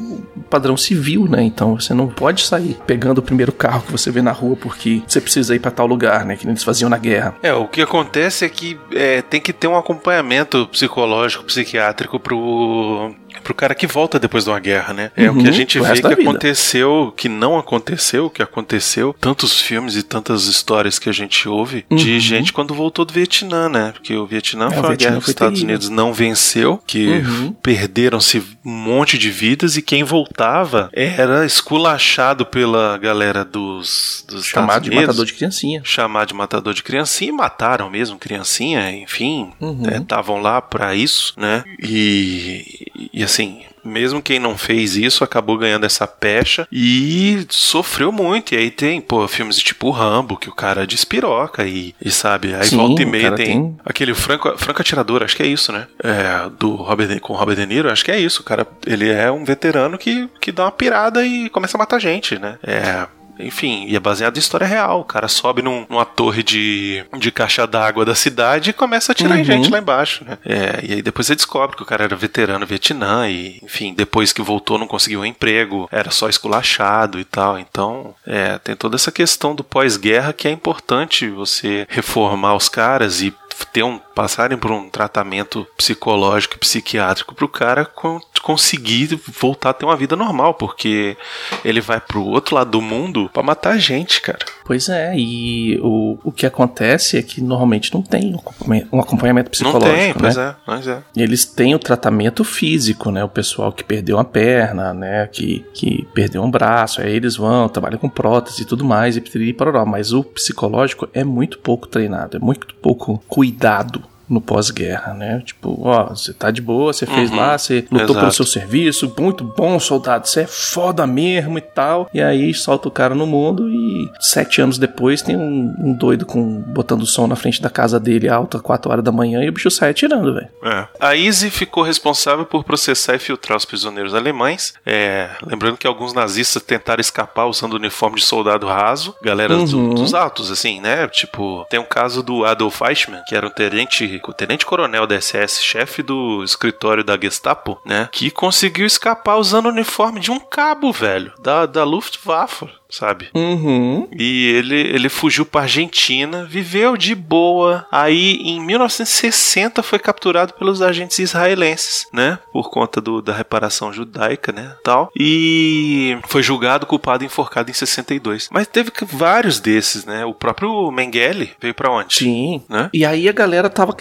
padrão 0.53 0.77
civil, 0.77 1.27
né? 1.27 1.43
Então 1.43 1.81
você 1.81 1.95
não 1.95 2.07
pode 2.07 2.43
sair 2.43 2.77
pegando 2.87 3.19
o 3.19 3.23
primeiro 3.23 3.53
carro 3.53 3.83
que 3.87 3.91
você 3.91 4.11
vê 4.11 4.21
na 4.21 4.33
rua 4.33 4.55
porque 4.55 5.03
você 5.09 5.19
precisa 5.19 5.57
ir 5.57 5.61
pra 5.61 5.71
tal 5.71 5.87
lugar, 5.87 6.27
né? 6.27 6.37
Que 6.37 6.47
eles 6.47 6.63
faziam 6.63 6.91
na 6.91 6.99
guerra. 6.99 7.35
É, 7.43 7.55
o 7.55 7.67
que 7.67 7.81
acontece 7.81 8.45
é 8.45 8.49
que 8.51 8.79
é, 8.93 9.23
tem 9.23 9.41
que 9.41 9.53
ter 9.53 9.67
um 9.67 9.79
acompanhamento 9.79 10.69
psicológico, 10.69 11.45
psiquiátrico 11.45 12.21
pro, 12.21 13.15
pro 13.43 13.55
cara 13.55 13.75
que 13.75 13.87
volta 13.87 14.19
depois 14.19 14.45
de 14.45 14.51
uma 14.51 14.61
guerra, 14.61 14.93
né? 14.95 15.11
É 15.17 15.31
o 15.31 15.35
que 15.35 15.41
a 15.47 15.51
Uhum, 15.51 15.53
gente 15.53 15.79
vê 15.81 16.01
que 16.01 16.07
aconteceu, 16.23 17.13
que 17.17 17.29
não 17.29 17.59
aconteceu, 17.59 18.31
que 18.31 18.43
aconteceu. 18.43 19.15
Tantos 19.21 19.61
filmes 19.61 19.97
e 19.97 20.03
tantas 20.03 20.45
histórias 20.45 20.99
que 20.99 21.09
a 21.09 21.13
gente 21.13 21.49
ouve 21.49 21.85
de 21.91 22.13
Uhum. 22.15 22.21
gente 22.21 22.53
quando 22.53 22.75
voltou 22.75 23.05
do 23.05 23.13
Vietnã, 23.13 23.69
né? 23.69 23.93
Porque 23.93 24.15
o 24.15 24.27
Vietnã 24.27 24.67
É, 24.67 24.71
foi 24.71 24.79
uma 24.79 24.89
Vietnã 24.89 25.07
guerra 25.09 25.17
que 25.19 25.23
os 25.25 25.29
Estados 25.29 25.59
terrível. 25.59 25.69
Unidos 25.75 25.89
não 25.89 26.13
venceu, 26.13 26.81
que 26.87 27.09
Uhum. 27.09 27.53
perderam-se 27.63 28.43
um 28.65 28.71
monte 28.71 29.19
de 29.19 29.31
vidas 29.31 29.77
e 29.77 29.83
quem 29.83 30.05
voltava 30.05 30.89
era 30.93 31.45
esculachado 31.45 32.47
pela 32.47 32.97
galera 32.99 33.45
dos, 33.45 34.25
dos 34.29 34.45
Chamado 34.47 34.69
Estados 34.69 34.85
de 34.85 34.91
Unidos 34.91 35.07
matador 35.09 35.27
de 35.27 35.33
criancinha. 35.35 35.81
chamar 35.85 36.27
de 36.27 36.35
matador 36.35 36.75
de 36.75 36.83
criancinha 36.83 37.31
e 37.31 37.33
mataram 37.35 37.91
mesmo 37.91 38.19
criancinha, 38.19 38.91
enfim, 38.93 39.53
Uhum. 39.61 39.83
estavam 40.01 40.41
lá 40.41 40.61
pra 40.61 40.95
isso, 40.95 41.33
né? 41.37 41.65
E, 41.83 42.87
e 43.13 43.23
assim, 43.33 43.63
mesmo 43.85 44.23
quem 44.23 44.39
não 44.39 44.57
fez 44.57 44.95
isso 44.97 45.25
acabou 45.25 45.59
ganhando 45.59 45.85
essa 45.85 46.07
pecha 46.07 46.69
e 46.71 47.45
sofreu 47.49 48.13
muito. 48.13 48.55
E 48.55 48.59
aí 48.59 48.71
tem, 48.71 49.01
pô, 49.01 49.27
filmes 49.27 49.59
tipo 49.59 49.91
Rambo, 49.91 50.37
que 50.37 50.49
o 50.49 50.55
cara 50.55 50.87
despiroca 50.87 51.65
e, 51.67 51.95
e 52.01 52.11
sabe, 52.11 52.55
aí 52.55 52.65
Sim, 52.67 52.77
volta 52.77 53.03
e 53.03 53.07
meia 53.07 53.33
tem, 53.33 53.47
tem- 53.47 53.77
aquele 53.85 54.15
Franco, 54.15 54.57
Franco 54.57 54.81
Atirador, 54.81 55.23
acho 55.23 55.35
que 55.37 55.43
é 55.43 55.47
isso, 55.47 55.73
né? 55.73 55.87
É, 56.03 56.49
do 56.59 56.75
Robert, 56.77 57.19
com 57.21 57.33
o 57.33 57.37
Robert 57.37 57.57
De 57.57 57.67
Niro, 57.67 57.91
acho 57.91 58.05
que 58.05 58.11
é 58.13 58.19
isso. 58.21 58.43
O 58.43 58.45
cara, 58.45 58.67
ele 58.87 59.09
é 59.11 59.31
um 59.31 59.45
veterano 59.45 59.99
que, 59.99 60.29
que 60.41 60.53
dá 60.53 60.65
uma 60.65 60.73
pirada 60.73 61.25
e 61.27 61.49
começa 61.51 61.77
a 61.77 61.81
matar 61.81 61.99
gente, 61.99 62.39
né? 62.39 62.59
É. 62.63 63.07
enfim, 63.39 63.87
e 63.89 63.97
é 63.97 64.01
baseado 64.01 64.37
em 64.37 64.41
história 64.41 64.67
real. 64.67 65.01
O 65.01 65.05
cara 65.05 65.29
sobe 65.29 65.63
num- 65.63 65.87
numa 65.89 66.05
torre 66.05 66.43
de, 66.43 67.05
de 67.19 67.31
caixa 67.31 67.67
d'água 67.67 68.05
da 68.05 68.15
cidade 68.15 68.71
e 68.71 68.73
começa 68.73 69.11
a 69.11 69.15
atirar 69.15 69.37
em 69.37 69.41
Uhum. 69.41 69.45
gente 69.45 69.71
lá 69.71 69.79
embaixo, 69.79 70.25
né? 70.25 70.39
É, 70.45 70.81
e 70.85 70.93
aí 70.95 71.03
depois 71.03 71.27
você 71.27 71.35
descobre 71.35 71.77
que 71.77 71.83
o 71.83 71.87
cara 71.87 72.05
era 72.05 72.17
veterano 72.17 72.61
no 72.61 72.67
Vietnã 72.67 73.29
e, 73.29 73.59
enfim, 73.63 73.95
depois 73.95 74.33
que 74.33 74.43
voltou 74.43 74.79
não 74.79 74.87
conseguiu 74.87 75.21
um 75.21 75.25
emprego, 75.27 75.89
era 75.91 76.11
só 76.11 76.29
esculachado 76.29 77.19
e 77.19 77.25
tal. 77.25 77.59
Então, 77.59 78.15
é, 78.27 78.59
tem 78.59 78.77
toda 78.77 78.97
essa 78.97 79.11
questão 79.13 79.55
do 79.55 79.65
pós-guerra 79.65 80.33
que 80.33 80.47
é 80.47 80.51
importante 80.51 81.29
você 81.29 81.87
reformar 81.89 82.55
os 82.55 82.69
caras 82.69 83.23
e 83.23 83.35
ter 83.73 83.83
um 83.83 83.99
passarem 84.15 84.57
por 84.59 84.71
um 84.71 84.89
tratamento 84.89 85.67
psicológico 85.77 86.57
e 86.57 86.59
psiquiátrico 86.59 87.35
pro 87.35 87.49
cara 87.49 87.85
con- 87.85 88.21
conseguir 88.43 89.19
voltar 89.41 89.71
a 89.71 89.73
ter 89.73 89.85
uma 89.85 89.97
vida 89.97 90.17
normal, 90.17 90.55
porque 90.55 91.17
ele 91.65 91.81
vai 91.81 92.01
pro 92.01 92.23
outro 92.25 92.55
lado 92.57 92.71
do 92.73 92.81
mundo 92.83 93.31
pra 93.33 93.43
matar 93.43 93.79
gente, 93.79 94.21
cara. 94.21 94.41
Pois 94.65 94.89
é, 94.89 95.15
e 95.17 95.79
o, 95.83 96.19
o 96.25 96.33
que 96.33 96.47
acontece 96.47 97.17
é 97.19 97.23
que 97.23 97.41
normalmente 97.41 97.93
não 97.95 98.03
tem 98.03 98.33
um 98.35 98.39
acompanha- 98.39 98.89
acompanhamento 98.93 99.51
psicológico, 99.51 99.89
não 99.89 99.95
tem, 99.97 100.09
né? 100.09 100.15
pois 100.19 100.37
é, 100.37 100.55
pois 100.65 100.87
é. 100.89 101.03
Eles 101.17 101.45
têm 101.45 101.75
o 101.75 101.79
tratamento 101.79 102.45
físico, 102.45 103.11
né? 103.11 103.23
O 103.25 103.29
pessoal 103.29 103.73
que 103.73 103.85
perdeu 103.85 104.17
uma 104.17 104.25
perna, 104.25 104.93
né? 104.95 105.27
Que, 105.29 105.65
que 105.75 106.07
perdeu 106.15 106.43
um 106.43 106.51
braço, 106.51 107.01
aí 107.01 107.15
eles 107.15 107.37
vão, 107.37 107.69
trabalham 107.69 107.99
com 107.99 108.09
prótese 108.09 108.63
e 108.63 108.65
tudo 108.65 108.85
mais, 108.85 109.17
e 109.17 109.21
piriri 109.21 109.53
pororó. 109.53 109.85
Mas 109.85 110.13
o 110.13 110.23
psicológico 110.25 111.09
é 111.13 111.25
muito 111.25 111.59
pouco 111.59 111.87
treinado, 111.87 112.37
é 112.37 112.41
muito 112.41 112.67
pouco 112.77 113.23
cuidado 113.29 114.03
no 114.33 114.41
pós-guerra, 114.41 115.15
né? 115.15 115.43
Tipo, 115.45 115.81
ó, 115.87 116.07
você 116.09 116.33
tá 116.33 116.51
de 116.51 116.61
boa, 116.63 116.93
você 116.93 117.07
fez 117.07 117.31
Uhum, 117.31 117.37
lá, 117.37 117.57
você 117.59 117.85
lutou 117.91 118.15
pelo 118.15 118.19
exato. 118.29 118.35
seu 118.37 118.47
serviço, 118.47 119.13
muito 119.19 119.45
bom, 119.45 119.79
soldado, 119.79 120.27
você 120.29 120.41
é 120.43 120.47
foda 120.47 121.07
mesmo 121.07 121.59
e 121.59 121.61
tal. 121.61 122.09
E 122.13 122.21
aí 122.23 122.53
solta 122.55 122.89
o 122.89 122.91
cara 122.91 123.15
no 123.15 123.27
mundo 123.27 123.69
e 123.69 124.11
sete 124.21 124.61
anos 124.61 124.79
depois 124.79 125.23
tem 125.23 125.37
um, 125.37 125.75
um 125.79 125.93
doido 125.93 126.25
com 126.27 126.61
botando 126.61 127.05
som 127.07 127.27
na 127.27 127.37
frente 127.37 127.61
da 127.61 127.71
casa 127.71 127.99
dele 128.01 128.29
alta, 128.29 128.59
quatro 128.59 128.91
horas 128.91 129.05
da 129.05 129.13
manhã, 129.13 129.43
e 129.43 129.49
o 129.49 129.53
bicho 129.53 129.71
sai 129.71 129.91
atirando, 129.91 130.35
velho. 130.35 130.49
É. 130.65 130.87
A 131.01 131.17
Easy 131.17 131.51
ficou 131.51 131.83
responsável 131.83 132.45
por 132.47 132.65
processar 132.65 133.15
e 133.15 133.19
filtrar 133.19 133.57
os 133.57 133.65
prisioneiros 133.65 134.15
alemães. 134.15 134.75
É, 134.87 135.29
lembrando 135.47 135.77
que 135.77 135.87
alguns 135.87 136.13
nazistas 136.15 136.63
tentaram 136.63 137.01
escapar 137.01 137.47
usando 137.47 137.75
o 137.75 137.77
uniforme 137.77 138.17
de 138.17 138.25
soldado 138.25 138.67
raso, 138.67 139.15
galera 139.23 139.57
do- 139.57 139.73
Uhum. 139.77 139.95
dos 139.95 140.15
altos, 140.15 140.51
assim, 140.51 140.81
né? 140.81 141.07
Tipo, 141.09 141.67
tem 141.71 141.79
um 141.81 141.85
caso 141.85 142.23
do 142.23 142.45
Adolf 142.45 142.81
Eichmann, 142.83 143.23
que 143.27 143.35
era 143.35 143.47
um 143.47 143.51
tenente, 143.51 144.21
tenente 144.31 144.67
coronel 144.67 145.07
da 145.07 145.19
SS, 145.19 145.63
chefe 145.63 146.03
do 146.03 146.45
escritório 146.45 147.03
da 147.03 147.19
Gestapo, 147.19 147.81
né? 147.83 148.11
Que 148.13 148.31
conseguiu 148.31 148.85
escapar 148.85 149.37
usando 149.37 149.67
o 149.67 149.71
uniforme 149.71 150.21
de 150.21 150.31
um 150.31 150.39
cabo, 150.39 150.93
velho, 150.93 151.33
da, 151.39 151.65
da 151.65 151.83
Luftwaffe. 151.83 152.69
Sabe? 152.93 153.31
Uhum. 153.35 154.07
E 154.15 154.49
ele, 154.49 154.77
ele 154.79 155.09
fugiu 155.09 155.47
pra 155.47 155.63
Argentina, 155.63 156.45
viveu 156.45 156.95
de 156.95 157.15
boa. 157.15 157.87
Aí, 157.91 158.35
em 158.43 158.61
1960, 158.61 159.83
foi 159.83 159.99
capturado 159.99 160.53
pelos 160.53 160.83
agentes 160.83 161.19
israelenses, 161.19 162.07
né? 162.13 162.39
Por 162.53 162.71
conta 162.71 163.01
do, 163.01 163.23
da 163.23 163.33
reparação 163.33 163.91
judaica, 163.93 164.53
né? 164.53 164.75
Tal. 164.85 165.11
E 165.19 166.19
foi 166.29 166.43
julgado, 166.43 166.85
culpado 166.87 167.25
e 167.25 167.27
enforcado 167.27 167.71
em 167.71 167.75
62. 167.75 168.49
Mas 168.53 168.67
teve 168.67 168.91
que- 168.91 169.07
vários 169.07 169.59
desses, 169.59 170.05
né? 170.05 170.25
O 170.27 170.35
próprio 170.35 170.91
Mengele 170.91 171.53
veio 171.61 171.73
pra 171.75 171.91
onde? 171.91 172.15
Sim. 172.17 172.63
Né? 172.69 172.91
E 172.93 173.07
aí 173.07 173.27
a 173.29 173.33
galera 173.33 173.71
tava, 173.71 173.97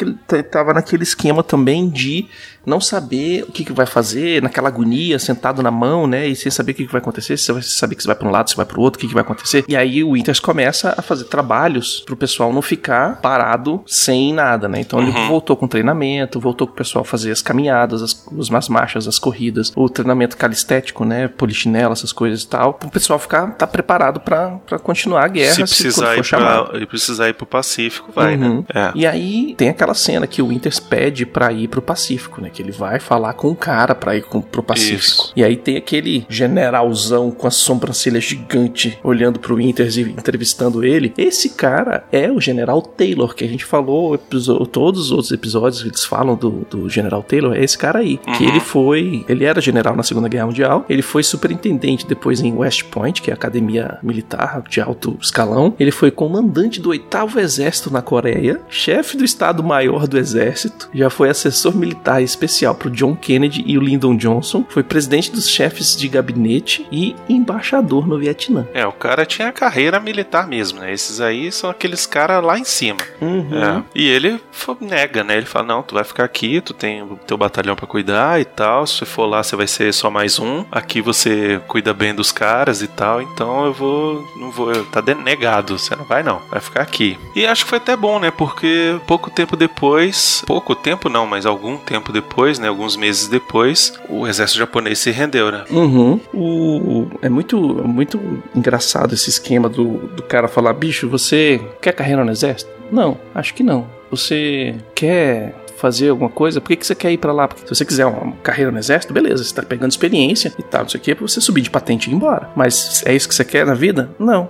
tava 0.52 0.74
naquele 0.74 1.04
esquema 1.04 1.42
também 1.44 1.90
de 1.90 2.28
não 2.66 2.80
saber 2.80 3.44
o 3.44 3.52
que, 3.52 3.64
que 3.66 3.74
vai 3.74 3.86
fazer, 3.86 4.42
naquela 4.42 4.68
agonia, 4.70 5.18
sentado 5.20 5.62
na 5.64 5.72
mão, 5.72 6.06
né? 6.08 6.28
E 6.28 6.36
sem 6.36 6.52
saber 6.52 6.74
o 6.74 6.76
que, 6.76 6.86
que 6.86 6.92
vai 6.92 7.02
acontecer, 7.02 7.38
se 7.38 7.46
você 7.46 7.54
vai 7.54 7.62
saber 7.64 7.96
que 7.96 8.04
você 8.04 8.08
vai 8.08 8.16
pra 8.16 8.28
um 8.28 8.32
lado, 8.32 8.50
se 8.50 8.56
vai 8.56 8.66
pro 8.66 8.82
outro, 8.82 8.98
o 8.98 9.02
que, 9.02 9.08
que 9.08 9.14
vai 9.14 9.24
acontecer. 9.24 9.64
E 9.68 9.76
aí 9.76 10.04
o 10.04 10.12
Winters 10.12 10.40
começa 10.40 10.94
a 10.98 11.02
fazer 11.02 11.26
trabalhos 11.26 12.02
pro 12.06 12.16
pessoal 12.16 12.52
não 12.54 12.62
ficar 12.62 13.20
parado 13.22 13.82
sem 13.88 14.34
nada, 14.34 14.68
né? 14.68 14.80
Então 14.80 15.00
ele 15.02 15.12
Uhum. 15.12 15.28
voltou 15.28 15.56
com 15.58 15.68
treinamento, 15.68 16.40
voltou 16.40 16.68
com 16.68 16.74
o 16.74 16.78
pessoal 16.78 17.04
fazer 17.04 17.32
as 17.32 17.42
caminhadas, 17.42 18.02
as, 18.02 18.26
as 18.54 18.70
marchas, 18.70 19.08
as 19.08 19.18
corridas, 19.20 19.72
o 19.76 19.90
treinamento 19.90 20.38
calistético, 20.38 21.04
né? 21.04 21.28
Polichinelo, 21.28 21.94
essas 21.94 22.12
coisas 22.14 22.44
e 22.44 22.48
tal, 22.48 22.74
pro 22.76 22.90
pessoal 22.90 23.18
ficar 23.20 23.48
tá 23.56 23.66
preparado 23.68 24.20
pra 24.20 24.52
pra 24.68 24.78
continuar 24.80 25.26
a 25.26 25.28
guerra 25.28 25.54
Se 25.56 25.62
precisar, 25.64 26.14
for 26.14 26.18
ir 26.20 26.24
chamado. 26.24 26.70
pra, 26.70 26.80
e 26.80 26.86
precisar 26.86 27.30
ir 27.30 27.34
pro 27.34 27.46
Pacífico, 27.46 28.12
vai, 28.14 28.36
Uhum. 28.36 28.58
né? 28.58 28.64
É. 28.74 28.92
E 28.96 29.08
aí 29.08 29.56
tem 29.58 29.70
aquela 29.70 29.94
cena 29.94 30.28
que 30.28 30.42
o 30.42 30.48
Winters 30.48 30.80
pede 30.80 31.26
pra 31.26 31.52
ir 31.52 31.68
pro 31.68 31.82
Pacífico, 31.82 32.40
né? 32.42 32.50
Que 32.54 32.62
ele 32.62 32.72
vai 32.72 33.00
falar 33.00 33.34
com 33.34 33.50
o 33.50 33.56
cara 33.56 33.94
pra 33.96 34.16
ir 34.16 34.24
com, 34.24 34.42
pro 34.42 34.64
Pacífico. 34.64 34.96
Isso. 35.24 35.34
E 35.36 35.44
aí 35.44 35.56
tem 35.56 35.78
aquele 35.78 36.26
generalzão 36.30 37.32
com 37.32 37.48
a 37.48 37.52
sobrancelha 37.52 38.20
gigante 38.20 38.98
olhando 39.04 39.40
pro 39.40 39.56
Winters 39.56 39.98
e 39.98 40.02
entrevistando 40.02 40.84
ele. 40.84 41.14
Esse 41.18 41.50
cara 41.50 42.04
é 42.12 42.32
o 42.32 42.40
General 42.40 42.82
Taylor, 42.82 43.34
que 43.36 43.44
a 43.44 43.48
gente 43.48 43.66
falou 43.66 44.18
todos 44.18 45.06
os 45.06 45.12
outros 45.12 45.32
episódios, 45.32 45.84
eles 45.84 46.04
falam 46.06 46.36
do, 46.36 46.66
do 46.70 46.90
General 46.90 47.22
Taylor, 47.24 47.54
é 47.56 47.64
esse 47.64 47.78
cara 47.78 48.00
aí. 48.00 48.18
Que 48.18 48.44
Uhum. 48.44 48.50
ele 48.50 48.60
foi. 48.60 49.26
Ele 49.28 49.46
era 49.46 49.62
general 49.62 49.96
na 49.96 50.04
Segunda 50.04 50.28
Guerra 50.28 50.46
Mundial, 50.48 50.86
ele 50.90 51.02
foi 51.02 51.24
superintendente 51.24 52.06
depois 52.08 52.42
em 52.42 52.54
West 52.54 52.84
Point, 52.86 53.22
que 53.22 53.30
é 53.30 53.34
a 53.34 53.36
academia 53.36 53.98
militar 54.02 54.64
de 54.70 54.82
alto 54.82 55.18
escalão. 55.22 55.74
Ele 55.80 55.92
foi 55.92 56.12
comandante 56.12 56.80
do 56.82 56.90
oitavo 56.90 57.40
exército 57.40 57.92
na 57.92 58.02
Coreia, 58.02 58.62
chefe 58.70 59.18
do 59.18 59.24
Estado-Maior 59.24 60.08
do 60.08 60.18
Exército, 60.18 60.90
já 60.94 61.10
foi 61.10 61.30
assessor 61.30 61.76
militar 61.76 62.22
especial 62.42 62.74
pro 62.74 62.90
John 62.90 63.16
Kennedy 63.16 63.64
e 63.68 63.78
o 63.78 63.82
Lyndon 63.82 64.16
Johnson, 64.18 64.66
foi 64.68 64.82
presidente 64.84 65.32
dos 65.32 65.48
chefes 65.48 65.96
de 65.96 66.08
gabinete 66.08 66.88
e 66.92 67.16
embaixador 67.30 68.08
no 68.08 68.18
Vietnã. 68.18 68.68
É, 68.74 68.86
o 68.86 68.92
cara 68.92 69.26
tinha 69.26 69.52
carreira 69.52 70.00
militar 70.00 70.48
mesmo, 70.48 70.80
né? 70.80 70.92
Esses 70.92 71.22
aí 71.22 71.52
são 71.52 71.70
aqueles 71.70 72.06
caras 72.08 72.44
lá 72.44 72.58
em 72.58 72.64
cima. 72.64 73.00
Uhum. 73.22 73.48
É. 73.54 73.84
E 73.94 74.08
ele 74.08 74.42
nega, 74.80 75.24
né? 75.24 75.38
Ele 75.38 75.46
fala: 75.46 75.68
não, 75.68 75.84
tu 75.84 75.94
vai 75.96 76.04
ficar 76.04 76.24
aqui, 76.24 76.62
tu 76.62 76.74
tem 76.74 77.02
o 77.04 77.20
teu 77.28 77.38
batalhão 77.38 77.76
pra 77.76 77.86
cuidar 77.86 78.40
e 78.42 78.46
tal. 78.46 78.88
Se 78.88 78.96
você 78.98 79.06
for 79.06 79.26
lá, 79.26 79.44
você 79.44 79.56
vai 79.56 79.68
ser 79.68 79.94
só 79.94 80.10
mais 80.10 80.40
um. 80.40 80.66
Aqui 80.72 81.02
você 81.02 81.62
cuida 81.68 81.94
bem 81.94 82.16
dos 82.16 82.32
caras 82.32 82.82
e 82.82 82.88
tal. 82.88 83.22
Então 83.22 83.66
eu 83.66 83.74
vou. 83.74 84.26
Não 84.38 84.50
vou. 84.52 84.74
Tá 84.86 85.02
de- 85.02 85.14
negado. 85.16 85.78
Você 85.78 85.96
não 85.96 86.06
vai, 86.06 86.24
não. 86.24 86.42
Vai 86.50 86.60
ficar 86.62 86.82
aqui. 86.82 87.20
E 87.36 87.46
acho 87.46 87.64
que 87.66 87.70
foi 87.70 87.78
até 87.78 87.96
bom, 87.96 88.20
né? 88.20 88.32
Porque 88.32 89.00
pouco 89.06 89.30
tempo 89.30 89.56
depois. 89.56 90.44
Pouco 90.48 90.74
tempo 90.76 91.10
não, 91.10 91.28
mas 91.28 91.46
algum 91.46 91.78
tempo 91.78 92.12
depois, 92.12 92.31
né? 92.60 92.68
Alguns 92.68 92.96
meses 92.96 93.28
depois, 93.28 93.94
o 94.10 94.28
exército 94.28 94.60
japonês 94.60 95.00
se 95.00 95.12
rendeu, 95.12 95.52
né? 95.52 95.64
Uhum. 95.70 96.20
O, 96.34 97.08
é 97.22 97.30
muito, 97.30 97.58
muito 97.60 98.20
engraçado 98.56 99.14
esse 99.14 99.30
esquema 99.30 99.68
do, 99.70 99.98
do 100.10 100.24
cara 100.24 100.48
falar: 100.48 100.74
bicho, 100.74 101.10
você 101.10 101.62
quer 101.82 101.94
carreira 101.94 102.24
no 102.24 102.32
exército? 102.32 102.72
Não, 102.92 103.18
acho 103.34 103.54
que 103.54 103.64
não. 103.64 103.88
Você 104.10 104.76
quer 104.94 105.56
fazer 105.78 106.10
alguma 106.10 106.30
coisa? 106.30 106.62
Por 106.62 106.68
que, 106.68 106.76
que 106.76 106.86
você 106.86 106.94
quer 106.94 107.12
ir 107.12 107.18
pra 107.18 107.32
lá? 107.34 107.48
Porque 107.48 107.64
se 107.64 107.70
você 107.70 107.84
quiser 107.84 108.06
uma 108.06 108.34
carreira 108.44 108.72
no 108.72 108.78
exército, 108.78 109.14
beleza, 109.14 109.44
você 109.44 109.54
tá 109.54 109.64
pegando 109.64 109.90
experiência 109.90 110.54
e 110.60 110.64
tal, 110.64 110.82
não 110.82 110.90
sei 110.90 111.00
o 111.00 111.04
que, 111.04 111.16
pra 111.16 111.28
você 111.28 111.42
subir 111.42 111.62
de 111.62 111.72
patente 111.72 112.08
e 112.08 112.14
ir 112.14 112.16
embora. 112.16 112.50
Mas 112.56 113.02
é 113.06 113.16
isso 113.16 113.28
que 113.28 113.34
você 113.34 113.44
quer 113.44 113.66
na 113.66 113.74
vida? 113.74 114.10
Não. 114.20 114.50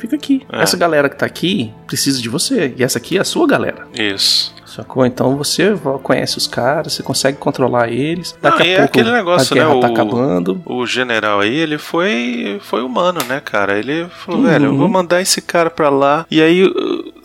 Fica 0.00 0.16
aqui. 0.16 0.46
É. 0.50 0.62
Essa 0.62 0.76
galera 0.78 1.10
que 1.10 1.16
tá 1.16 1.26
aqui 1.26 1.74
precisa 1.86 2.22
de 2.22 2.28
você. 2.28 2.72
E 2.76 2.82
essa 2.82 2.98
aqui 2.98 3.18
é 3.18 3.20
a 3.20 3.24
sua 3.24 3.46
galera. 3.46 3.86
Isso. 3.92 4.54
Sacou? 4.78 5.04
Então 5.04 5.36
você 5.36 5.74
conhece 6.04 6.38
os 6.38 6.46
caras, 6.46 6.92
você 6.92 7.02
consegue 7.02 7.36
controlar 7.36 7.88
eles. 7.88 8.36
Daqui 8.40 8.58
Não, 8.58 8.64
a 8.64 8.68
é 8.68 8.76
pouco 8.78 8.90
aquele 8.90 9.10
negócio, 9.12 9.52
a 9.52 9.54
guerra 9.58 9.74
né? 9.74 9.80
tá 9.80 9.88
O- 9.88 9.92
acabando. 9.92 10.62
O 10.64 10.86
general 10.86 11.40
aí, 11.40 11.54
ele 11.56 11.78
foi 11.78 12.60
foi 12.62 12.82
humano, 12.82 13.18
né, 13.28 13.40
cara? 13.44 13.76
Ele 13.78 14.06
falou, 14.24 14.40
Uhum. 14.42 14.46
velho, 14.46 14.64
eu 14.66 14.76
vou 14.76 14.88
mandar 14.88 15.20
esse 15.20 15.40
cara 15.42 15.68
pra 15.68 15.88
lá. 15.88 16.24
E 16.30 16.40
aí, 16.40 16.62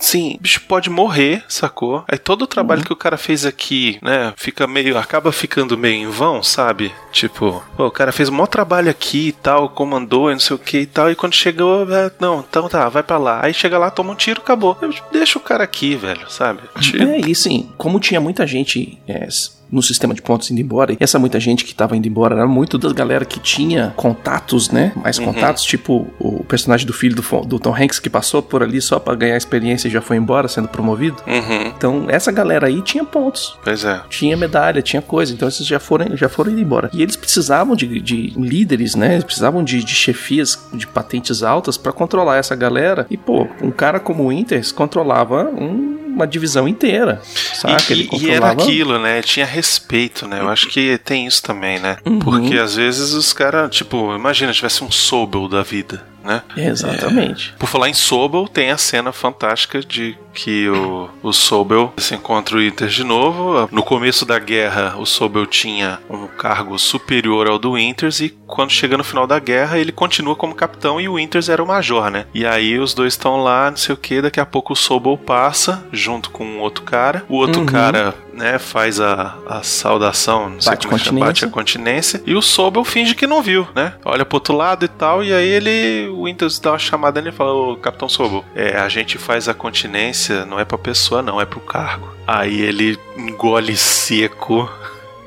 sim, 0.04 0.36
o 0.40 0.42
bicho 0.42 0.62
pode 0.68 0.90
morrer, 0.90 1.44
sacou? 1.48 2.04
Aí 2.08 2.18
todo 2.18 2.44
o 2.44 2.48
trabalho 2.48 2.82
Uhum. 2.82 2.86
que 2.88 2.94
o 2.94 2.98
cara 2.98 3.18
fez 3.18 3.46
aqui, 3.46 3.98
né, 4.02 4.34
fica 4.36 4.68
meio. 4.68 4.98
acaba 4.98 5.32
ficando 5.32 5.78
meio 5.78 5.96
em 5.96 6.10
vão, 6.10 6.42
sabe? 6.44 6.92
Tipo, 7.12 7.64
pô, 7.78 7.88
o 7.88 7.92
cara 7.92 8.12
fez 8.12 8.30
um 8.30 8.34
maior 8.34 8.48
trabalho 8.48 8.90
aqui 8.90 9.28
e 9.30 9.32
tal, 9.32 9.70
comandou 9.70 10.30
e 10.30 10.34
não 10.34 10.40
sei 10.40 10.56
o 10.56 10.60
que 10.60 10.80
e 10.80 10.86
tal. 10.86 11.10
E 11.12 11.16
quando 11.16 11.34
chegou, 11.34 11.84
é, 11.94 12.12
não, 12.20 12.40
então 12.48 12.68
tá, 12.70 12.88
vai 12.90 13.04
pra 13.04 13.18
lá. 13.18 13.40
Aí 13.44 13.54
chega 13.54 13.78
lá, 13.78 13.90
toma 13.92 14.12
um 14.12 14.16
tiro, 14.16 14.42
acabou. 14.42 14.78
Eu, 14.82 14.90
tipo, 14.92 15.08
Deixa 15.12 15.38
o 15.38 15.42
cara 15.42 15.64
aqui, 15.64 15.96
velho, 15.96 16.30
sabe? 16.30 16.62
Tipo, 16.80 17.04
É, 17.04 17.20
e 17.22 17.32
assim, 17.32 17.72
como 17.78 18.00
tinha 18.00 18.20
muita 18.20 18.46
gente 18.46 19.00
é, 19.08 19.28
no 19.74 19.82
sistema 19.82 20.14
de 20.14 20.22
pontos 20.22 20.50
indo 20.52 20.62
embora, 20.62 20.94
e 20.94 20.98
essa 21.00 21.18
muita 21.20 21.40
gente 21.40 21.66
que 21.66 21.74
tava 21.74 21.98
indo 21.98 22.08
embora 22.08 22.36
era 22.36 22.48
muito 22.48 22.78
das 22.78 22.92
galera 22.94 23.26
que 23.26 23.40
tinha 23.40 23.94
contatos, 23.96 24.70
né? 24.70 24.92
Mais 24.96 25.18
Uhum. 25.18 25.26
contatos, 25.26 25.64
tipo 25.64 26.08
o 26.20 26.44
personagem 26.44 26.86
do 26.86 26.94
filho 26.94 27.16
do, 27.16 27.42
do 27.46 27.60
Tom 27.60 27.76
Hanks 27.76 28.00
que 28.00 28.10
passou 28.10 28.42
por 28.42 28.62
ali 28.64 28.80
só 28.82 29.00
pra 29.00 29.16
ganhar 29.16 29.36
experiência 29.38 29.88
e 29.88 29.92
já 29.92 30.02
foi 30.02 30.18
embora 30.18 30.48
sendo 30.48 30.68
promovido. 30.68 31.18
Uhum, 31.28 31.68
Então, 31.76 32.06
essa 32.10 32.32
galera 32.32 32.68
aí 32.68 32.82
tinha 32.82 33.04
pontos. 33.04 33.58
pois 33.64 33.84
é. 33.84 34.02
Tinha 34.10 34.38
medalha, 34.38 34.82
tinha 34.82 35.02
coisa, 35.02 35.34
então 35.34 35.48
esses 35.48 35.66
já 35.66 35.80
foram, 35.80 36.16
já 36.16 36.30
foram 36.30 36.52
indo 36.52 36.62
embora. 36.62 36.90
E 36.94 37.02
eles 37.02 37.16
precisavam 37.16 37.76
de, 37.76 38.00
de 38.00 38.34
líderes, 38.38 38.96
né? 38.96 39.14
Eles 39.14 39.24
precisavam 39.24 39.64
de, 39.64 39.84
de 39.84 39.96
chefias 39.96 40.60
de 40.74 40.86
patentes 40.86 41.42
altas 41.44 41.78
pra 41.78 41.92
controlar 41.92 42.38
essa 42.38 42.56
galera. 42.56 43.06
E, 43.10 43.18
pô, 43.18 43.48
um 43.62 43.72
cara 43.72 44.00
como 44.00 44.24
o 44.24 44.28
Winters 44.28 44.72
controlava 44.72 45.46
um- 45.50 46.03
uma 46.14 46.28
divisão 46.28 46.68
inteira. 46.68 47.22
Saca? 47.54 47.84
E, 47.90 47.94
Ele 47.94 48.10
e- 48.14 48.26
e 48.26 48.30
era 48.32 48.52
aquilo, 48.52 49.00
né? 49.00 49.22
Tinha 49.22 49.46
respeito, 49.46 50.28
né? 50.28 50.40
Eu 50.40 50.50
acho 50.50 50.68
que 50.70 50.98
tem 51.00 51.26
isso 51.28 51.42
também, 51.44 51.80
né? 51.80 51.98
Uhum. 52.06 52.20
Porque 52.20 52.58
às 52.58 52.76
vezes 52.76 53.14
os 53.14 53.34
caras, 53.34 53.76
tipo, 53.76 54.16
imagina, 54.16 54.52
tivesse 54.54 54.84
um 54.84 54.92
Sobel 54.92 55.48
da 55.48 55.64
vida, 55.64 56.04
né? 56.24 56.42
Exatamente. 56.56 57.54
Por 57.58 57.68
falar 57.68 57.90
em 57.90 57.94
Sobel, 57.94 58.48
tem 58.48 58.72
a 58.72 58.78
cena 58.78 59.12
fantástica 59.12 59.80
de 59.82 60.18
que 60.34 60.68
o, 60.70 61.10
o 61.22 61.32
Sobel 61.34 61.94
se 61.98 62.16
encontra 62.16 62.58
o 62.58 62.62
Inter 62.62 62.88
de 62.88 63.04
novo. 63.04 63.68
No 63.72 63.84
começo 63.84 64.26
da 64.26 64.40
guerra, 64.40 64.96
o 64.98 65.06
Sobel 65.06 65.46
tinha 65.46 66.00
um 66.10 66.28
cargo 66.28 66.78
superior 66.80 67.48
ao 67.48 67.60
do 67.60 67.74
Winters 67.74 68.20
e 68.20 68.30
quando 68.48 68.72
chega 68.72 68.98
no 68.98 69.04
final 69.04 69.26
da 69.26 69.40
guerra, 69.40 69.78
ele 69.80 69.92
continua 69.92 70.36
como 70.36 70.54
capitão 70.56 71.00
e 71.02 71.08
o 71.10 71.16
Winters 71.16 71.50
era 71.50 71.64
o 71.64 71.68
major, 71.68 72.10
né? 72.12 72.26
E 72.34 72.46
aí 72.46 72.78
os 72.78 72.94
dois 72.94 73.14
estão 73.14 73.42
lá, 73.44 73.70
não 73.70 73.78
sei 73.78 73.94
o 73.94 73.98
que, 73.98 74.22
daqui 74.22 74.40
a 74.40 74.46
pouco 74.46 74.74
o 74.74 74.76
Sobel 74.76 75.18
passa 75.18 75.84
junto 75.92 76.30
com 76.30 76.46
um 76.46 76.60
outro 76.60 76.84
cara. 76.84 77.24
O 77.30 77.36
outro 77.36 77.62
Uhum. 77.62 77.66
cara, 77.68 78.14
né, 78.34 78.58
faz 78.60 79.00
a, 79.00 79.36
a 79.48 79.62
saudação, 79.64 80.50
não 80.50 80.62
sei 80.62 80.72
Bate 80.72 80.88
como 80.88 80.98
é 80.98 81.00
que 81.00 81.06
chama, 81.06 81.20
bate 81.20 81.48
continência. 81.48 81.48
a 81.48 81.52
continência. 81.52 82.24
E 82.26 82.36
o 82.36 82.42
Sobel 82.42 82.84
finge 82.84 83.16
que 83.16 83.26
não 83.28 83.42
viu, 83.42 83.68
né? 83.76 83.94
Olha 84.04 84.26
pro 84.26 84.38
outro 84.38 84.56
lado 84.56 84.84
e 84.86 84.88
tal, 84.88 85.24
e 85.24 85.34
aí 85.34 85.48
ele, 85.48 86.08
o 86.10 86.24
Winters 86.26 86.60
dá 86.60 86.72
uma 86.72 86.80
chamada 86.80 87.22
nele 87.22 87.34
e 87.34 87.38
fala, 87.38 87.54
ô 87.54 87.76
Capitão 87.78 88.10
Sobel, 88.10 88.44
é, 88.56 88.78
a 88.78 88.90
gente 88.90 89.18
faz 89.18 89.48
a 89.48 89.54
continência, 89.54 90.23
não 90.30 90.60
é 90.60 90.66
pra 90.66 90.78
pessoa 90.78 91.22
não, 91.22 91.40
é 91.40 91.46
pro 91.46 91.60
cargo. 91.60 92.14
Aí 92.26 92.62
ele 92.62 92.98
engole 93.18 93.76
seco, 93.76 94.70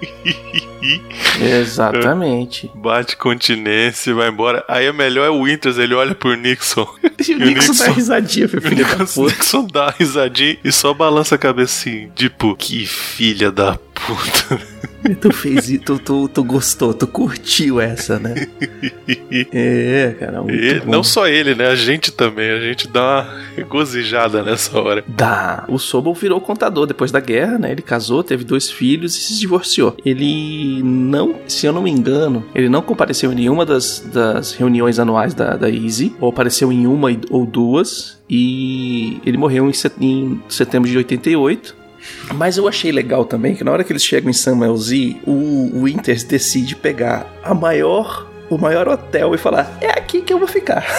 Exatamente. 1.40 2.70
bate 2.76 3.16
continência 3.16 4.11
e 4.11 4.14
vai 4.14 4.28
embora. 4.28 4.64
Aí 4.68 4.88
o 4.88 4.94
melhor 4.94 5.26
é 5.26 5.30
o 5.30 5.42
Winters, 5.42 5.78
ele 5.78 5.94
olha 5.94 6.14
pro 6.14 6.34
Nixon. 6.34 6.86
E 7.26 7.34
o 7.34 7.38
Nixon 7.38 7.72
dá 7.74 7.92
risadinha, 7.92 8.49
meu 8.49 8.62
E 8.62 8.66
o 8.66 8.68
filho 8.68 8.84
da 8.86 8.99
Nixon, 8.99 9.22
puta. 9.22 9.36
Nixon 9.36 9.66
dá 9.66 9.90
risadinha 9.90 10.59
e 10.62 10.72
só 10.72 10.92
balança 10.94 11.34
a 11.34 11.38
cabeça 11.38 11.80
assim, 11.80 12.11
tipo, 12.14 12.55
que 12.57 12.86
filha 12.86 13.51
da 13.51 13.78
puta. 13.94 14.75
Tu 15.20 15.32
fez 15.32 15.68
isso, 15.68 15.82
tu, 15.84 15.99
tu, 15.99 16.28
tu 16.28 16.43
gostou, 16.45 16.93
tu 16.93 17.07
curtiu 17.07 17.80
essa, 17.80 18.18
né? 18.18 18.34
É, 19.53 20.14
cara, 20.18 20.43
muito 20.43 20.55
E 20.57 20.80
bom. 20.80 20.91
não 20.91 21.03
só 21.03 21.26
ele, 21.28 21.55
né? 21.55 21.66
A 21.68 21.74
gente 21.74 22.11
também. 22.12 22.51
A 22.51 22.61
gente 22.61 22.89
dá 22.89 23.03
uma 23.03 23.41
regozijada 23.57 24.43
nessa 24.43 24.78
hora. 24.78 25.05
Dá. 25.07 25.64
O 25.68 25.78
Sobol 25.78 26.14
virou 26.14 26.41
contador 26.41 26.87
depois 26.87 27.11
da 27.12 27.20
guerra, 27.20 27.59
né? 27.59 27.70
Ele 27.72 27.82
casou, 27.82 28.22
teve 28.22 28.45
dois 28.45 28.70
filhos 28.70 29.16
e 29.16 29.20
se 29.20 29.39
divorciou. 29.39 29.97
Ele 30.05 30.82
não, 30.82 31.37
se 31.47 31.66
eu 31.66 31.72
não 31.72 31.82
me 31.82 31.91
engano, 31.91 32.45
ele 32.55 32.68
não 32.68 32.82
compareceu 32.82 33.32
em 33.32 33.37
nenhuma 33.37 33.64
das, 33.64 34.01
das 34.12 34.53
reuniões 34.53 34.99
anuais 34.99 35.34
da, 35.34 35.57
da 35.57 35.70
Easy, 35.70 36.14
ou 36.20 36.28
apareceu 36.30 36.72
em 36.72 36.87
uma 36.87 37.09
ou 37.30 37.47
duas, 37.47 38.18
e 38.28 39.20
ele 39.24 39.37
morreu 39.37 39.70
em 40.01 40.41
setembro 40.49 40.89
de 40.91 40.97
88. 40.97 41.86
Mas 42.34 42.57
eu 42.57 42.66
achei 42.68 42.90
legal 42.92 43.24
também 43.24 43.54
que 43.54 43.62
na 43.64 43.70
hora 43.70 43.84
que 43.84 43.92
eles 43.92 44.04
chegam 44.04 44.28
em 44.30 44.32
Samuel 44.32 44.76
Z, 44.76 45.16
o 45.26 45.82
Winters 45.84 46.24
decide 46.24 46.74
pegar 46.76 47.26
a 47.42 47.54
maior, 47.54 48.26
o 48.50 48.59
maior 48.59 48.88
hotel 48.88 49.34
e 49.34 49.38
falar: 49.38 49.76
é 49.80 49.90
aqui 49.90 50.22
que 50.22 50.32
eu 50.32 50.38
vou 50.38 50.48
ficar. 50.48 50.84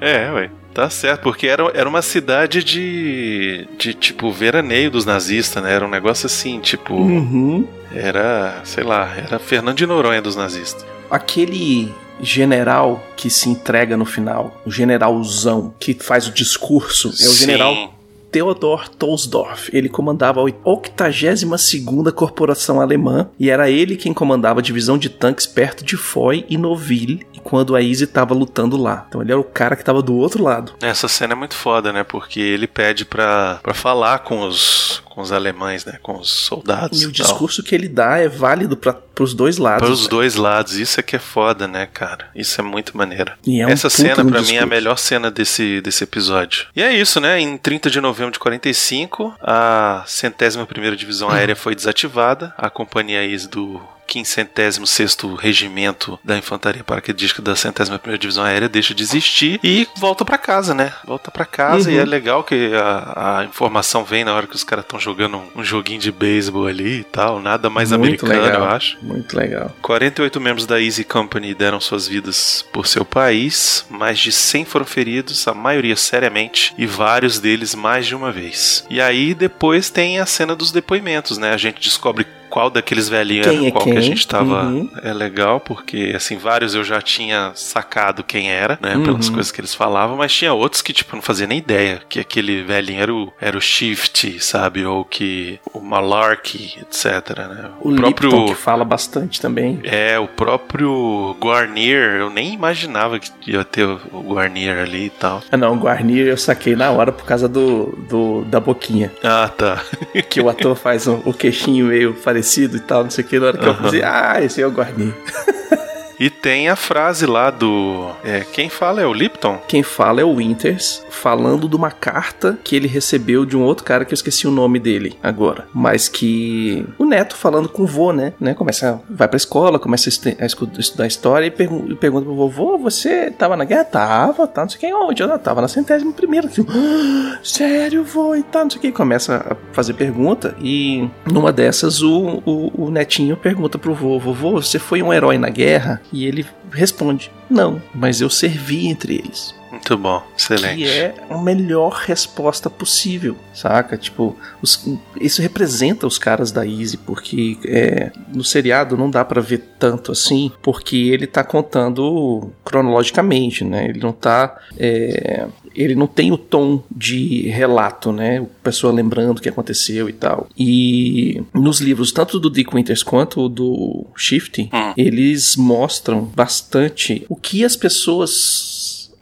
É, 0.00 0.30
ué. 0.32 0.50
Tá 0.74 0.90
certo, 0.90 1.22
porque 1.22 1.46
era, 1.46 1.62
era 1.72 1.88
uma 1.88 2.02
cidade 2.02 2.62
de, 2.62 3.66
de, 3.78 3.94
tipo, 3.94 4.30
veraneio 4.30 4.90
dos 4.90 5.06
nazistas, 5.06 5.62
né? 5.62 5.72
Era 5.72 5.86
um 5.86 5.88
negócio 5.90 6.26
assim, 6.26 6.60
tipo, 6.60 6.92
Uhum. 6.94 7.66
era, 7.94 8.60
sei 8.62 8.84
lá, 8.84 9.10
era 9.16 9.38
Fernando 9.38 9.78
de 9.78 9.86
Noronha 9.86 10.20
dos 10.20 10.36
nazistas. 10.36 10.84
aquele 11.10 11.90
general 12.20 13.02
que 13.16 13.30
se 13.30 13.48
entrega 13.48 13.96
no 13.96 14.04
final, 14.04 14.60
o 14.66 14.70
generalzão 14.70 15.74
que 15.80 15.94
faz 15.94 16.28
o 16.28 16.32
discurso, 16.32 17.08
é 17.08 17.10
o 17.10 17.14
Sim. 17.30 17.46
general 17.46 17.94
Theodor 18.36 18.90
Tolsdorf. 18.90 19.70
Ele 19.72 19.88
comandava 19.88 20.42
a 20.42 20.44
82ª 20.44 22.12
Corporação 22.12 22.82
Alemã 22.82 23.30
e 23.38 23.48
era 23.48 23.70
ele 23.70 23.96
quem 23.96 24.12
comandava 24.12 24.60
a 24.60 24.62
divisão 24.62 24.98
de 24.98 25.08
tanques 25.08 25.46
perto 25.46 25.82
de 25.82 25.96
Foy 25.96 26.44
e 26.46 26.58
Noville 26.58 27.26
quando 27.42 27.74
a 27.74 27.82
Easy 27.82 28.04
estava 28.04 28.34
lutando 28.34 28.76
lá. 28.76 29.06
Então 29.08 29.22
ele 29.22 29.32
era 29.32 29.40
o 29.40 29.44
cara 29.44 29.74
que 29.74 29.80
estava 29.80 30.02
do 30.02 30.14
outro 30.14 30.42
lado. 30.42 30.72
Essa 30.82 31.08
cena 31.08 31.32
é 31.32 31.36
muito 31.36 31.54
foda, 31.54 31.92
né? 31.92 32.04
Porque 32.04 32.40
ele 32.40 32.66
pede 32.66 33.06
pra 33.06 33.58
falar 33.72 34.18
com 34.18 34.42
os, 34.42 35.02
com 35.16 35.22
os 35.22 35.32
alemães, 35.32 35.82
né? 35.86 35.98
Com 36.02 36.18
os 36.18 36.30
soldados. 36.30 37.00
E 37.00 37.06
o 37.06 37.10
discurso 37.10 37.62
que 37.62 37.74
ele 37.74 37.88
dá 37.88 38.18
é 38.18 38.28
válido 38.28 38.76
para 38.76 39.00
os 39.18 39.32
dois 39.32 39.56
lados. 39.56 39.80
Para 39.80 39.90
os 39.90 40.00
velho. 40.00 40.10
dois 40.10 40.34
lados, 40.34 40.74
isso 40.74 41.00
é 41.00 41.02
que 41.02 41.16
é 41.16 41.18
foda, 41.18 41.66
né, 41.66 41.88
cara? 41.90 42.28
Isso 42.34 42.60
é 42.60 42.62
muito 42.62 42.94
maneiro. 42.94 43.32
E 43.46 43.62
é 43.62 43.66
um 43.66 43.70
Essa 43.70 43.88
cena, 43.88 44.22
pra 44.22 44.42
mim, 44.42 44.56
é 44.56 44.60
a 44.60 44.66
melhor 44.66 44.98
cena 44.98 45.30
desse, 45.30 45.80
desse 45.80 46.04
episódio. 46.04 46.66
E 46.76 46.82
é 46.82 46.92
isso, 46.92 47.18
né? 47.18 47.40
Em 47.40 47.56
30 47.56 47.88
de 47.88 47.98
novembro 47.98 48.32
de 48.32 48.38
45, 48.38 49.34
a 49.40 50.04
centésima 50.06 50.66
primeira 50.66 50.94
divisão 50.94 51.30
aérea 51.30 51.56
foi 51.56 51.74
desativada. 51.74 52.52
A 52.58 52.68
companhia 52.68 53.24
IS 53.24 53.46
do 53.46 53.80
506º 54.06 55.36
Regimento 55.36 56.18
da 56.24 56.36
Infantaria 56.36 56.84
Paraquedística 56.84 57.42
da 57.42 57.54
centésima 57.56 57.98
primeira 57.98 58.18
divisão 58.18 58.44
aérea 58.44 58.68
deixa 58.68 58.94
de 58.94 59.02
existir 59.02 59.60
e 59.62 59.86
volta 59.96 60.24
pra 60.24 60.38
casa, 60.38 60.74
né? 60.74 60.92
Volta 61.04 61.30
pra 61.30 61.44
casa 61.44 61.88
Uhum. 61.90 61.94
e 61.96 61.98
é 61.98 62.04
legal 62.04 62.42
que 62.44 62.72
a, 62.74 63.38
a 63.40 63.44
informação 63.44 64.04
vem 64.04 64.24
na 64.24 64.34
hora 64.34 64.46
que 64.46 64.54
os 64.56 64.64
caras 64.64 64.84
estão 64.84 64.98
jogando 64.98 65.36
um, 65.38 65.60
um 65.60 65.64
joguinho 65.64 66.00
de 66.00 66.10
beisebol 66.12 66.66
ali 66.66 67.00
e 67.00 67.04
tal. 67.04 67.40
Nada 67.40 67.68
mais 67.68 67.90
Muito 67.90 68.24
americano, 68.26 68.42
legal. 68.42 68.60
eu 68.62 68.68
acho. 68.70 68.98
Muito 69.02 69.36
legal. 69.36 69.74
48 69.82 70.40
membros 70.40 70.66
da 70.66 70.80
Easy 70.80 71.04
Company 71.04 71.54
deram 71.54 71.80
suas 71.80 72.06
vidas 72.08 72.64
por 72.72 72.86
seu 72.86 73.04
país, 73.04 73.84
mais 73.90 74.18
de 74.18 74.32
100 74.32 74.64
foram 74.64 74.86
feridos, 74.86 75.46
a 75.48 75.54
maioria 75.54 75.96
seriamente, 75.96 76.74
e 76.78 76.86
vários 76.86 77.38
deles 77.38 77.74
mais 77.74 78.06
de 78.06 78.14
uma 78.14 78.32
vez. 78.32 78.84
E 78.88 79.00
aí 79.00 79.34
depois 79.34 79.90
tem 79.90 80.18
a 80.18 80.26
cena 80.26 80.54
dos 80.56 80.70
depoimentos, 80.72 81.38
né? 81.38 81.52
A 81.52 81.56
gente 81.56 81.80
descobre 81.80 82.26
qual 82.56 82.70
daqueles 82.70 83.06
velhinhos 83.06 83.46
Quem 83.46 83.58
era 83.58 83.66
é 83.66 83.70
qual 83.70 83.84
quem? 83.84 83.92
que 83.92 83.98
a 83.98 84.02
gente 84.02 84.26
tava. 84.26 84.62
Uhum. 84.62 84.88
É 85.02 85.12
legal, 85.12 85.60
porque 85.60 86.14
assim, 86.16 86.38
vários 86.38 86.74
eu 86.74 86.82
já 86.82 87.02
tinha 87.02 87.52
sacado 87.54 88.24
quem 88.24 88.50
era, 88.50 88.78
né? 88.80 88.96
Pelas 89.04 89.26
Uhum. 89.28 89.34
coisas 89.34 89.52
que 89.52 89.60
eles 89.60 89.74
falavam, 89.74 90.16
mas 90.16 90.32
tinha 90.32 90.54
outros 90.54 90.80
que, 90.80 90.90
tipo, 90.94 91.14
não 91.14 91.20
fazia 91.20 91.46
nem 91.46 91.58
ideia 91.58 92.00
que 92.08 92.18
aquele 92.18 92.62
velhinho 92.62 93.02
era 93.02 93.14
o, 93.14 93.30
era 93.38 93.58
o 93.58 93.60
Shift, 93.60 94.40
sabe? 94.42 94.86
Ou 94.86 95.04
que 95.04 95.60
o 95.74 95.80
Malarkey, 95.80 96.78
etc, 96.80 97.36
né? 97.36 97.70
O 97.82 97.90
Lipton, 97.90 98.46
que 98.46 98.54
fala 98.54 98.86
bastante 98.86 99.38
também. 99.38 99.78
É, 99.84 100.18
o 100.18 100.26
próprio 100.26 101.36
Guarnier, 101.38 102.16
eu 102.20 102.30
nem 102.30 102.54
imaginava 102.54 103.18
que 103.18 103.30
ia 103.52 103.64
ter 103.64 103.84
o 103.84 104.00
o 104.12 104.20
Guarnier 104.32 104.78
ali 104.78 105.06
e 105.06 105.10
tal. 105.10 105.42
Ah, 105.52 105.56
não, 105.58 105.74
o 105.74 105.78
Guarnier 105.78 106.26
eu 106.28 106.36
saquei 106.38 106.74
na 106.74 106.90
hora 106.90 107.12
por 107.12 107.26
causa 107.26 107.46
do, 107.46 107.94
do 108.08 108.44
da 108.46 108.58
boquinha. 108.60 109.12
Ah, 109.22 109.48
tá. 109.54 109.82
Que 110.30 110.40
o 110.40 110.48
ator 110.48 110.74
faz 110.74 111.06
o, 111.06 111.20
o 111.24 111.34
queixinho 111.34 111.86
meio 111.86 112.14
parecido 112.14 112.45
e 112.76 112.80
tal, 112.80 113.04
não 113.04 113.10
sei 113.10 113.24
o 113.24 113.26
que. 113.26 113.38
Na 113.38 113.46
hora 113.48 113.58
que 113.58 113.64
eu 113.64 113.70
Aham. 113.70 113.82
fazia, 113.82 114.04
ah, 114.32 114.42
esse 114.42 114.60
é 114.62 114.66
o 114.66 114.70
Guarnier. 114.70 115.12
E 116.18 116.30
tem 116.30 116.68
a 116.68 116.76
frase 116.76 117.26
lá 117.26 117.50
do. 117.50 118.10
É, 118.24 118.40
quem 118.40 118.68
fala 118.68 119.02
é 119.02 119.06
o 119.06 119.12
Lipton? 119.12 119.58
Quem 119.68 119.82
fala 119.82 120.20
é 120.20 120.24
o 120.24 120.36
Winters, 120.36 121.04
falando 121.10 121.68
de 121.68 121.76
uma 121.76 121.90
carta 121.90 122.58
que 122.64 122.74
ele 122.74 122.88
recebeu 122.88 123.44
de 123.44 123.56
um 123.56 123.62
outro 123.62 123.84
cara 123.84 124.04
que 124.04 124.12
eu 124.12 124.16
esqueci 124.16 124.46
o 124.46 124.50
nome 124.50 124.78
dele 124.78 125.16
agora. 125.22 125.66
Mas 125.74 126.08
que. 126.08 126.86
O 126.98 127.04
neto 127.04 127.36
falando 127.36 127.68
com 127.68 127.82
o 127.82 127.86
vô, 127.86 128.12
né? 128.12 128.32
né? 128.40 128.54
Começa. 128.54 129.00
Vai 129.10 129.28
pra 129.28 129.36
escola, 129.36 129.78
começa 129.78 130.08
a, 130.08 130.46
estudar 130.80 131.06
história 131.06 131.46
e, 131.46 131.50
pergun 131.50 131.86
e 131.90 131.94
pergunta 131.94 132.24
pro 132.24 132.34
vovô: 132.34 132.78
Você 132.78 133.30
tava 133.30 133.56
na 133.56 133.64
guerra? 133.64 133.84
Tava, 133.84 134.46
tá, 134.46 134.62
não 134.62 134.68
sei 134.70 134.78
o 134.78 134.80
que. 134.80 134.94
Onde? 134.94 135.22
Eu 135.22 135.38
tava 135.38 135.60
na 135.60 135.68
centésima 135.68 136.12
primeira. 136.12 136.46
Assim, 136.46 136.64
"Ah, 136.68 137.38
Sério, 137.42 138.04
vô? 138.04 138.34
E 138.34 138.42
tal, 138.42 138.64
não 138.64 138.70
sei 138.70 138.78
o 138.78 138.82
que. 138.82 138.92
Começa 138.92 139.44
a 139.50 139.74
fazer 139.74 139.92
pergunta 139.94 140.56
e 140.60 141.08
numa 141.30 141.52
dessas 141.52 142.02
o, 142.02 142.42
o, 142.46 142.86
o 142.86 142.90
netinho 142.90 143.36
pergunta 143.36 143.78
pro 143.78 143.94
vô: 143.94 144.18
Vovô, 144.18 144.52
você 144.52 144.78
foi 144.78 145.02
um 145.02 145.12
herói 145.12 145.36
na 145.36 145.50
guerra? 145.50 146.00
E 146.12 146.24
ele 146.26 146.46
responde: 146.72 147.30
Não, 147.50 147.80
mas 147.94 148.20
eu 148.20 148.30
servi 148.30 148.86
entre 148.88 149.14
eles. 149.16 149.54
Muito 149.70 149.98
bom, 149.98 150.22
excelente. 150.38 150.76
Que 150.78 150.88
é 150.88 151.14
a 151.28 151.36
melhor 151.36 151.92
resposta 152.06 152.70
possível, 152.70 153.36
saca? 153.52 153.96
Tipo, 153.98 154.34
os- 154.62 154.88
isso 155.20 155.42
representa 155.42 156.06
os 156.06 156.16
caras 156.18 156.50
da 156.50 156.66
Easy, 156.66 156.96
porque 156.96 157.58
é, 157.66 158.10
no 158.32 158.42
seriado 158.42 158.96
não 158.96 159.10
dá 159.10 159.22
pra 159.24 159.40
ver 159.42 159.62
tanto 159.78 160.12
assim, 160.12 160.50
porque 160.62 160.96
ele 160.96 161.26
tá 161.26 161.44
contando 161.44 162.50
cronologicamente, 162.64 163.64
né? 163.64 163.86
Ele 163.88 164.00
não 164.00 164.12
tá. 164.12 164.56
é, 164.78 165.46
ele 165.76 165.94
não 165.94 166.06
tem 166.06 166.32
o 166.32 166.38
tom 166.38 166.82
de 166.94 167.42
relato, 167.48 168.10
né? 168.12 168.40
O 168.40 168.46
pessoa 168.62 168.92
lembrando 168.92 169.38
o 169.38 169.40
que 169.40 169.48
aconteceu 169.48 170.08
e 170.08 170.12
tal. 170.12 170.48
E 170.58 171.42
nos 171.54 171.80
livros, 171.80 172.10
tanto 172.12 172.40
do 172.40 172.50
Dick 172.50 172.74
Winters 172.74 173.02
quanto 173.02 173.48
do 173.48 174.06
Shifty, 174.16 174.70
Hum. 174.72 174.92
eles 174.96 175.56
mostram 175.56 176.22
bastante 176.34 177.24
o 177.28 177.36
que 177.36 177.64
as 177.64 177.76
pessoas 177.76 178.75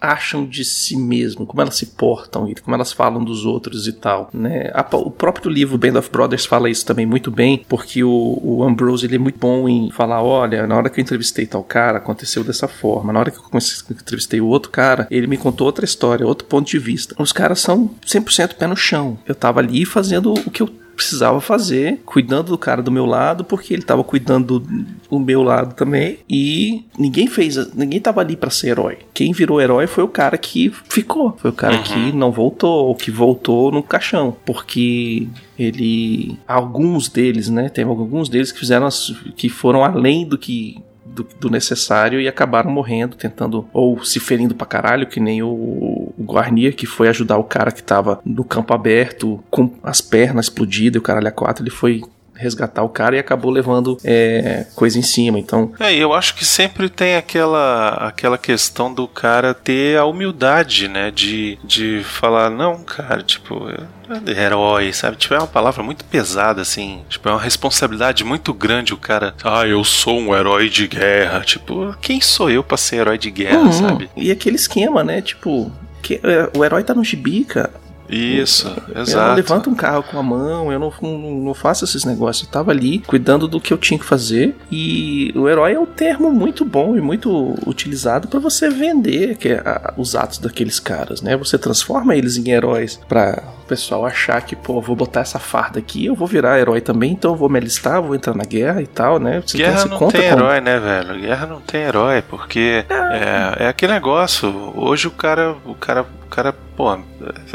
acham 0.05 0.45
de 0.47 0.65
si 0.65 0.97
mesmo, 0.97 1.47
como 1.47 1.61
elas 1.63 1.77
se 1.77 1.87
portam 1.87 2.49
e 2.49 2.55
como 2.55 2.75
elas 2.75 2.93
falam 2.93 3.23
dos 3.25 3.45
outros 3.45 3.87
e 3.87 3.93
tal, 3.93 4.29
né? 4.33 4.71
O 4.93 5.11
próprio 5.11 5.51
livro 5.51 5.79
Band 5.79 5.99
of 5.99 6.11
Brothers 6.11 6.47
fala 6.47 6.69
isso 6.71 6.85
também 6.87 7.07
muito 7.07 7.31
bem, 7.31 7.65
porque 7.69 8.03
o, 8.05 8.39
o 8.43 8.63
Ambrose 8.63 9.07
ele 9.07 9.17
é 9.17 9.19
muito 9.19 9.39
bom 9.39 9.69
em 9.69 9.91
falar, 9.91 10.23
olha, 10.23 10.67
na 10.67 10.77
hora 10.77 10.91
que 10.91 11.01
eu 11.01 11.03
entrevistei 11.03 11.47
tal 11.47 11.63
cara, 11.65 11.99
aconteceu 11.99 12.45
dessa 12.45 12.69
forma, 12.69 13.13
na 13.13 13.21
hora 13.21 13.31
que 13.31 13.39
eu 13.39 13.43
comecei- 13.43 13.85
que 13.87 13.93
eu 13.93 13.97
entrevistei 13.97 14.41
o 14.41 14.47
outro 14.47 14.71
cara, 14.71 15.07
ele 15.11 15.27
me 15.27 15.37
contou 15.37 15.67
outra 15.67 15.85
história, 15.85 16.27
outro 16.27 16.47
ponto 16.47 16.69
de 16.71 16.79
vista. 16.79 17.15
Os 17.19 17.33
caras 17.33 17.61
são 17.61 17.91
100% 18.07 18.55
pé 18.55 18.67
no 18.67 18.77
chão. 18.77 19.19
Eu 19.27 19.35
tava 19.35 19.61
ali 19.61 19.85
fazendo 19.85 20.33
o 20.35 20.51
que 20.51 20.63
eu 20.63 20.69
precisava 20.95 21.41
fazer, 21.41 22.01
cuidando 22.05 22.49
do 22.49 22.59
cara 22.59 22.83
do 22.83 22.91
meu 22.91 23.07
lado, 23.07 23.45
porque 23.45 23.75
ele 23.75 23.83
tava 23.83 24.03
cuidando 24.03 24.61
do, 24.61 25.19
meu 25.19 25.43
lado 25.43 25.75
também. 25.75 26.19
E 26.29 26.85
ninguém 26.99 27.27
fez, 27.27 27.73
ninguém 27.75 28.01
tava 28.01 28.21
ali 28.21 28.37
pra 28.37 28.51
ser 28.51 28.69
herói. 28.69 28.99
Quem 29.13 29.33
virou 29.33 29.61
herói 29.61 29.87
foi 29.87 30.05
o 30.05 30.09
cara 30.09 30.37
que 30.39 30.73
ficou, 30.89 31.37
foi 31.39 31.51
o 31.51 31.55
cara 31.55 31.79
que 31.79 32.13
não 32.13 32.31
voltou, 32.31 32.87
ou 32.87 32.95
que 32.95 33.11
voltou 33.11 33.71
no 33.71 33.83
caixão, 33.83 34.37
porque 34.45 35.29
ele 35.59 36.37
alguns 36.47 37.09
deles, 37.09 37.49
né, 37.49 37.69
tem 37.69 37.85
alguns 37.85 38.29
deles 38.29 38.51
que 38.51 38.59
fizeram 38.59 38.87
as, 38.87 39.15
que 39.37 39.49
foram 39.49 39.85
além 39.85 40.27
do 40.27 40.37
que 40.37 40.83
do, 41.05 41.27
do 41.39 41.51
necessário 41.51 42.21
e 42.21 42.27
acabaram 42.27 42.71
morrendo, 42.71 43.17
tentando 43.17 43.69
ou 43.73 44.03
se 44.05 44.19
ferindo 44.19 44.55
pra 44.55 44.67
caralho, 44.67 45.07
que 45.07 45.21
nem 45.21 45.43
o, 45.43 45.49
o 45.49 46.15
Guarnier, 46.19 46.75
que 46.75 46.87
foi 46.87 47.09
ajudar 47.09 47.37
o 47.37 47.45
cara 47.45 47.71
que 47.71 47.83
tava 47.83 48.21
no 48.25 48.45
campo 48.45 48.73
aberto 48.73 49.43
com 49.51 49.71
as 49.83 50.01
pernas 50.01 50.47
explodidas 50.47 50.97
e 50.97 50.99
o 50.99 51.03
caralho 51.03 51.29
a 51.29 51.33
quatro, 51.33 51.63
ele 51.63 51.71
foi 51.71 52.03
resgatar 52.35 52.83
o 52.83 52.89
cara 52.89 53.17
e 53.17 53.19
acabou 53.19 53.51
levando 53.51 53.97
é, 54.05 54.67
coisa 54.75 54.99
em 54.99 55.03
cima. 55.03 55.39
Então, 55.39 55.73
É, 55.79 55.93
eu 55.95 56.13
acho 56.13 56.35
que 56.35 56.45
sempre 56.45 56.89
tem 56.89 57.17
aquela, 57.17 57.91
aquela 58.09 58.37
questão 58.39 58.93
do 58.93 59.07
cara 59.07 59.55
ter 59.55 59.99
a 59.99 60.05
humildade, 60.05 60.89
né? 60.89 61.11
De, 61.11 61.59
de 61.65 62.03
falar, 62.05 62.51
não, 62.51 62.83
cara, 62.85 63.23
tipo, 63.23 63.69
é 63.71 64.31
herói, 64.43 64.93
sabe? 64.93 65.17
Tipo, 65.17 65.35
é 65.35 65.39
uma 65.39 65.47
palavra 65.47 65.83
muito 65.83 66.05
pesada, 66.05 66.61
assim. 66.63 67.03
Tipo, 67.09 67.29
é 67.29 67.33
uma 67.33 67.41
responsabilidade 67.41 68.25
muito 68.25 68.53
grande 68.53 68.93
o 68.93 68.97
cara. 68.99 69.35
Ah, 69.45 69.67
eu 69.67 69.83
sou 69.85 70.19
um 70.19 70.35
herói 70.35 70.69
de 70.69 70.87
guerra. 70.89 71.41
Tipo, 71.41 71.95
quem 72.01 72.21
sou 72.21 72.51
eu 72.51 72.63
pra 72.63 72.77
ser 72.77 72.97
herói 72.97 73.19
de 73.19 73.31
guerra, 73.31 73.59
Uhum. 73.61 73.73
sabe? 73.73 74.11
E 74.17 74.31
aquele 74.31 74.57
esquema, 74.57 75.03
né? 75.05 75.23
Tipo, 75.23 75.71
que, 76.03 76.21
é, 76.23 76.51
o 76.57 76.65
herói 76.65 76.83
tá 76.85 76.95
no 76.95 77.03
gibi, 77.05 77.45
cara. 77.45 77.73
Isso, 78.09 78.69
Eu 78.89 78.95
não 78.97 79.03
exato. 79.03 79.35
levanto 79.37 79.71
um 79.71 79.75
carro 79.75 80.03
com 80.03 80.19
a 80.19 80.23
mão, 80.23 80.71
eu 80.71 80.79
não, 80.79 80.93
não, 81.01 81.19
não 81.37 81.55
faço 81.55 81.85
esses 81.85 82.05
negócios. 82.05 82.47
Eu 82.47 82.53
tava 82.53 82.71
ali 82.71 82.99
cuidando 83.01 83.49
do 83.49 83.61
que 83.61 83.73
eu 83.73 83.79
tinha 83.79 83.99
que 83.99 84.05
fazer. 84.05 84.55
E 84.71 85.33
o 85.35 85.49
herói 85.49 85.73
é 85.75 85.81
um 85.81 85.87
termo 85.87 86.31
muito 86.31 86.65
bom 86.65 86.97
e 86.97 87.01
muito 87.01 87.55
utilizado 87.67 88.29
pra 88.29 88.39
você 88.41 88.69
vender 88.69 89.37
que 89.37 89.49
é, 89.49 89.59
a- 89.59 89.95
os 89.97 90.15
atos 90.15 90.39
daqueles 90.39 90.79
caras, 90.79 91.23
né? 91.23 91.37
Você 91.37 91.57
transforma 91.59 92.15
eles 92.15 92.37
em 92.37 92.51
heróis 92.51 93.01
pra 93.09 93.43
o 93.65 93.67
pessoal 93.67 94.05
achar 94.05 94.41
que, 94.43 94.55
pô, 94.55 94.81
vou 94.81 94.95
botar 94.95 95.21
essa 95.21 95.39
farda 95.39 95.79
aqui, 95.79 96.05
eu 96.07 96.15
vou 96.15 96.29
virar 96.29 96.59
herói 96.61 96.81
também, 96.83 97.13
então 97.13 97.33
eu 97.33 97.37
vou 97.37 97.49
me 97.49 97.59
alistar, 97.59 98.03
vou 98.03 98.15
entrar 98.15 98.35
na 98.35 98.45
guerra 98.45 98.83
e 98.83 98.87
tal, 98.87 99.19
né? 99.19 99.43
Você 99.45 99.57
Guerra 99.57 99.87
não 99.87 99.99
tem 99.99 100.09
como- 100.11 100.17
herói, 100.23 100.61
né, 100.61 100.79
velho? 100.79 101.21
Guerra 101.21 101.47
não 101.47 101.61
tem 101.61 101.81
herói, 101.83 102.23
porque 102.23 102.85
é, 102.89 103.65
é 103.65 103.69
aquele 103.69 103.93
negócio. 103.95 104.73
Hoje 104.77 105.09
o 105.09 105.11
cara, 105.11 105.57
o 105.65 105.75
cara, 105.75 106.03
o 106.03 106.29
cara, 106.29 106.53
pô, 106.77 106.93
é, 106.95 106.99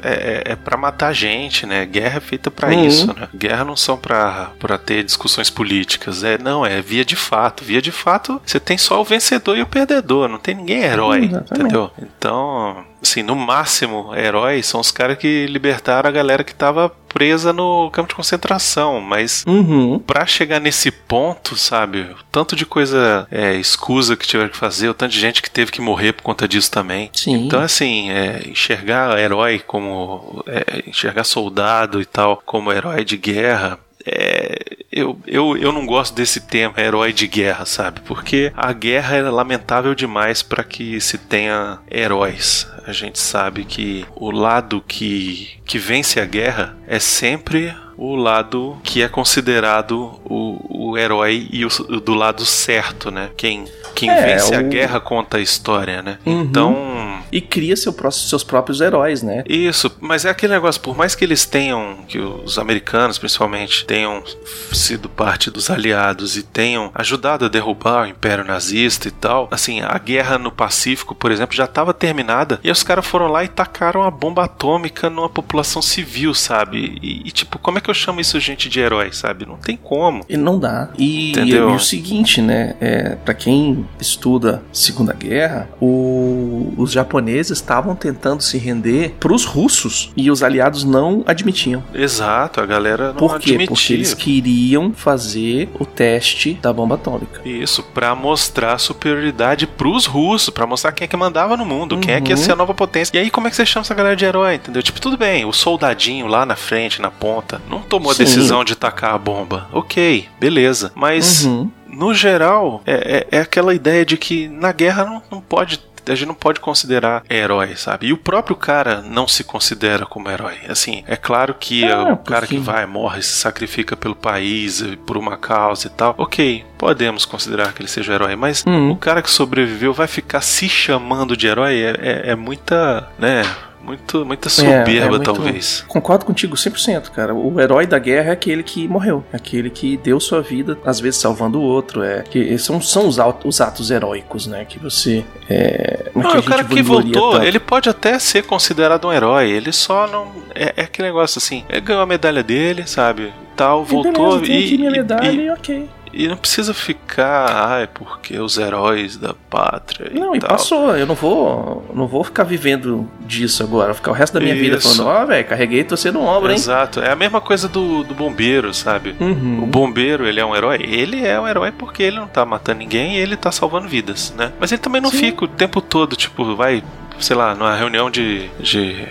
é, 0.04 0.44
é 0.52 0.56
pra 0.56 0.78
matar 0.78 1.14
gente, 1.14 1.66
né? 1.66 1.86
Guerra 1.86 2.18
é 2.18 2.22
feita 2.22 2.50
pra 2.50 2.70
Uhum. 2.70 2.86
isso, 2.86 3.08
né? 3.08 3.28
Guerra 3.36 3.64
não 3.64 3.76
são 3.76 3.96
pra, 3.98 4.50
pra 4.60 4.78
ter 4.78 5.04
discussões 5.04 5.50
políticas. 5.50 6.24
É, 6.24 6.38
não, 6.38 6.66
é 6.66 6.82
via 6.82 7.06
de 7.06 7.16
fato. 7.16 7.64
Via 7.64 7.82
de 7.82 7.92
fato, 7.92 8.42
você 8.46 8.60
tem 8.60 8.78
só 8.78 9.00
o 9.00 9.04
vencedor 9.04 9.58
e 9.58 9.62
o 9.62 9.68
perdedor. 9.68 10.28
Não 10.28 10.40
tem 10.40 10.56
ninguém 10.56 10.82
herói, 10.84 11.26
Exatamente. 11.26 11.52
entendeu? 11.54 11.92
Então, 12.02 12.84
assim, 13.02 13.24
no 13.24 13.36
máximo, 13.36 14.14
heróis 14.16 14.66
são 14.66 14.80
os 14.80 14.92
caras 14.92 15.18
que 15.18 15.46
libertaram 15.48 16.10
a 16.10 16.12
galera 16.12 16.44
que 16.44 16.54
tava 16.54 16.90
presa 17.08 17.52
no 17.52 17.90
campo 17.92 18.10
de 18.10 18.16
concentração, 18.16 19.02
mas 19.02 19.44
Uhum. 19.48 20.00
Pra 20.00 20.26
chegar 20.26 20.60
nesse 20.60 20.92
ponto, 20.92 21.56
sabe? 21.56 22.02
O 22.02 22.24
tanto 22.32 22.56
de 22.56 22.66
coisa 22.66 23.28
é, 23.32 23.56
escusa 23.56 24.16
que 24.16 24.28
tiveram 24.28 24.50
que 24.50 24.58
fazer, 24.58 24.90
o 24.90 24.94
tanto 24.94 25.12
de 25.12 25.20
gente 25.20 25.42
que 25.42 25.50
teve 25.50 25.72
que 25.72 25.82
morrer 25.82 26.14
por 26.14 26.24
conta 26.24 26.48
disso 26.48 26.70
também. 26.70 27.10
Sim. 27.14 27.46
Então, 27.46 27.62
assim, 27.62 28.12
é, 28.12 28.44
enxergar 28.48 29.18
herói 29.20 29.60
como. 29.66 30.44
é, 30.48 30.84
enxergar 30.88 31.24
soldado 31.24 32.02
e 32.02 32.06
tal 32.06 32.42
como 32.46 32.72
herói 32.72 33.04
de 33.04 33.18
guerra. 33.18 33.80
É, 34.06 34.60
eu, 34.92 35.20
eu, 35.28 35.56
eu 35.58 35.72
não 35.72 35.86
gosto 35.86 36.16
desse 36.16 36.42
termo 36.42 36.80
herói 36.80 37.14
de 37.14 37.28
guerra, 37.28 37.66
sabe? 37.66 38.02
Porque 38.02 38.52
a 38.56 38.74
guerra 38.74 39.18
é 39.18 39.22
lamentável 39.22 39.94
demais 39.94 40.42
para 40.42 40.64
que 40.64 41.00
se 41.00 41.18
tenha 41.18 41.80
heróis. 41.90 42.68
A 42.86 42.92
gente 42.92 43.20
sabe 43.20 43.66
que 43.66 44.06
o 44.16 44.32
lado 44.32 44.84
que, 44.88 45.60
que 45.66 45.78
vence 45.78 46.20
a 46.20 46.26
guerra 46.26 46.76
é 46.88 47.00
sempre 47.00 47.74
o 48.02 48.16
lado 48.16 48.78
que 48.82 49.02
é 49.02 49.10
considerado 49.10 50.20
o, 50.24 50.90
o 50.92 50.98
herói 50.98 51.48
e 51.52 51.66
o, 51.66 51.68
o 51.90 52.00
do 52.00 52.14
lado 52.14 52.46
certo, 52.46 53.12
né? 53.12 53.30
Quem, 53.36 53.66
quem 53.94 54.10
É, 54.10 54.22
vence 54.38 54.56
a 54.56 54.60
o- 54.62 54.64
guerra 54.70 55.00
conta 55.02 55.38
a 55.38 55.42
história, 55.42 56.02
né? 56.02 56.18
Uhum. 56.26 56.42
Então. 56.42 57.00
E 57.32 57.42
cria 57.42 57.76
seu 57.76 57.94
pró- 57.94 58.10
seus 58.10 58.44
próprios 58.44 58.82
heróis, 58.82 59.22
né? 59.22 59.44
Isso, 59.48 59.92
mas 60.00 60.26
é 60.26 60.30
aquele 60.30 60.54
negócio, 60.54 60.82
por 60.82 60.98
mais 60.98 61.14
que 61.14 61.24
eles 61.24 61.46
tenham, 61.46 61.98
que 62.08 62.18
os 62.18 62.58
americanos 62.58 63.18
principalmente, 63.20 63.86
tenham 63.86 64.24
sido 64.72 65.08
parte 65.10 65.52
dos 65.52 65.70
aliados 65.70 66.38
e 66.38 66.42
tenham 66.44 66.90
ajudado 66.96 67.46
a 67.46 67.50
derrubar 67.50 68.04
o 68.06 68.10
Império 68.10 68.44
Nazista 68.46 69.08
e 69.08 69.12
tal, 69.12 69.48
assim, 69.52 69.82
a 69.82 69.96
guerra 70.00 70.38
no 70.40 70.52
Pacífico, 70.52 71.14
por 71.14 71.32
exemplo, 71.32 71.56
já 71.56 71.66
estava 71.66 71.94
terminada 71.94 72.60
e 72.64 72.72
os 72.72 72.82
caras 72.82 73.06
foram 73.06 73.28
lá 73.28 73.44
e 73.44 73.48
tacaram 73.48 74.02
a 74.02 74.10
bomba 74.10 74.46
atômica 74.46 75.10
numa 75.10 75.30
população 75.30 75.82
civil, 75.82 76.34
sabe? 76.34 76.98
E, 77.02 77.28
e, 77.28 77.32
tipo, 77.32 77.60
como 77.60 77.78
é 77.78 77.82
que 77.82 77.89
eu 77.90 77.94
chamo 77.94 78.20
isso 78.22 78.40
gente 78.40 78.70
de 78.70 78.80
herói, 78.80 79.12
sabe? 79.12 79.46
Não 79.46 79.58
tem 79.58 79.78
como. 79.78 80.24
E 80.30 80.38
não 80.38 80.60
dá. 80.60 80.90
E, 80.98 81.32
Entendeu? 81.32 81.70
e 81.70 81.74
o 81.76 81.80
seguinte, 81.80 82.42
né? 82.42 82.76
É, 82.80 83.16
para 83.16 83.34
quem 83.34 83.86
estuda 84.00 84.62
Segunda 84.72 85.14
Guerra, 85.14 85.70
o- 85.82 86.74
os 86.78 86.92
japoneses 86.92 87.58
estavam 87.58 87.96
tentando 87.96 88.42
se 88.42 88.58
render 88.58 89.16
pros 89.20 89.46
russos 89.46 90.12
e 90.16 90.30
os 90.32 90.44
aliados 90.44 90.84
não 90.84 91.24
admitiam. 91.26 91.84
Exato, 91.94 92.62
a 92.62 92.66
galera 92.66 93.08
não 93.08 93.16
Por 93.16 93.40
quê? 93.40 93.52
admitia. 93.52 93.68
Porque 93.68 93.94
eles 93.94 94.14
queriam 94.14 94.94
fazer 94.94 95.70
o 95.80 95.86
teste 95.86 96.54
da 96.62 96.72
bomba 96.72 96.96
atômica. 96.96 97.42
Isso, 97.48 97.84
pra 97.94 98.16
mostrar 98.16 98.78
superioridade 98.78 99.66
pros 99.68 100.06
russos, 100.06 100.50
pra 100.50 100.66
mostrar 100.68 100.92
quem 100.92 101.06
é 101.06 101.08
que 101.08 101.18
mandava 101.18 101.56
no 101.58 101.66
mundo, 101.66 101.98
quem 101.98 102.14
é 102.14 102.22
que 102.22 102.32
ia 102.32 102.36
Uhum. 102.38 102.42
ser 102.44 102.52
a 102.52 102.56
nova 102.56 102.74
potência. 102.74 103.16
E 103.16 103.20
aí, 103.20 103.30
como 103.30 103.48
é 103.48 103.50
que 103.50 103.56
você 103.56 103.66
chama 103.66 103.82
essa 103.84 103.94
galera 103.94 104.16
de 104.16 104.26
herói, 104.26 104.56
entendeu? 104.56 104.82
Tipo, 104.84 105.00
tudo 105.02 105.18
bem, 105.18 105.46
o 105.46 105.54
soldadinho 105.54 106.28
lá 106.28 106.46
na 106.46 106.56
frente, 106.56 107.02
na 107.02 107.10
ponta, 107.12 107.62
não 107.70 107.79
tomou 107.82 108.12
a 108.12 108.16
decisão 108.16 108.64
de 108.64 108.76
tacar 108.76 109.14
a 109.14 109.18
bomba. 109.18 109.68
Ok, 109.72 110.28
beleza. 110.40 110.92
Mas, 110.96 111.46
Uhum. 111.46 111.70
no 111.88 112.14
geral, 112.14 112.82
é, 112.86 113.28
é- 113.32 113.38
é 113.38 113.42
aquela 113.42 113.74
ideia 113.74 114.06
de 114.06 114.18
que 114.18 114.48
na 114.48 114.72
guerra 114.72 115.06
não, 115.06 115.22
não 115.32 115.42
pode. 115.42 115.88
A 116.08 116.16
gente 116.16 116.28
não 116.30 116.34
pode 116.34 116.60
considerar 116.60 117.22
herói, 117.30 117.76
sabe? 117.76 118.08
E 118.08 118.14
o 118.14 118.18
próprio 118.18 118.56
cara 118.56 119.00
não 119.02 119.28
se 119.28 119.44
considera 119.44 120.08
como 120.08 120.28
herói. 120.32 120.56
Assim, 120.68 121.04
é 121.06 121.16
claro 121.16 121.54
que 121.54 121.84
É, 121.84 121.96
o 121.96 122.18
cara 122.18 122.48
que 122.48 122.58
vai, 122.58 122.84
morre, 122.88 123.22
se 123.22 123.34
sacrifica 123.34 123.96
pelo 123.96 124.16
país, 124.16 124.82
eh, 124.82 124.98
por 125.06 125.18
uma 125.18 125.38
causa 125.38 125.86
e 125.86 125.90
tal. 125.92 126.16
Ok, 126.18 126.66
podemos 126.80 127.26
considerar 127.26 127.74
que 127.74 127.82
ele 127.84 127.90
seja 127.90 128.14
herói, 128.14 128.36
mas 128.36 128.64
Uhum. 128.66 128.92
o 128.92 128.96
cara 128.96 129.22
que 129.22 129.30
sobreviveu 129.30 129.94
vai 129.94 130.08
ficar 130.08 130.42
se 130.42 130.68
chamando 130.68 131.38
de 131.38 131.46
herói? 131.46 131.76
É, 131.80 131.90
é- 132.02 132.32
é 132.32 132.36
muita, 132.36 133.08
né? 133.20 133.44
Muito, 133.84 134.26
muita 134.26 134.50
soberba, 134.50 134.92
É, 134.92 134.98
é 134.98 135.10
muito- 135.10 135.24
talvez. 135.24 135.84
Concordo 135.88 136.26
contigo 136.26 136.56
100%, 136.56 137.12
cara. 137.12 137.34
O 137.34 137.60
herói 137.60 137.88
da 137.88 137.98
guerra 137.98 138.30
é 138.30 138.34
aquele 138.34 138.62
que 138.62 138.88
morreu, 138.88 139.24
é 139.34 139.38
aquele 139.38 139.70
que 139.70 139.98
deu 139.98 140.20
sua 140.20 140.42
vida, 140.42 140.78
às 140.86 141.00
vezes 141.00 141.20
salvando 141.20 141.60
o 141.60 141.64
outro. 141.64 142.04
É 142.04 142.22
que 142.24 142.58
são, 142.58 142.82
são 142.82 143.08
os, 143.08 143.18
os 143.44 143.62
atos 143.62 143.90
heróicos, 143.90 144.46
né? 144.48 144.66
Que 144.66 144.78
você. 144.78 145.24
É, 145.50 146.12
Não, 146.14 146.32
que 146.32 146.38
o 146.38 146.44
cara 146.44 146.64
que 146.64 146.82
voltou, 146.82 147.34
tanto. 147.34 147.46
ele 147.46 147.60
pode 147.60 147.90
até 147.90 148.20
ser 148.20 148.44
considerado 148.44 149.08
um 149.08 149.14
herói. 149.14 149.50
Ele 149.50 149.72
só 149.72 150.08
não. 150.08 150.28
É, 150.54 150.74
é 150.78 150.84
aquele 150.84 151.08
negócio 151.08 151.40
assim. 151.40 151.64
Ele 151.70 151.82
ganhou 151.82 152.02
a 152.02 152.06
medalha 152.06 152.44
dele, 152.44 152.84
sabe? 152.86 153.34
Tal, 153.56 153.84
E 153.84 153.86
voltou 153.92 154.40
beleza, 154.40 154.54
aqui 154.66 154.78
minha 154.78 154.90
e, 154.90 154.94
medalha 154.94 155.32
e, 155.32 155.46
e 155.46 155.50
ok. 155.50 155.90
E 156.14 156.28
não 156.28 156.36
precisa 156.38 156.74
ficar, 156.74 157.70
ai, 157.70 157.88
porque 157.88 158.40
os 158.40 158.58
heróis 158.58 159.18
da 159.18 159.34
pátria. 159.50 160.12
Não, 160.14 160.36
e 160.36 160.40
tal. 160.40 160.50
passou. 160.50 160.96
Eu 160.98 161.06
não 161.06 161.16
vou, 161.16 161.86
não 161.94 162.08
vou 162.08 162.24
ficar 162.24 162.44
vivendo 162.44 163.10
disso 163.22 163.62
agora. 163.64 163.94
Ficar 163.94 164.12
o 164.12 164.14
resto 164.14 164.34
da 164.34 164.40
minha 164.40 164.56
vida 164.56 164.78
Isso. 164.78 164.96
falando, 164.96 165.08
ó, 165.22 165.26
velho, 165.26 165.48
carreguei 165.48 165.84
você 165.84 166.12
no 166.12 166.22
ombro, 166.22 166.50
hein? 166.50 166.56
Exato. 166.56 167.00
É 167.00 167.12
a 167.12 167.16
mesma 167.16 167.40
coisa 167.42 167.68
do, 167.68 168.04
do 168.04 168.14
bombeiro, 168.14 168.74
sabe? 168.74 169.16
O 169.20 169.24
Uhum. 169.24 169.66
bombeiro, 169.68 170.28
ele 170.28 170.40
é 170.40 170.46
um 170.46 170.56
herói? 170.56 170.80
Ele 170.84 171.26
é 171.26 171.40
um 171.40 171.48
herói 171.48 171.72
porque 171.72 172.04
ele 172.04 172.18
não 172.18 172.28
tá 172.28 172.46
matando 172.46 172.80
ninguém 172.80 173.16
e 173.16 173.20
ele 173.20 173.36
tá 173.38 173.52
salvando 173.52 173.88
vidas, 173.88 174.34
né? 174.38 174.52
Mas 174.60 174.72
ele 174.72 174.82
também 174.82 175.02
não 175.02 175.12
Sim. 175.12 175.18
fica 175.20 175.46
o 175.46 175.48
tempo 175.48 175.80
todo, 175.82 176.16
tipo, 176.16 176.56
vai, 176.56 176.84
sei 177.20 177.36
lá, 177.36 177.54
numa 177.56 177.76
reunião 177.76 178.10
de. 178.10 178.50
de, 178.60 179.06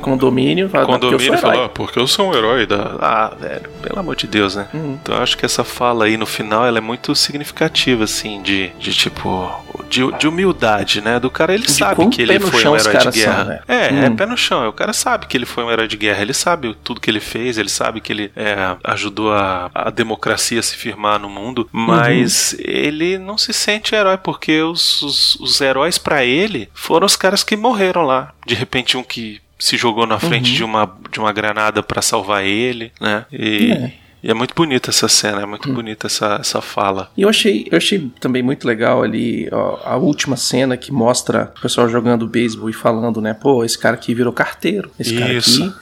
Condomínio, 0.00 0.68
fala, 0.68 0.84
"Não, 0.84 0.90
porque 0.92 1.06
condomínio 1.06 1.34
e 1.34 1.38
herói." 1.38 1.40
falar, 1.54 1.64
"Ah, 1.66 1.68
porque 1.68 1.98
eu 1.98 2.06
sou 2.06 2.30
um 2.30 2.34
herói 2.34 2.66
da. 2.66 2.96
Ah, 3.00 3.32
velho, 3.38 3.68
pelo 3.82 3.98
amor 4.00 4.16
de 4.16 4.26
Deus, 4.26 4.56
né? 4.56 4.68
Uhum. 4.72 4.98
Então 5.02 5.14
eu 5.16 5.22
acho 5.22 5.36
que 5.36 5.44
essa 5.44 5.62
fala 5.64 6.06
aí 6.06 6.16
no 6.16 6.26
final 6.26 6.66
ela 6.66 6.78
é 6.78 6.80
muito 6.80 7.14
significativa, 7.14 8.04
assim, 8.04 8.42
de, 8.42 8.68
de 8.78 8.92
tipo. 8.94 9.50
De, 9.88 10.08
de 10.18 10.28
humildade, 10.28 11.00
né? 11.00 11.18
Do 11.18 11.28
cara, 11.30 11.52
ele 11.52 11.64
De 11.66 11.72
sabe 11.72 12.08
que 12.10 12.22
ele 12.22 12.38
foi 12.38 12.60
chão 12.60 12.72
um 12.72 12.76
herói 12.76 12.92
de 12.92 12.98
caras 12.98 13.14
são, 13.14 13.24
guerra. 13.24 13.44
né? 13.44 13.60
É, 13.66 14.04
é 14.04 14.08
Hum. 14.08 14.16
pé 14.16 14.24
no 14.26 14.36
chão. 14.36 14.68
O 14.68 14.72
cara 14.72 14.92
sabe 14.92 15.26
que 15.26 15.36
ele 15.36 15.44
foi 15.46 15.64
um 15.64 15.70
herói 15.70 15.88
de 15.88 15.96
guerra, 15.96 16.22
ele 16.22 16.32
sabe 16.32 16.76
tudo 16.84 17.00
que 17.00 17.10
ele 17.10 17.18
fez, 17.18 17.58
ele 17.58 17.68
sabe 17.68 18.00
que 18.00 18.12
ele 18.12 18.30
é, 18.36 18.76
ajudou 18.84 19.32
a, 19.32 19.68
a 19.74 19.90
democracia 19.90 20.60
a 20.60 20.62
se 20.62 20.76
firmar 20.76 21.18
no 21.18 21.28
mundo, 21.28 21.68
mas 21.72 22.52
Uhum. 22.52 22.58
ele 22.64 23.18
não 23.18 23.36
se 23.36 23.52
sente 23.52 23.94
herói, 23.94 24.16
porque 24.16 24.60
os, 24.62 25.02
os, 25.02 25.34
os 25.36 25.60
heróis 25.60 25.98
pra 25.98 26.24
ele 26.24 26.68
foram 26.72 27.04
os 27.06 27.16
caras 27.16 27.42
que 27.42 27.56
morreram 27.56 28.02
lá. 28.02 28.32
De 28.46 28.54
repente, 28.54 28.96
um 28.96 29.02
que 29.02 29.40
se 29.60 29.76
jogou 29.76 30.06
na 30.06 30.18
frente 30.18 30.50
Uhum. 30.50 30.56
de, 30.56 30.64
uma, 30.64 30.96
de 31.12 31.20
uma 31.20 31.32
granada 31.32 31.82
pra 31.82 32.02
salvar 32.02 32.44
ele, 32.44 32.90
né? 33.00 33.24
E 33.32 33.70
É. 33.72 33.92
e 34.22 34.30
é 34.30 34.34
muito 34.34 34.54
bonita 34.54 34.90
essa 34.90 35.06
cena, 35.08 35.42
é 35.42 35.46
muito 35.46 35.72
bonita 35.72 36.06
essa, 36.08 36.38
essa 36.40 36.60
fala. 36.60 37.10
E 37.16 37.22
eu 37.22 37.28
achei, 37.28 37.68
eu 37.70 37.76
achei 37.78 38.10
também 38.20 38.42
muito 38.42 38.66
legal 38.66 39.02
ali 39.02 39.48
ó, 39.52 39.78
a 39.84 39.96
última 39.96 40.36
cena 40.36 40.76
que 40.76 40.90
mostra 40.92 41.52
o 41.56 41.60
pessoal 41.62 41.88
jogando 41.88 42.26
beisebol 42.26 42.68
e 42.68 42.72
falando, 42.72 43.20
né? 43.20 43.32
Pô, 43.34 43.64
esse 43.64 43.78
cara 43.78 43.94
aqui 43.94 44.12
virou 44.14 44.32
carteiro. 44.32 44.90
Esse 44.98 45.14
cara 45.16 45.32
Isso. 45.32 45.62
aqui 45.62 45.74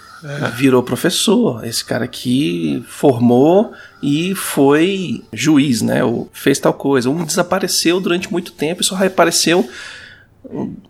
virou 0.56 0.82
professor. 0.82 1.64
Esse 1.64 1.84
cara 1.84 2.04
aqui 2.04 2.84
formou 2.88 3.72
e 4.02 4.34
foi 4.34 5.22
juiz, 5.32 5.80
né? 5.82 6.02
Ou 6.04 6.28
fez 6.32 6.58
tal 6.58 6.72
coisa. 6.74 7.08
Um 7.08 7.24
desapareceu 7.24 8.00
durante 8.00 8.30
muito 8.30 8.50
tempo 8.52 8.82
e 8.82 8.84
só 8.84 8.94
reapareceu 8.96 9.68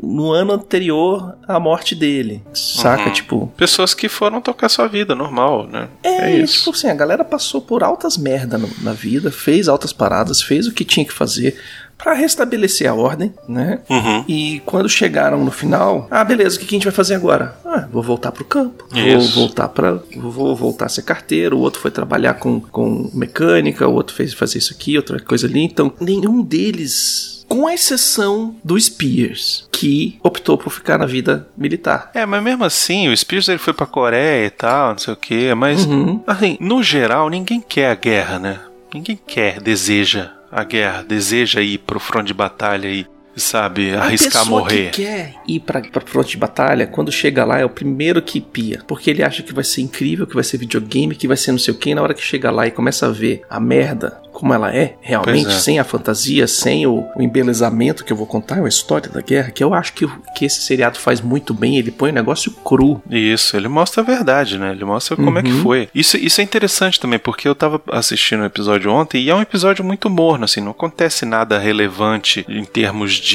no 0.01 0.31
ano 0.33 0.53
anterior 0.53 1.37
à 1.47 1.59
morte 1.59 1.95
dele. 1.95 2.43
Saca? 2.55 3.07
Uhum. 3.07 3.13
Tipo, 3.13 3.53
Pessoas 3.57 3.95
que 3.95 4.09
foram 4.09 4.41
tocar 4.41 4.69
sua 4.69 4.87
vida, 4.87 5.15
normal, 5.15 5.67
né? 5.67 5.89
é, 6.03 6.31
É 6.33 6.37
isso. 6.39 6.59
tipo 6.59 6.71
assim, 6.71 6.89
a 6.89 6.95
galera 6.95 7.25
passou 7.25 7.61
por 7.61 7.83
altas 7.83 8.17
merda 8.17 8.57
no- 8.59 8.71
na 8.83 8.93
vida, 8.93 9.31
fez 9.31 9.69
altas 9.69 9.93
paradas, 9.93 10.41
fez 10.43 10.67
o 10.67 10.73
que 10.73 10.85
tinha 10.85 11.05
que 11.05 11.13
fazer 11.13 11.59
pra 11.97 12.13
restabelecer 12.15 12.89
a 12.89 12.95
ordem, 12.95 13.35
né? 13.49 13.81
Uhum. 13.91 14.25
E 14.29 14.63
quando 14.65 14.89
chegaram 14.89 15.45
no 15.45 15.51
final, 15.51 16.07
ah, 16.09 16.23
beleza, 16.23 16.55
o 16.57 16.61
que 16.61 16.67
a 16.67 16.71
gente 16.79 16.85
vai 16.85 16.93
fazer 16.93 17.17
agora? 17.17 17.57
Ah, 17.65 17.89
vou 17.91 18.05
voltar 18.05 18.31
pro 18.31 18.45
campo. 18.45 18.87
Vou 18.89 19.03
Isso. 19.03 19.35
voltar 19.35 19.67
para, 19.69 20.01
vou 20.17 20.55
voltar 20.55 20.87
a 20.87 20.89
ser 20.89 21.03
carteiro. 21.03 21.57
O 21.57 21.61
outro 21.61 21.81
foi 21.81 21.91
trabalhar 21.91 22.35
com, 22.35 22.61
com 22.61 23.11
mecânica, 23.13 23.89
o 23.89 23.93
outro 23.95 24.15
fez 24.15 24.33
fazer 24.33 24.59
isso 24.59 24.73
aqui, 24.73 24.97
outra 24.97 25.19
coisa 25.19 25.49
ali. 25.49 25.65
Então, 25.65 25.93
nenhum 26.01 26.41
deles, 26.41 27.38
com 27.49 27.69
exceção 27.71 28.55
do 28.63 28.79
Spears, 28.79 29.67
que 29.73 30.19
optou 30.23 30.59
por 30.59 30.71
ficar 30.71 30.99
na 30.99 31.07
vida 31.07 31.49
militar. 31.57 32.11
É, 32.15 32.27
mas 32.27 32.43
mesmo 32.43 32.65
assim, 32.65 33.09
o 33.09 33.17
Spears 33.17 33.49
ele 33.49 33.59
foi 33.59 33.73
pra 33.73 33.87
Coreia 33.87 34.47
e 34.47 34.51
tal, 34.51 34.91
não 34.91 34.99
sei 34.99 35.13
o 35.15 35.17
que, 35.17 35.55
mas 35.55 35.85
Uhum. 35.87 36.23
assim, 36.27 36.57
no 36.61 36.83
geral, 36.83 37.29
ninguém 37.31 37.61
quer 37.61 37.91
a 37.91 37.95
guerra, 37.95 38.39
né? 38.39 38.61
Ninguém 38.93 39.19
quer, 39.27 39.61
deseja 39.61 40.31
a 40.51 40.65
guerra, 40.65 41.03
deseja 41.03 41.61
ir 41.61 41.79
pro 41.79 42.01
front 42.01 42.27
de 42.27 42.33
batalha 42.35 42.89
e, 42.89 43.07
sabe, 43.39 43.95
arriscar 43.95 44.43
a 44.43 44.45
pessoa 44.45 44.61
morrer. 44.61 44.91
que 44.91 45.03
quer 45.03 45.35
ir 45.47 45.61
pra, 45.61 45.81
pra 45.81 46.01
fronte 46.05 46.31
de 46.31 46.37
batalha, 46.37 46.87
quando 46.87 47.11
chega 47.13 47.45
lá 47.45 47.59
é 47.59 47.65
o 47.65 47.71
primeiro 47.71 48.21
que 48.23 48.41
pia. 48.41 48.83
Porque 48.87 49.11
ele 49.11 49.23
acha 49.23 49.43
que 49.43 49.53
vai 49.55 49.65
ser 49.65 49.83
incrível, 49.83 50.27
que 50.27 50.35
vai 50.35 50.45
ser 50.45 50.59
videogame, 50.59 51.15
que 51.15 51.29
vai 51.29 51.37
ser 51.37 51.53
não 51.53 51.59
sei 51.59 51.75
o 51.75 51.77
que. 51.77 51.95
Na 51.95 52.03
hora 52.03 52.15
que 52.15 52.23
chega 52.23 52.51
lá 52.51 52.67
e 52.67 52.71
começa 52.71 53.07
a 53.07 53.11
ver 53.11 53.43
a 53.49 53.59
merda 53.61 54.21
como 54.33 54.55
ela 54.55 54.73
é, 54.73 54.95
realmente, 55.01 55.49
é. 55.49 55.59
sem 55.59 55.81
a 55.81 55.85
fantasia, 55.85 56.47
sem 56.47 56.87
o, 56.87 57.05
o 57.17 57.21
embelezamento 57.23 58.05
que 58.05 58.13
eu 58.13 58.17
vou 58.17 58.27
contar, 58.27 58.63
a 58.65 58.69
história 58.69 59.11
da 59.11 59.21
guerra, 59.21 59.51
que 59.51 59.65
eu 59.65 59.75
acho 59.75 59.93
que, 59.95 60.07
que 60.37 60.45
esse 60.45 60.61
seriado 60.61 60.97
faz 60.97 61.21
muito 61.21 61.53
bem. 61.53 61.77
Ele 61.77 61.91
põe 61.91 62.11
o 62.11 62.15
negócio 62.15 62.53
cru. 62.65 63.03
Isso, 63.11 63.57
ele 63.57 63.67
mostra 63.67 64.01
a 64.01 64.07
verdade, 64.07 64.57
né? 64.57 64.71
Ele 64.71 64.85
mostra 64.85 65.17
como 65.17 65.39
é 65.39 65.43
que 65.43 65.49
Uhum. 65.51 65.63
foi. 65.63 65.89
Isso, 65.93 66.17
isso 66.17 66.41
é 66.41 66.45
interessante 66.45 67.01
também, 67.01 67.19
porque 67.19 67.49
eu 67.49 67.55
tava 67.55 67.83
assistindo 67.91 68.43
o 68.43 68.45
episódio 68.45 68.93
ontem 68.93 69.23
e 69.25 69.29
é 69.31 69.35
um 69.35 69.41
episódio 69.43 69.85
muito 69.85 70.09
morno, 70.09 70.45
assim, 70.45 70.61
não 70.61 70.71
acontece 70.71 71.25
nada 71.27 71.59
relevante 71.59 72.45
em 72.49 72.65
termos 72.65 73.15
de, 73.15 73.28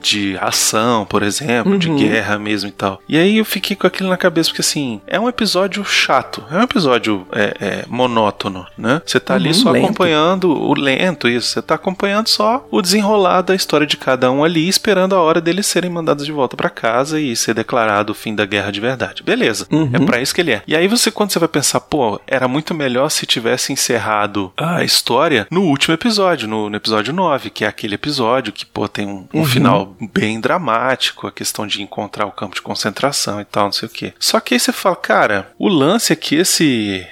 de 0.00 0.36
ação, 0.40 1.04
por 1.04 1.22
exemplo, 1.22 1.76
de 1.78 1.88
Uhum. 1.90 1.96
guerra 1.96 2.38
mesmo 2.38 2.68
e 2.68 2.72
tal. 2.72 3.00
E 3.08 3.16
aí 3.16 3.38
eu 3.38 3.44
fiquei 3.44 3.74
com 3.74 3.86
aquilo 3.86 4.08
na 4.08 4.16
cabeça, 4.16 4.50
porque 4.50 4.60
assim, 4.60 5.00
é 5.06 5.18
um 5.18 5.28
episódio 5.28 5.84
chato, 5.84 6.44
é 6.50 6.56
um 6.58 6.62
episódio 6.62 7.26
é, 7.32 7.56
é, 7.60 7.84
monótono, 7.88 8.66
né? 8.78 9.00
Você 9.04 9.18
tá 9.18 9.34
ali 9.34 9.48
Uhum, 9.48 9.54
só 9.54 9.70
lento. 9.70 9.84
acompanhando 9.84 10.50
o 10.50 10.74
lento, 10.74 11.28
isso, 11.28 11.48
você 11.48 11.62
tá 11.62 11.74
acompanhando 11.74 12.28
só 12.28 12.66
o 12.70 12.80
desenrolar 12.82 13.42
da 13.42 13.54
história 13.54 13.86
de 13.86 13.96
cada 13.96 14.30
um 14.30 14.44
ali, 14.44 14.68
esperando 14.68 15.14
a 15.14 15.20
hora 15.20 15.40
deles 15.40 15.66
serem 15.66 15.90
mandados 15.90 16.24
de 16.24 16.32
volta 16.32 16.56
pra 16.56 16.70
casa 16.70 17.20
e 17.20 17.34
ser 17.34 17.54
declarado 17.54 18.12
o 18.12 18.14
fim 18.14 18.34
da 18.34 18.44
guerra 18.44 18.70
de 18.70 18.80
verdade. 18.80 19.22
Beleza, 19.22 19.66
Uhum. 19.70 19.90
é 19.92 19.98
pra 19.98 20.20
isso 20.20 20.34
que 20.34 20.40
ele 20.40 20.52
é. 20.52 20.62
E 20.66 20.76
aí 20.76 20.86
você, 20.88 21.10
quando 21.10 21.30
você 21.30 21.38
vai 21.38 21.48
pensar, 21.48 21.80
pô, 21.80 22.20
era 22.26 22.46
muito 22.46 22.74
melhor 22.74 23.08
se 23.10 23.26
tivesse 23.26 23.72
encerrado 23.72 24.52
a 24.56 24.84
história 24.84 25.46
no 25.50 25.62
último 25.62 25.94
episódio, 25.94 26.46
no, 26.46 26.68
no 26.70 26.76
episódio 26.76 27.12
9, 27.12 27.50
que 27.50 27.64
é 27.64 27.68
aquele 27.68 27.94
episódio 27.94 28.52
que, 28.52 28.64
pô, 28.66 28.86
tem 28.86 29.06
um, 29.06 29.15
um 29.32 29.40
Uhum. 29.40 29.44
final 29.46 29.96
bem 30.12 30.40
dramático, 30.40 31.26
a 31.26 31.32
questão 31.32 31.66
de 31.66 31.82
encontrar 31.82 32.26
o 32.26 32.32
campo 32.32 32.54
de 32.54 32.62
concentração 32.62 33.40
e 33.40 33.44
tal, 33.44 33.64
não 33.66 33.72
sei 33.72 33.86
o 33.88 33.90
quê. 33.92 34.12
Só 34.18 34.40
que 34.40 34.54
aí 34.54 34.60
você 34.60 34.72
fala, 34.72 34.96
cara, 34.96 35.50
o 35.58 35.68
lance 35.68 36.12
é 36.12 36.16
que 36.16 36.34
esse- 36.36 37.06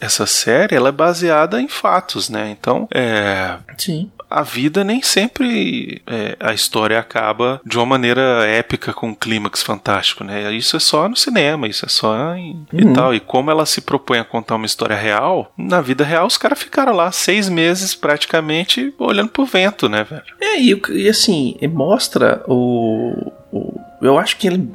essa 0.00 0.26
série 0.26 0.74
ela 0.76 0.88
é 0.90 0.92
baseada 0.92 1.60
em 1.60 1.68
fatos, 1.68 2.28
né? 2.28 2.50
Então, 2.50 2.88
é, 2.94 3.56
Sim. 3.78 4.10
A 4.30 4.42
vida 4.42 4.82
nem 4.84 5.00
sempre 5.02 6.02
é, 6.06 6.36
a 6.40 6.52
história 6.52 6.98
acaba 6.98 7.60
de 7.64 7.76
uma 7.78 7.86
maneira 7.86 8.20
épica 8.46 8.92
com 8.92 9.08
um 9.08 9.14
clímax 9.14 9.62
fantástico, 9.62 10.24
né? 10.24 10.52
Isso 10.52 10.76
é 10.76 10.80
só 10.80 11.08
no 11.08 11.16
cinema, 11.16 11.68
isso 11.68 11.84
é 11.84 11.88
só 11.88 12.34
em, 12.34 12.66
e 12.72 12.84
Uhum. 12.84 12.92
tal. 12.92 13.14
E 13.14 13.20
como 13.20 13.50
ela 13.50 13.64
se 13.66 13.80
propõe 13.80 14.18
a 14.18 14.24
contar 14.24 14.56
uma 14.56 14.66
história 14.66 14.96
real, 14.96 15.52
na 15.56 15.80
vida 15.80 16.04
real 16.04 16.26
os 16.26 16.36
caras 16.38 16.58
ficaram 16.58 16.92
lá 16.92 17.10
seis 17.12 17.48
meses 17.48 17.94
praticamente 17.94 18.92
olhando 18.98 19.28
pro 19.30 19.44
vento, 19.46 19.88
né, 19.88 20.04
velho? 20.04 20.22
É, 20.40 20.60
e, 20.60 20.80
e 20.90 21.08
assim, 21.08 21.56
e 21.60 21.68
mostra 21.68 22.42
o, 22.46 23.32
o- 23.52 23.80
Eu 24.02 24.18
acho 24.18 24.36
que 24.36 24.46
ele. 24.46 24.68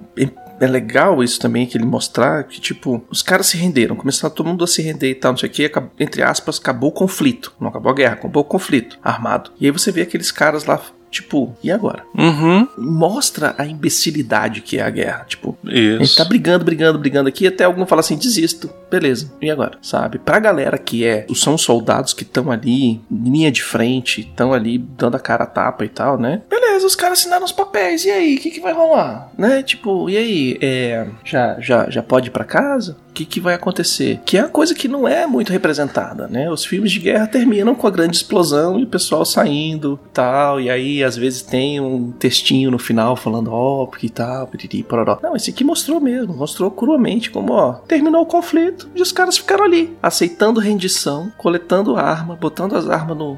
É 0.62 0.68
legal 0.68 1.24
isso 1.24 1.40
também, 1.40 1.66
que 1.66 1.76
ele 1.76 1.88
mostrar 1.88 2.44
que, 2.44 2.62
tipo, 2.62 3.04
os 3.10 3.24
caras 3.24 3.48
se 3.48 3.58
renderam, 3.58 3.96
começaram 3.96 4.34
todo 4.34 4.46
mundo 4.46 4.64
a 4.64 4.68
se 4.68 4.84
render 4.84 5.10
e 5.10 5.16
tal, 5.16 5.32
não 5.32 5.38
sei 5.40 5.50
o 5.50 5.52
que, 5.52 5.72
entre 6.00 6.22
aspas, 6.22 6.60
acabou 6.60 6.92
o 6.92 6.94
conflito. 6.94 7.52
Não 7.60 7.70
acabou 7.70 7.92
a 7.92 7.96
guerra, 7.96 8.14
acabou 8.14 8.44
o 8.44 8.46
conflito 8.46 9.00
armado. 9.04 9.52
E 9.60 9.66
aí 9.66 9.72
você 9.72 9.92
vê 9.92 10.04
aqueles 10.04 10.32
caras 10.32 10.66
lá, 10.66 10.80
tipo, 11.12 11.54
e 11.62 11.70
agora? 11.70 12.04
Uhum. 12.18 12.68
Mostra 12.78 13.54
a 13.58 13.66
imbecilidade 13.66 14.62
que 14.62 14.80
é 14.80 14.82
a 14.82 14.90
guerra. 14.90 15.26
Tipo, 15.28 15.58
a 15.64 15.70
gente 15.70 16.04
Isso. 16.04 16.18
tá 16.18 16.26
brigando, 16.26 16.64
brigando, 16.64 16.98
brigando 16.98 17.30
aqui, 17.30 17.46
até 17.46 17.66
algum 17.66 17.86
fala 17.86 18.00
assim, 18.00 18.18
desisto. 18.18 18.72
Beleza, 18.90 19.32
e 19.42 19.52
agora? 19.52 19.78
Sabe? 19.82 20.18
Pra 20.18 20.40
galera 20.40 20.78
que 20.78 21.06
é, 21.06 21.26
são 21.36 21.56
os 21.56 21.62
soldados 21.62 22.14
que 22.14 22.24
estão 22.24 22.52
ali, 22.52 23.02
linha 23.12 23.52
de 23.52 23.62
frente, 23.62 24.22
estão 24.22 24.54
ali 24.54 24.78
dando 24.78 25.16
a 25.16 25.20
cara 25.20 25.44
a 25.44 25.48
tapa 25.48 25.84
e 25.84 25.90
tal, 25.90 26.18
né? 26.18 26.42
Beleza, 26.50 26.88
os 26.88 26.96
caras 26.96 27.20
assinaram 27.20 27.46
os 27.46 27.52
papéis, 27.52 28.06
e 28.06 28.10
aí, 28.10 28.36
o 28.36 28.40
que, 28.40 28.52
que 28.52 28.60
vai 28.60 28.74
rolar? 28.74 29.30
Né? 29.38 29.62
Tipo, 29.64 30.10
e 30.10 30.18
aí, 30.18 30.58
é, 30.62 31.08
já, 31.26 31.60
já, 31.60 31.90
já 31.90 32.02
pode 32.02 32.28
ir 32.28 32.32
pra 32.32 32.44
casa? 32.44 32.98
O 33.12 33.14
que, 33.14 33.26
que 33.26 33.42
vai 33.42 33.54
acontecer? 33.54 34.22
Que 34.26 34.38
é 34.38 34.42
uma 34.42 34.50
coisa 34.50 34.74
que 34.74 34.88
não 34.88 35.06
é 35.06 35.28
muito 35.28 35.52
representada, 35.52 36.30
né? 36.30 36.50
Os 36.50 36.64
filmes 36.64 36.94
de 36.94 37.00
guerra 37.00 37.28
terminam 37.28 37.76
com 37.76 37.86
a 37.86 37.92
grande 37.92 38.16
explosão 38.16 38.80
e 38.80 38.84
o 38.84 38.88
pessoal 38.88 39.26
saindo 39.26 40.00
tal, 40.14 40.62
e 40.62 40.70
aí 40.70 41.04
às 41.04 41.18
vezes 41.18 41.42
tem 41.42 41.82
um 41.82 42.14
textinho 42.14 42.72
no 42.72 42.80
final 42.80 43.18
falando, 43.18 43.52
ó, 43.52 43.86
porque 43.86 44.08
tal, 44.08 44.48
piriri, 44.48 44.82
pororó. 44.82 45.20
Não, 45.22 45.36
esse 45.36 45.50
aqui 45.50 45.62
mostrou 45.62 46.00
mesmo, 46.00 46.34
mostrou 46.34 46.72
cruamente 46.72 47.30
como, 47.30 47.52
ó, 47.52 47.74
terminou 47.74 48.22
o 48.22 48.26
conflito 48.26 48.90
e 48.96 49.02
os 49.02 49.12
caras 49.12 49.38
ficaram 49.38 49.66
ali, 49.66 49.94
aceitando 50.02 50.62
rendição, 50.62 51.34
coletando 51.38 51.98
arma, 51.98 52.38
botando 52.38 52.78
as 52.78 52.90
armas 52.90 53.18
no, 53.18 53.38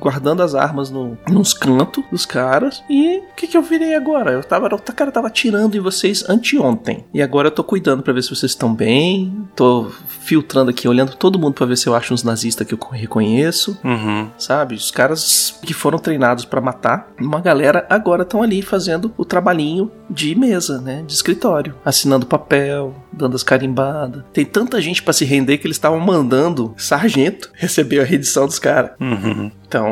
guardando 0.00 0.42
as 0.42 0.54
armas 0.54 0.90
no, 0.90 1.16
nos 1.28 1.52
cantos 1.52 2.04
dos 2.10 2.26
caras. 2.26 2.82
E 2.88 3.18
o 3.18 3.34
que, 3.36 3.46
que 3.46 3.56
eu 3.56 3.62
virei 3.62 3.94
agora? 3.94 4.32
Eu 4.32 4.42
tava, 4.42 4.66
o 4.66 4.78
cara 4.92 5.10
tava 5.10 5.28
atirando 5.28 5.76
em 5.76 5.80
vocês 5.80 6.28
anteontem. 6.28 7.04
E 7.12 7.22
agora 7.22 7.48
eu 7.48 7.52
tô 7.52 7.64
cuidando 7.64 8.02
pra 8.02 8.12
ver 8.12 8.22
se 8.22 8.30
vocês 8.30 8.52
estão 8.52 8.74
bem. 8.74 9.48
Tô 9.54 9.90
filtrando 10.20 10.70
aqui, 10.70 10.88
olhando 10.88 11.16
todo 11.16 11.38
mundo 11.38 11.54
pra 11.54 11.66
ver 11.66 11.76
se 11.76 11.86
eu 11.86 11.94
acho 11.94 12.12
uns 12.12 12.22
nazistas 12.22 12.66
que 12.66 12.74
eu 12.74 12.78
reconheço. 12.90 13.78
Uhum. 13.84 14.30
Sabe? 14.38 14.74
Os 14.74 14.90
caras 14.90 15.58
que 15.62 15.74
foram 15.74 15.98
treinados 15.98 16.44
pra 16.44 16.60
matar, 16.60 17.12
uma 17.20 17.40
galera 17.40 17.86
agora 17.88 18.22
estão 18.22 18.42
ali 18.42 18.62
fazendo 18.62 19.12
o 19.16 19.24
trabalhinho 19.24 19.90
de 20.08 20.34
mesa, 20.34 20.80
né? 20.80 21.02
De 21.06 21.12
escritório. 21.12 21.74
Assinando 21.84 22.26
papel, 22.26 22.94
dando 23.12 23.36
as 23.36 23.42
carimbadas. 23.42 24.22
Tem 24.32 24.44
tanta 24.44 24.80
gente 24.80 25.02
pra 25.02 25.12
se 25.12 25.24
render 25.24 25.58
que 25.58 25.66
eles 25.66 25.76
estavam 25.76 26.00
mandando 26.00 26.74
sargento 26.76 27.50
receber 27.54 28.00
a 28.00 28.04
redição 28.04 28.46
dos 28.46 28.58
caras. 28.58 28.92
Uhum. 29.00 29.50
Então, 29.66 29.87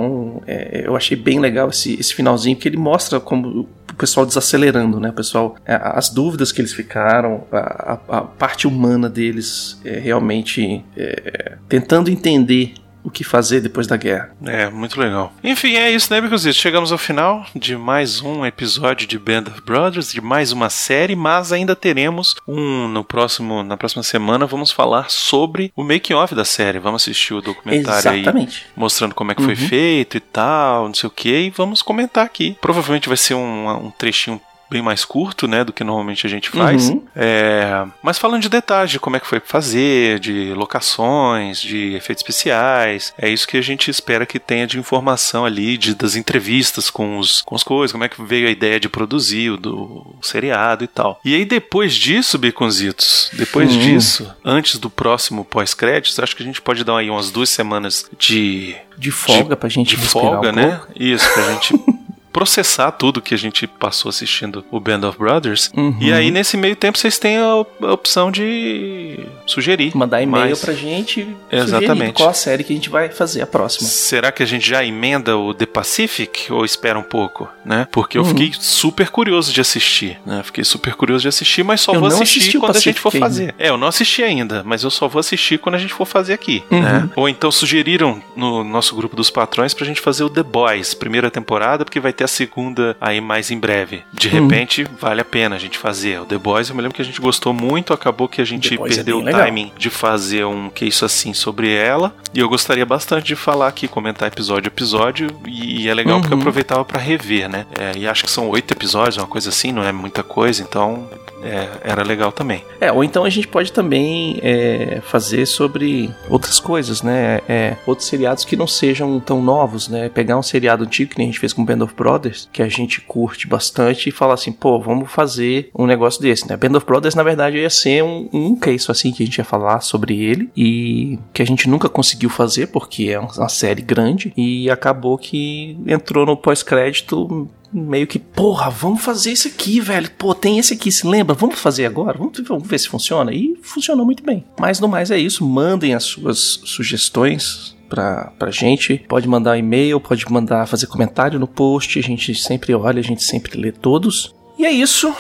é, 0.46 0.82
eu 0.86 0.96
achei 0.96 1.16
bem 1.16 1.38
legal 1.40 1.68
esse, 1.70 1.98
esse 1.98 2.14
finalzinho, 2.14 2.56
porque 2.56 2.68
ele 2.68 2.76
mostra 2.76 3.18
como 3.20 3.60
o 3.60 3.94
pessoal 3.96 4.26
desacelerando, 4.26 5.00
né? 5.00 5.10
O 5.10 5.12
pessoal, 5.12 5.56
é, 5.64 5.74
as 5.82 6.08
dúvidas 6.10 6.52
que 6.52 6.60
eles 6.60 6.72
ficaram, 6.72 7.44
a, 7.50 7.92
a- 8.08 8.18
a 8.18 8.20
parte 8.22 8.66
humana 8.66 9.08
deles 9.08 9.80
é, 9.84 9.98
realmente 9.98 10.84
é, 10.96 11.56
tentando 11.68 12.10
entender 12.10 12.74
o 13.06 13.10
que 13.10 13.22
fazer 13.22 13.60
depois 13.60 13.86
da 13.86 13.96
guerra. 13.96 14.34
É, 14.44 14.68
muito 14.68 14.98
legal. 15.00 15.32
Enfim, 15.44 15.76
é 15.76 15.90
isso, 15.92 16.12
né, 16.12 16.20
Bicositos? 16.20 16.56
Chegamos 16.58 16.90
ao 16.90 16.98
final 16.98 17.46
de 17.54 17.76
mais 17.76 18.20
um 18.20 18.44
episódio 18.44 19.06
de 19.06 19.16
Band 19.16 19.44
of 19.46 19.60
Brothers, 19.62 20.12
de 20.12 20.20
mais 20.20 20.50
uma 20.50 20.68
série, 20.68 21.14
mas 21.14 21.52
ainda 21.52 21.76
teremos 21.76 22.34
um 22.48 22.88
no 22.88 23.04
próximo, 23.04 23.62
na 23.62 23.76
próxima 23.76 24.02
semana. 24.02 24.44
Vamos 24.44 24.72
falar 24.72 25.08
sobre 25.08 25.72
o 25.76 25.84
making 25.84 26.14
off 26.14 26.34
da 26.34 26.44
série. 26.44 26.80
Vamos 26.80 27.02
assistir 27.02 27.32
o 27.34 27.40
documentário 27.40 28.10
aí 28.10 28.20
Exatamente. 28.22 28.66
mostrando 28.76 29.14
como 29.14 29.30
é 29.30 29.34
que 29.36 29.42
foi 29.42 29.54
Uhum. 29.54 29.68
feito 29.68 30.16
e 30.16 30.20
tal, 30.20 30.86
não 30.88 30.94
sei 30.94 31.06
o 31.06 31.10
que, 31.10 31.28
e 31.46 31.50
vamos 31.50 31.82
comentar 31.82 32.24
aqui. 32.26 32.56
Provavelmente 32.60 33.06
vai 33.08 33.16
ser 33.16 33.34
um, 33.34 33.86
um 33.86 33.90
trechinho 33.92 34.40
bem 34.70 34.82
mais 34.82 35.04
curto, 35.04 35.46
né, 35.46 35.62
do 35.64 35.72
que 35.72 35.84
normalmente 35.84 36.26
a 36.26 36.30
gente 36.30 36.50
faz. 36.50 36.88
Uhum. 36.90 37.02
É, 37.14 37.84
mas 38.02 38.18
falando 38.18 38.42
de 38.42 38.48
detalhes, 38.48 38.90
de 38.90 38.98
como 39.00 39.16
é 39.16 39.20
que 39.20 39.26
foi 39.26 39.40
fazer, 39.40 40.18
de 40.18 40.52
locações, 40.54 41.60
de 41.60 41.94
efeitos 41.94 42.22
especiais, 42.22 43.14
é 43.18 43.28
isso 43.28 43.46
que 43.46 43.56
a 43.56 43.62
gente 43.62 43.90
espera 43.90 44.26
que 44.26 44.38
tenha 44.38 44.66
de 44.66 44.78
informação 44.78 45.44
ali, 45.44 45.76
de, 45.76 45.94
das 45.94 46.16
entrevistas 46.16 46.90
com 46.90 47.18
os, 47.18 47.42
com 47.42 47.54
as 47.54 47.62
coisas, 47.62 47.92
como 47.92 48.04
é 48.04 48.08
que 48.08 48.22
veio 48.22 48.48
a 48.48 48.50
ideia 48.50 48.78
de 48.80 48.88
produzir 48.88 49.50
o 49.50 49.56
do 49.56 50.06
seriado 50.20 50.84
e 50.84 50.88
tal. 50.88 51.20
E 51.24 51.34
aí 51.34 51.44
depois 51.44 51.94
disso, 51.94 52.38
Baconzitos, 52.38 53.30
depois 53.32 53.74
Hum. 53.74 53.78
disso, 53.78 54.34
antes 54.44 54.78
do 54.78 54.88
próximo 54.90 55.44
pós-créditos, 55.44 56.18
acho 56.18 56.34
que 56.36 56.42
a 56.42 56.46
gente 56.46 56.60
pode 56.62 56.84
dar 56.84 56.96
aí 56.98 57.10
umas 57.10 57.30
duas 57.30 57.48
semanas 57.50 58.08
de 58.18 58.74
De 58.98 59.10
folga 59.10 59.56
pra 59.56 59.68
gente 59.68 59.96
de 59.96 60.06
folga, 60.06 60.50
um 60.50 60.52
né? 60.52 60.68
pouco. 60.78 60.92
Isso, 60.96 61.28
pra 61.32 61.52
gente 61.52 61.74
processar 62.36 62.90
tudo 62.92 63.22
que 63.22 63.32
a 63.32 63.38
gente 63.38 63.66
passou 63.66 64.10
assistindo 64.10 64.62
o 64.70 64.78
Band 64.78 65.08
of 65.08 65.16
Brothers. 65.18 65.70
Uhum. 65.74 65.96
E 65.98 66.12
aí, 66.12 66.30
nesse 66.30 66.54
meio 66.58 66.76
tempo, 66.76 66.98
vocês 66.98 67.18
têm 67.18 67.38
a, 67.38 67.54
op- 67.56 67.82
a 67.82 67.92
opção 67.94 68.30
de 68.30 69.20
sugerir. 69.46 69.96
Mandar 69.96 70.20
e-mail 70.20 70.44
mais. 70.48 70.60
pra 70.60 70.74
gente 70.74 71.26
Exatamente. 71.50 72.12
qual 72.12 72.28
a 72.28 72.34
série 72.34 72.62
que 72.62 72.74
a 72.74 72.76
gente 72.76 72.90
vai 72.90 73.08
fazer 73.08 73.40
a 73.40 73.46
próxima. 73.46 73.88
Será 73.88 74.30
que 74.30 74.42
a 74.42 74.46
gente 74.46 74.68
já 74.68 74.84
emenda 74.84 75.34
o 75.38 75.54
The 75.54 75.64
Pacific 75.64 76.52
ou 76.52 76.62
espera 76.62 76.98
um 76.98 77.02
pouco, 77.02 77.48
né? 77.64 77.88
Porque 77.90 78.18
eu 78.18 78.22
Uhum. 78.22 78.28
fiquei 78.28 78.52
super 78.60 79.08
curioso 79.08 79.50
de 79.50 79.62
assistir, 79.62 80.18
né? 80.26 80.42
Fiquei 80.44 80.62
super 80.62 80.94
curioso 80.94 81.22
de 81.22 81.28
assistir, 81.28 81.62
mas 81.62 81.80
só 81.80 81.94
Eu 81.94 82.00
vou 82.00 82.08
assistir 82.10 82.58
quando 82.58 82.76
a 82.76 82.80
gente 82.80 83.00
for 83.00 83.14
ainda. 83.14 83.24
fazer. 83.26 83.54
É, 83.58 83.70
eu 83.70 83.78
não 83.78 83.88
assisti 83.88 84.22
ainda, 84.22 84.62
mas 84.62 84.82
eu 84.82 84.90
só 84.90 85.08
vou 85.08 85.20
assistir 85.20 85.58
quando 85.58 85.76
a 85.76 85.78
gente 85.78 85.94
for 85.94 86.04
fazer 86.04 86.34
aqui, 86.34 86.62
Uhum. 86.70 86.82
né? 86.82 87.08
Ou 87.16 87.30
então 87.30 87.50
sugeriram 87.50 88.22
no 88.36 88.62
nosso 88.62 88.94
grupo 88.94 89.16
dos 89.16 89.30
patrões 89.30 89.72
pra 89.72 89.86
gente 89.86 90.02
fazer 90.02 90.22
o 90.22 90.28
The 90.28 90.42
Boys, 90.42 90.92
primeira 90.92 91.30
temporada, 91.30 91.82
porque 91.82 91.98
vai 91.98 92.12
ter 92.12 92.25
a 92.26 92.28
segunda 92.28 92.96
aí 93.00 93.20
mais 93.20 93.50
em 93.50 93.58
breve. 93.58 94.02
De 94.12 94.28
Uhum. 94.28 94.42
repente, 94.48 94.86
vale 95.00 95.20
a 95.20 95.24
pena 95.24 95.56
a 95.56 95.58
gente 95.58 95.78
fazer. 95.78 96.20
O 96.20 96.24
The 96.26 96.36
Boys, 96.38 96.68
eu 96.68 96.74
me 96.76 96.82
lembro 96.82 96.94
que 96.94 97.02
a 97.02 97.04
gente 97.04 97.20
gostou 97.20 97.52
muito, 97.54 97.92
acabou 97.92 98.28
que 98.28 98.40
a 98.40 98.44
gente 98.44 98.74
é 98.74 98.76
perdeu 98.76 99.16
bem 99.16 99.22
o 99.22 99.26
legal. 99.26 99.44
timing 99.44 99.72
de 99.78 99.88
fazer 99.90 100.44
um 100.44 100.68
que 100.68 100.84
isso 100.84 101.04
assim 101.04 101.32
sobre 101.32 101.72
ela. 101.74 102.14
E 102.34 102.38
eu 102.40 102.48
gostaria 102.48 102.84
bastante 102.84 103.26
de 103.26 103.36
falar 103.36 103.68
aqui, 103.68 103.88
comentar 103.88 104.28
episódio 104.28 104.68
a 104.68 104.72
episódio. 104.72 105.28
E, 105.46 105.82
e 105.84 105.88
é 105.88 105.94
legal 105.94 106.20
porque 106.20 106.32
eu 106.32 106.36
Uhum. 106.36 106.42
aproveitava 106.42 106.84
pra 106.84 107.00
rever, 107.00 107.48
né? 107.48 107.64
É, 107.78 107.96
e 107.98 108.06
acho 108.06 108.24
que 108.24 108.30
são 108.30 108.48
oito 108.50 108.70
episódios, 108.72 109.16
uma 109.16 109.26
coisa 109.26 109.48
assim, 109.48 109.72
não 109.72 109.82
é 109.82 109.92
muita 109.92 110.22
coisa, 110.22 110.62
então 110.62 111.08
é, 111.46 111.68
era 111.82 112.02
legal 112.02 112.32
também. 112.32 112.62
É, 112.80 112.90
ou 112.90 113.04
então 113.04 113.24
a 113.24 113.30
gente 113.30 113.48
pode 113.48 113.72
também 113.72 114.38
é, 114.42 115.00
fazer 115.02 115.46
sobre 115.46 116.10
outras 116.28 116.58
coisas, 116.60 117.02
né? 117.02 117.40
É, 117.48 117.76
outros 117.86 118.08
seriados 118.08 118.44
que 118.44 118.56
não 118.56 118.66
sejam 118.66 119.20
tão 119.20 119.42
novos, 119.42 119.88
né? 119.88 120.08
Pegar 120.08 120.36
um 120.38 120.42
seriado 120.42 120.84
antigo 120.84 121.14
que 121.14 121.22
a 121.22 121.24
gente 121.24 121.38
fez 121.38 121.52
com 121.52 121.64
Band 121.64 121.84
of 121.84 121.94
Brothers, 121.94 122.48
que 122.52 122.62
a 122.62 122.68
gente 122.68 123.00
curte 123.00 123.46
bastante, 123.46 124.08
e 124.08 124.12
falar 124.12 124.34
assim, 124.34 124.52
pô, 124.52 124.80
vamos 124.80 125.10
fazer 125.10 125.70
um 125.74 125.86
negócio 125.86 126.20
desse, 126.20 126.48
né? 126.48 126.56
Band 126.56 126.76
of 126.76 126.86
Brothers, 126.86 127.14
na 127.14 127.22
verdade, 127.22 127.58
ia 127.58 127.70
ser 127.70 128.02
um, 128.02 128.28
um 128.32 128.56
case 128.56 128.90
assim 128.90 129.12
que 129.12 129.22
a 129.22 129.26
gente 129.26 129.38
ia 129.38 129.44
falar 129.44 129.80
sobre 129.80 130.20
ele 130.20 130.50
e 130.56 131.18
que 131.32 131.42
a 131.42 131.46
gente 131.46 131.68
nunca 131.68 131.88
conseguiu 131.88 132.30
fazer 132.30 132.68
porque 132.68 133.04
é 133.10 133.18
uma 133.18 133.48
série 133.48 133.82
grande 133.82 134.32
e 134.36 134.70
acabou 134.70 135.16
que 135.18 135.76
entrou 135.86 136.26
no 136.26 136.36
pós-crédito 136.36 137.48
meio 137.78 138.06
que, 138.06 138.18
porra, 138.18 138.70
vamos 138.70 139.02
fazer 139.02 139.32
isso 139.32 139.48
aqui, 139.48 139.80
velho. 139.80 140.10
Pô, 140.12 140.34
tem 140.34 140.58
esse 140.58 140.74
aqui, 140.74 140.90
se 140.90 141.06
lembra? 141.06 141.34
Vamos 141.34 141.58
fazer 141.58 141.86
agora? 141.86 142.18
Vamos, 142.18 142.38
vamos 142.46 142.66
ver 142.66 142.78
se 142.78 142.88
funciona. 142.88 143.32
E 143.32 143.56
funcionou 143.62 144.04
muito 144.04 144.22
bem. 144.22 144.44
Mas 144.58 144.80
no 144.80 144.88
mais 144.88 145.10
é 145.10 145.18
isso. 145.18 145.46
Mandem 145.46 145.94
as 145.94 146.04
suas 146.04 146.60
sugestões 146.64 147.76
pra, 147.88 148.32
pra 148.38 148.50
gente. 148.50 149.04
Pode 149.08 149.28
mandar 149.28 149.58
e-mail, 149.58 150.00
pode 150.00 150.30
mandar 150.30 150.66
fazer 150.66 150.86
comentário 150.86 151.38
no 151.38 151.46
post. 151.46 151.98
A 151.98 152.02
gente 152.02 152.34
sempre 152.34 152.74
olha, 152.74 153.00
a 153.00 153.04
gente 153.04 153.22
sempre 153.22 153.60
lê 153.60 153.72
todos. 153.72 154.34
E 154.58 154.64
é 154.64 154.70
isso. 154.70 155.14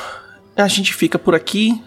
A 0.56 0.68
gente 0.68 0.94
fica 0.94 1.18
por 1.18 1.34
aqui. 1.34 1.80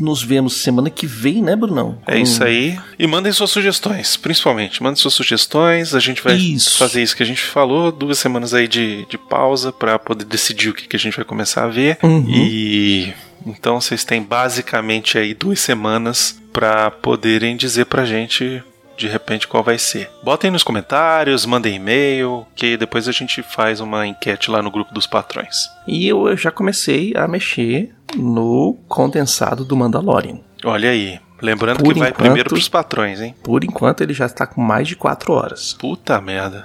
Nos 0.00 0.22
vemos 0.22 0.54
semana 0.54 0.88
que 0.90 1.06
vem, 1.06 1.42
né, 1.42 1.54
Brunão? 1.54 1.98
É 2.06 2.18
isso 2.18 2.42
aí. 2.42 2.78
E 2.98 3.06
mandem 3.06 3.32
suas 3.32 3.50
sugestões, 3.50 4.16
principalmente. 4.16 4.82
Mandem 4.82 4.96
suas 4.96 5.14
sugestões. 5.14 5.94
A 5.94 6.00
gente 6.00 6.22
vai 6.22 6.36
Isso. 6.36 6.78
fazer 6.78 7.02
isso 7.02 7.16
que 7.16 7.22
a 7.22 7.26
gente 7.26 7.42
falou. 7.42 7.92
Duas 7.92 8.18
semanas 8.18 8.54
aí 8.54 8.66
de, 8.66 9.06
de 9.08 9.18
pausa 9.18 9.70
pra 9.72 9.98
poder 9.98 10.24
decidir 10.24 10.70
o 10.70 10.74
que, 10.74 10.88
que 10.88 10.96
a 10.96 10.98
gente 10.98 11.16
vai 11.16 11.24
começar 11.24 11.64
a 11.64 11.68
ver. 11.68 11.98
Uhum. 12.02 12.24
E 12.28 13.12
então 13.46 13.80
vocês 13.80 14.04
têm 14.04 14.22
basicamente 14.22 15.18
aí 15.18 15.34
duas 15.34 15.60
semanas 15.60 16.38
pra 16.52 16.90
poderem 16.90 17.56
dizer 17.56 17.86
pra 17.86 18.04
gente 18.04 18.62
de 18.98 19.08
repente 19.08 19.48
qual 19.48 19.62
vai 19.62 19.78
ser. 19.78 20.10
Botem 20.22 20.50
nos 20.50 20.62
comentários, 20.64 21.46
mandem 21.46 21.76
e-mail, 21.76 22.46
que 22.54 22.76
depois 22.76 23.08
a 23.08 23.12
gente 23.12 23.42
faz 23.42 23.80
uma 23.80 24.06
enquete 24.06 24.50
lá 24.50 24.60
no 24.60 24.70
grupo 24.70 24.92
dos 24.92 25.06
patrões. 25.06 25.68
E 25.86 26.06
eu 26.06 26.36
já 26.36 26.50
comecei 26.50 27.12
a 27.16 27.26
mexer 27.28 27.94
no 28.16 28.76
condensado 28.88 29.64
do 29.64 29.76
Mandalorian. 29.76 30.38
Olha 30.64 30.90
aí. 30.90 31.18
Lembrando 31.40 31.84
Por 31.84 31.94
que 31.94 32.00
vai 32.00 32.08
enquanto- 32.08 32.24
primeiro 32.24 32.48
pros 32.48 32.68
patrões, 32.68 33.20
hein? 33.20 33.32
Por 33.44 33.62
enquanto 33.62 34.00
ele 34.00 34.12
já 34.12 34.26
está 34.26 34.44
com 34.44 34.60
mais 34.60 34.88
de 34.88 34.96
4 34.96 35.32
horas. 35.32 35.72
Puta 35.74 36.20
merda. 36.20 36.64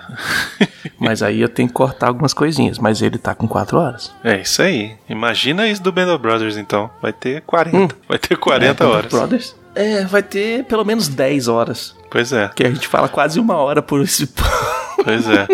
Mas 0.99 1.21
aí 1.21 1.41
eu 1.41 1.49
tenho 1.49 1.67
que 1.67 1.73
cortar 1.75 2.07
algumas 2.07 2.33
coisinhas. 2.33 2.79
Mas 2.79 2.99
ele 2.99 3.19
tá 3.19 3.35
com 3.35 3.47
4 3.47 3.77
horas. 3.77 4.11
É 4.23 4.41
isso 4.41 4.63
aí. 4.63 4.95
Imagina 5.07 5.67
isso 5.67 5.83
do 5.83 5.91
Band 5.91 6.11
of 6.11 6.23
Brothers, 6.23 6.57
então. 6.57 6.89
Vai 6.99 7.13
ter 7.13 7.41
40. 7.43 7.95
Vai 8.09 8.17
ter 8.17 8.35
40 8.35 8.83
É, 8.83 8.87
horas. 8.87 9.11
Brothers. 9.11 9.55
É, 9.75 10.05
vai 10.05 10.23
ter 10.23 10.63
pelo 10.65 10.83
menos 10.83 11.07
10 11.07 11.47
horas. 11.47 11.95
Pois 12.13 12.31
é, 12.31 12.49
Que 12.55 12.63
a 12.63 12.69
gente 12.69 12.87
fala 12.87 13.09
quase 13.09 13.39
uma 13.39 13.55
hora 13.55 13.81
por 13.81 13.99
esse. 14.01 14.27
pois 15.03 15.27
é. 15.27 15.47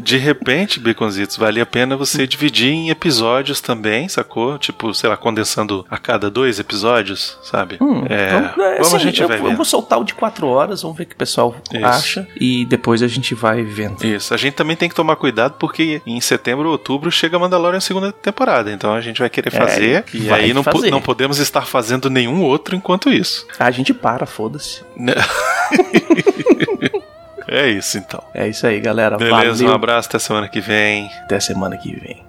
De 0.00 0.18
repente, 0.18 0.78
Baconzitos, 0.78 1.38
vale 1.38 1.62
a 1.62 1.64
pena 1.64 1.96
você 1.96 2.26
dividir 2.26 2.68
em 2.70 2.90
episódios 2.90 3.58
também, 3.62 4.06
sacou? 4.06 4.58
Tipo, 4.58 4.92
sei 4.92 5.08
lá, 5.08 5.16
condensando 5.16 5.86
a 5.90 5.96
cada 5.96 6.28
dois 6.30 6.58
episódios, 6.58 7.38
sabe? 7.42 7.78
Hum, 7.80 8.04
é, 8.10 8.28
então, 8.50 8.64
é, 8.66 8.72
vamos 8.74 8.92
a 8.92 8.96
assim, 8.98 9.06
gente 9.06 9.22
eu, 9.22 9.28
vai 9.28 9.38
eu 9.38 9.44
ver. 9.44 9.56
vou 9.56 9.64
soltar 9.64 9.98
o 9.98 10.04
de 10.04 10.12
4 10.12 10.46
horas, 10.46 10.82
vamos 10.82 10.94
ver 10.98 11.04
o 11.04 11.06
que 11.06 11.14
o 11.14 11.16
pessoal 11.16 11.56
Isso. 11.72 11.86
acha. 11.86 12.28
E 12.38 12.66
depois 12.66 13.02
a 13.02 13.08
gente 13.08 13.34
vai 13.34 13.62
vendo. 13.62 14.04
Isso, 14.04 14.34
a 14.34 14.36
gente 14.36 14.52
também 14.52 14.76
tem 14.76 14.90
que 14.90 14.94
tomar 14.94 15.16
cuidado 15.16 15.54
porque 15.58 16.02
em 16.06 16.20
setembro 16.20 16.66
ou 16.66 16.72
outubro 16.72 17.10
chega 17.10 17.38
Mandalorian 17.38 17.80
segunda 17.80 18.12
temporada, 18.12 18.70
então 18.70 18.92
a 18.92 19.00
gente 19.00 19.20
vai 19.20 19.30
querer 19.30 19.50
fazer 19.50 20.04
e 20.12 20.26
É, 20.26 20.28
vai 20.28 20.40
aí 20.42 20.52
não, 20.52 20.62
po- 20.62 20.72
fazer. 20.72 20.90
não 20.90 21.00
podemos 21.00 21.38
estar 21.38 21.62
fazendo 21.66 22.10
nenhum 22.10 22.42
outro 22.42 22.76
enquanto 22.76 23.10
isso. 23.10 23.46
A 23.58 23.70
gente 23.70 23.94
para, 23.94 24.26
foda-se. 24.26 24.82
É 27.46 27.68
isso 27.68 27.98
então. 27.98 28.22
É 28.32 28.48
isso 28.48 28.66
aí, 28.66 28.80
galera. 28.80 29.16
Beleza, 29.16 29.58
Valeu. 29.58 29.68
um 29.68 29.74
abraço, 29.74 30.08
até 30.08 30.18
semana 30.18 30.48
que 30.48 30.60
vem. 30.60 31.10
Até 31.24 31.38
semana 31.38 31.76
que 31.76 31.94
vem. 31.94 32.24